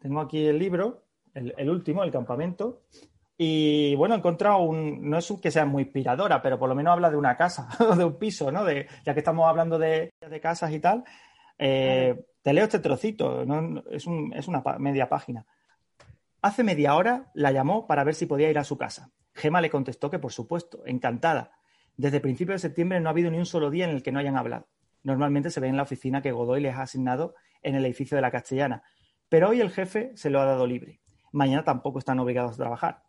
tengo 0.00 0.20
aquí 0.20 0.46
el 0.46 0.60
libro, 0.60 1.02
el, 1.34 1.52
el 1.56 1.70
último, 1.70 2.04
El 2.04 2.12
Campamento, 2.12 2.82
y 3.36 3.94
bueno, 3.96 4.14
he 4.14 4.18
encontrado 4.18 4.58
un, 4.58 5.08
no 5.08 5.18
es 5.18 5.30
un 5.30 5.40
que 5.40 5.50
sea 5.50 5.66
muy 5.66 5.84
inspiradora, 5.84 6.40
pero 6.40 6.58
por 6.58 6.68
lo 6.68 6.74
menos 6.74 6.92
habla 6.92 7.10
de 7.10 7.16
una 7.16 7.36
casa, 7.36 7.68
de 7.96 8.04
un 8.04 8.18
piso, 8.18 8.52
¿no? 8.52 8.64
De, 8.64 8.86
ya 9.04 9.12
que 9.12 9.20
estamos 9.20 9.48
hablando 9.48 9.78
de, 9.78 10.12
casas 10.40 10.72
y 10.72 10.78
tal, 10.78 11.04
eh, 11.58 12.24
te 12.42 12.52
leo 12.52 12.64
este 12.64 12.78
trocito, 12.78 13.44
¿no? 13.44 13.82
es, 13.90 14.06
un, 14.06 14.32
es 14.34 14.46
una 14.46 14.62
media 14.78 15.08
página. 15.08 15.44
Hace 16.42 16.62
media 16.62 16.94
hora 16.94 17.30
la 17.34 17.50
llamó 17.50 17.86
para 17.86 18.04
ver 18.04 18.14
si 18.14 18.26
podía 18.26 18.50
ir 18.50 18.58
a 18.58 18.64
su 18.64 18.76
casa. 18.76 19.10
Gema 19.32 19.60
le 19.60 19.70
contestó 19.70 20.10
que 20.10 20.18
por 20.18 20.32
supuesto, 20.32 20.82
encantada. 20.86 21.52
Desde 21.96 22.20
principios 22.20 22.60
de 22.60 22.68
septiembre 22.68 23.00
no 23.00 23.08
ha 23.08 23.12
habido 23.12 23.30
ni 23.30 23.38
un 23.38 23.46
solo 23.46 23.70
día 23.70 23.84
en 23.84 23.90
el 23.90 24.02
que 24.02 24.12
no 24.12 24.20
hayan 24.20 24.36
hablado. 24.36 24.68
Normalmente 25.02 25.50
se 25.50 25.60
ve 25.60 25.68
en 25.68 25.76
la 25.76 25.82
oficina 25.82 26.22
que 26.22 26.32
Godoy 26.32 26.60
les 26.60 26.74
ha 26.74 26.82
asignado 26.82 27.34
en 27.62 27.74
el 27.74 27.84
edificio 27.84 28.16
de 28.16 28.22
la 28.22 28.30
Castellana, 28.30 28.82
pero 29.28 29.48
hoy 29.48 29.60
el 29.60 29.70
jefe 29.70 30.12
se 30.14 30.30
lo 30.30 30.40
ha 30.40 30.44
dado 30.44 30.66
libre. 30.66 31.00
Mañana 31.32 31.64
tampoco 31.64 31.98
están 31.98 32.20
obligados 32.20 32.54
a 32.54 32.56
trabajar. 32.56 33.02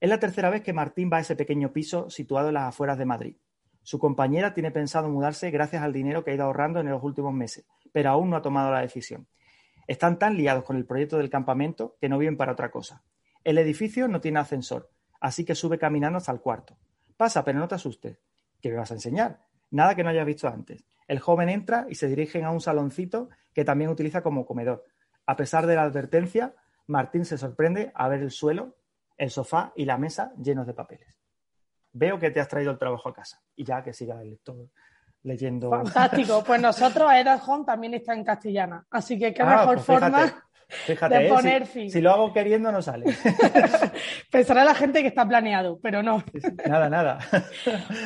Es 0.00 0.08
la 0.08 0.18
tercera 0.18 0.48
vez 0.48 0.62
que 0.62 0.72
Martín 0.72 1.10
va 1.12 1.18
a 1.18 1.20
ese 1.20 1.36
pequeño 1.36 1.74
piso 1.74 2.08
situado 2.08 2.48
en 2.48 2.54
las 2.54 2.70
afueras 2.70 2.96
de 2.96 3.04
Madrid. 3.04 3.36
Su 3.82 3.98
compañera 3.98 4.54
tiene 4.54 4.70
pensado 4.70 5.10
mudarse 5.10 5.50
gracias 5.50 5.82
al 5.82 5.92
dinero 5.92 6.24
que 6.24 6.30
ha 6.30 6.34
ido 6.34 6.44
ahorrando 6.44 6.80
en 6.80 6.88
los 6.88 7.02
últimos 7.02 7.34
meses, 7.34 7.66
pero 7.92 8.08
aún 8.08 8.30
no 8.30 8.36
ha 8.36 8.42
tomado 8.42 8.70
la 8.70 8.80
decisión. 8.80 9.26
Están 9.86 10.18
tan 10.18 10.38
liados 10.38 10.64
con 10.64 10.76
el 10.76 10.86
proyecto 10.86 11.18
del 11.18 11.28
campamento 11.28 11.96
que 12.00 12.08
no 12.08 12.16
viven 12.16 12.38
para 12.38 12.52
otra 12.52 12.70
cosa. 12.70 13.02
El 13.44 13.58
edificio 13.58 14.08
no 14.08 14.22
tiene 14.22 14.38
ascensor, 14.38 14.90
así 15.20 15.44
que 15.44 15.54
sube 15.54 15.78
caminando 15.78 16.16
hasta 16.16 16.32
el 16.32 16.40
cuarto. 16.40 16.78
Pasa, 17.18 17.44
pero 17.44 17.58
no 17.58 17.68
te 17.68 17.74
asustes. 17.74 18.18
¿Qué 18.62 18.70
me 18.70 18.76
vas 18.76 18.90
a 18.92 18.94
enseñar? 18.94 19.40
Nada 19.70 19.94
que 19.94 20.02
no 20.02 20.08
hayas 20.08 20.26
visto 20.26 20.48
antes. 20.48 20.82
El 21.08 21.18
joven 21.18 21.50
entra 21.50 21.84
y 21.90 21.96
se 21.96 22.08
dirigen 22.08 22.44
a 22.44 22.52
un 22.52 22.62
saloncito 22.62 23.28
que 23.52 23.66
también 23.66 23.90
utiliza 23.90 24.22
como 24.22 24.46
comedor. 24.46 24.84
A 25.26 25.36
pesar 25.36 25.66
de 25.66 25.74
la 25.74 25.82
advertencia, 25.82 26.54
Martín 26.86 27.26
se 27.26 27.36
sorprende 27.36 27.92
a 27.94 28.08
ver 28.08 28.20
el 28.20 28.30
suelo 28.30 28.76
el 29.20 29.30
sofá 29.30 29.72
y 29.76 29.84
la 29.84 29.98
mesa 29.98 30.32
llenos 30.42 30.66
de 30.66 30.72
papeles. 30.72 31.18
Veo 31.92 32.18
que 32.18 32.30
te 32.30 32.40
has 32.40 32.48
traído 32.48 32.70
el 32.72 32.78
trabajo 32.78 33.10
a 33.10 33.14
casa 33.14 33.40
y 33.54 33.64
ya 33.64 33.82
que 33.82 33.92
siga 33.92 34.20
el 34.22 34.30
lector 34.30 34.56
leyendo. 35.22 35.68
Fantástico, 35.70 36.42
pues 36.46 36.60
nosotros 36.60 37.12
Edad 37.12 37.40
Home 37.46 37.66
también 37.66 37.94
está 37.94 38.14
en 38.14 38.24
castellana, 38.24 38.86
así 38.90 39.18
que 39.18 39.34
qué 39.34 39.42
ah, 39.42 39.58
mejor 39.58 39.74
pues 39.74 39.86
forma 39.86 40.44
de 40.86 41.26
¿eh? 41.26 41.28
poner 41.28 41.66
si, 41.66 41.72
fin. 41.72 41.90
Si 41.90 42.00
lo 42.00 42.12
hago 42.12 42.32
queriendo 42.32 42.72
no 42.72 42.80
sale. 42.80 43.14
Pensará 44.30 44.64
la 44.64 44.74
gente 44.74 45.02
que 45.02 45.08
está 45.08 45.28
planeado, 45.28 45.78
pero 45.82 46.02
no. 46.02 46.24
Nada, 46.66 46.88
nada. 46.88 47.18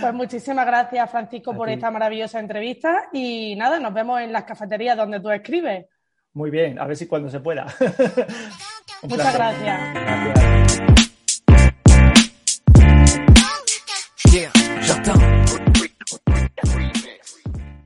Pues 0.00 0.14
muchísimas 0.14 0.66
gracias 0.66 1.10
Francisco 1.10 1.54
por 1.54 1.68
esta 1.68 1.90
maravillosa 1.92 2.40
entrevista 2.40 3.08
y 3.12 3.54
nada, 3.56 3.78
nos 3.78 3.94
vemos 3.94 4.20
en 4.20 4.32
las 4.32 4.44
cafeterías 4.44 4.96
donde 4.96 5.20
tú 5.20 5.30
escribes. 5.30 5.86
Muy 6.32 6.50
bien, 6.50 6.80
a 6.80 6.86
ver 6.86 6.96
si 6.96 7.06
cuando 7.06 7.28
se 7.28 7.38
pueda. 7.38 7.66
Muchas 9.02 9.34
gracias. 9.34 10.63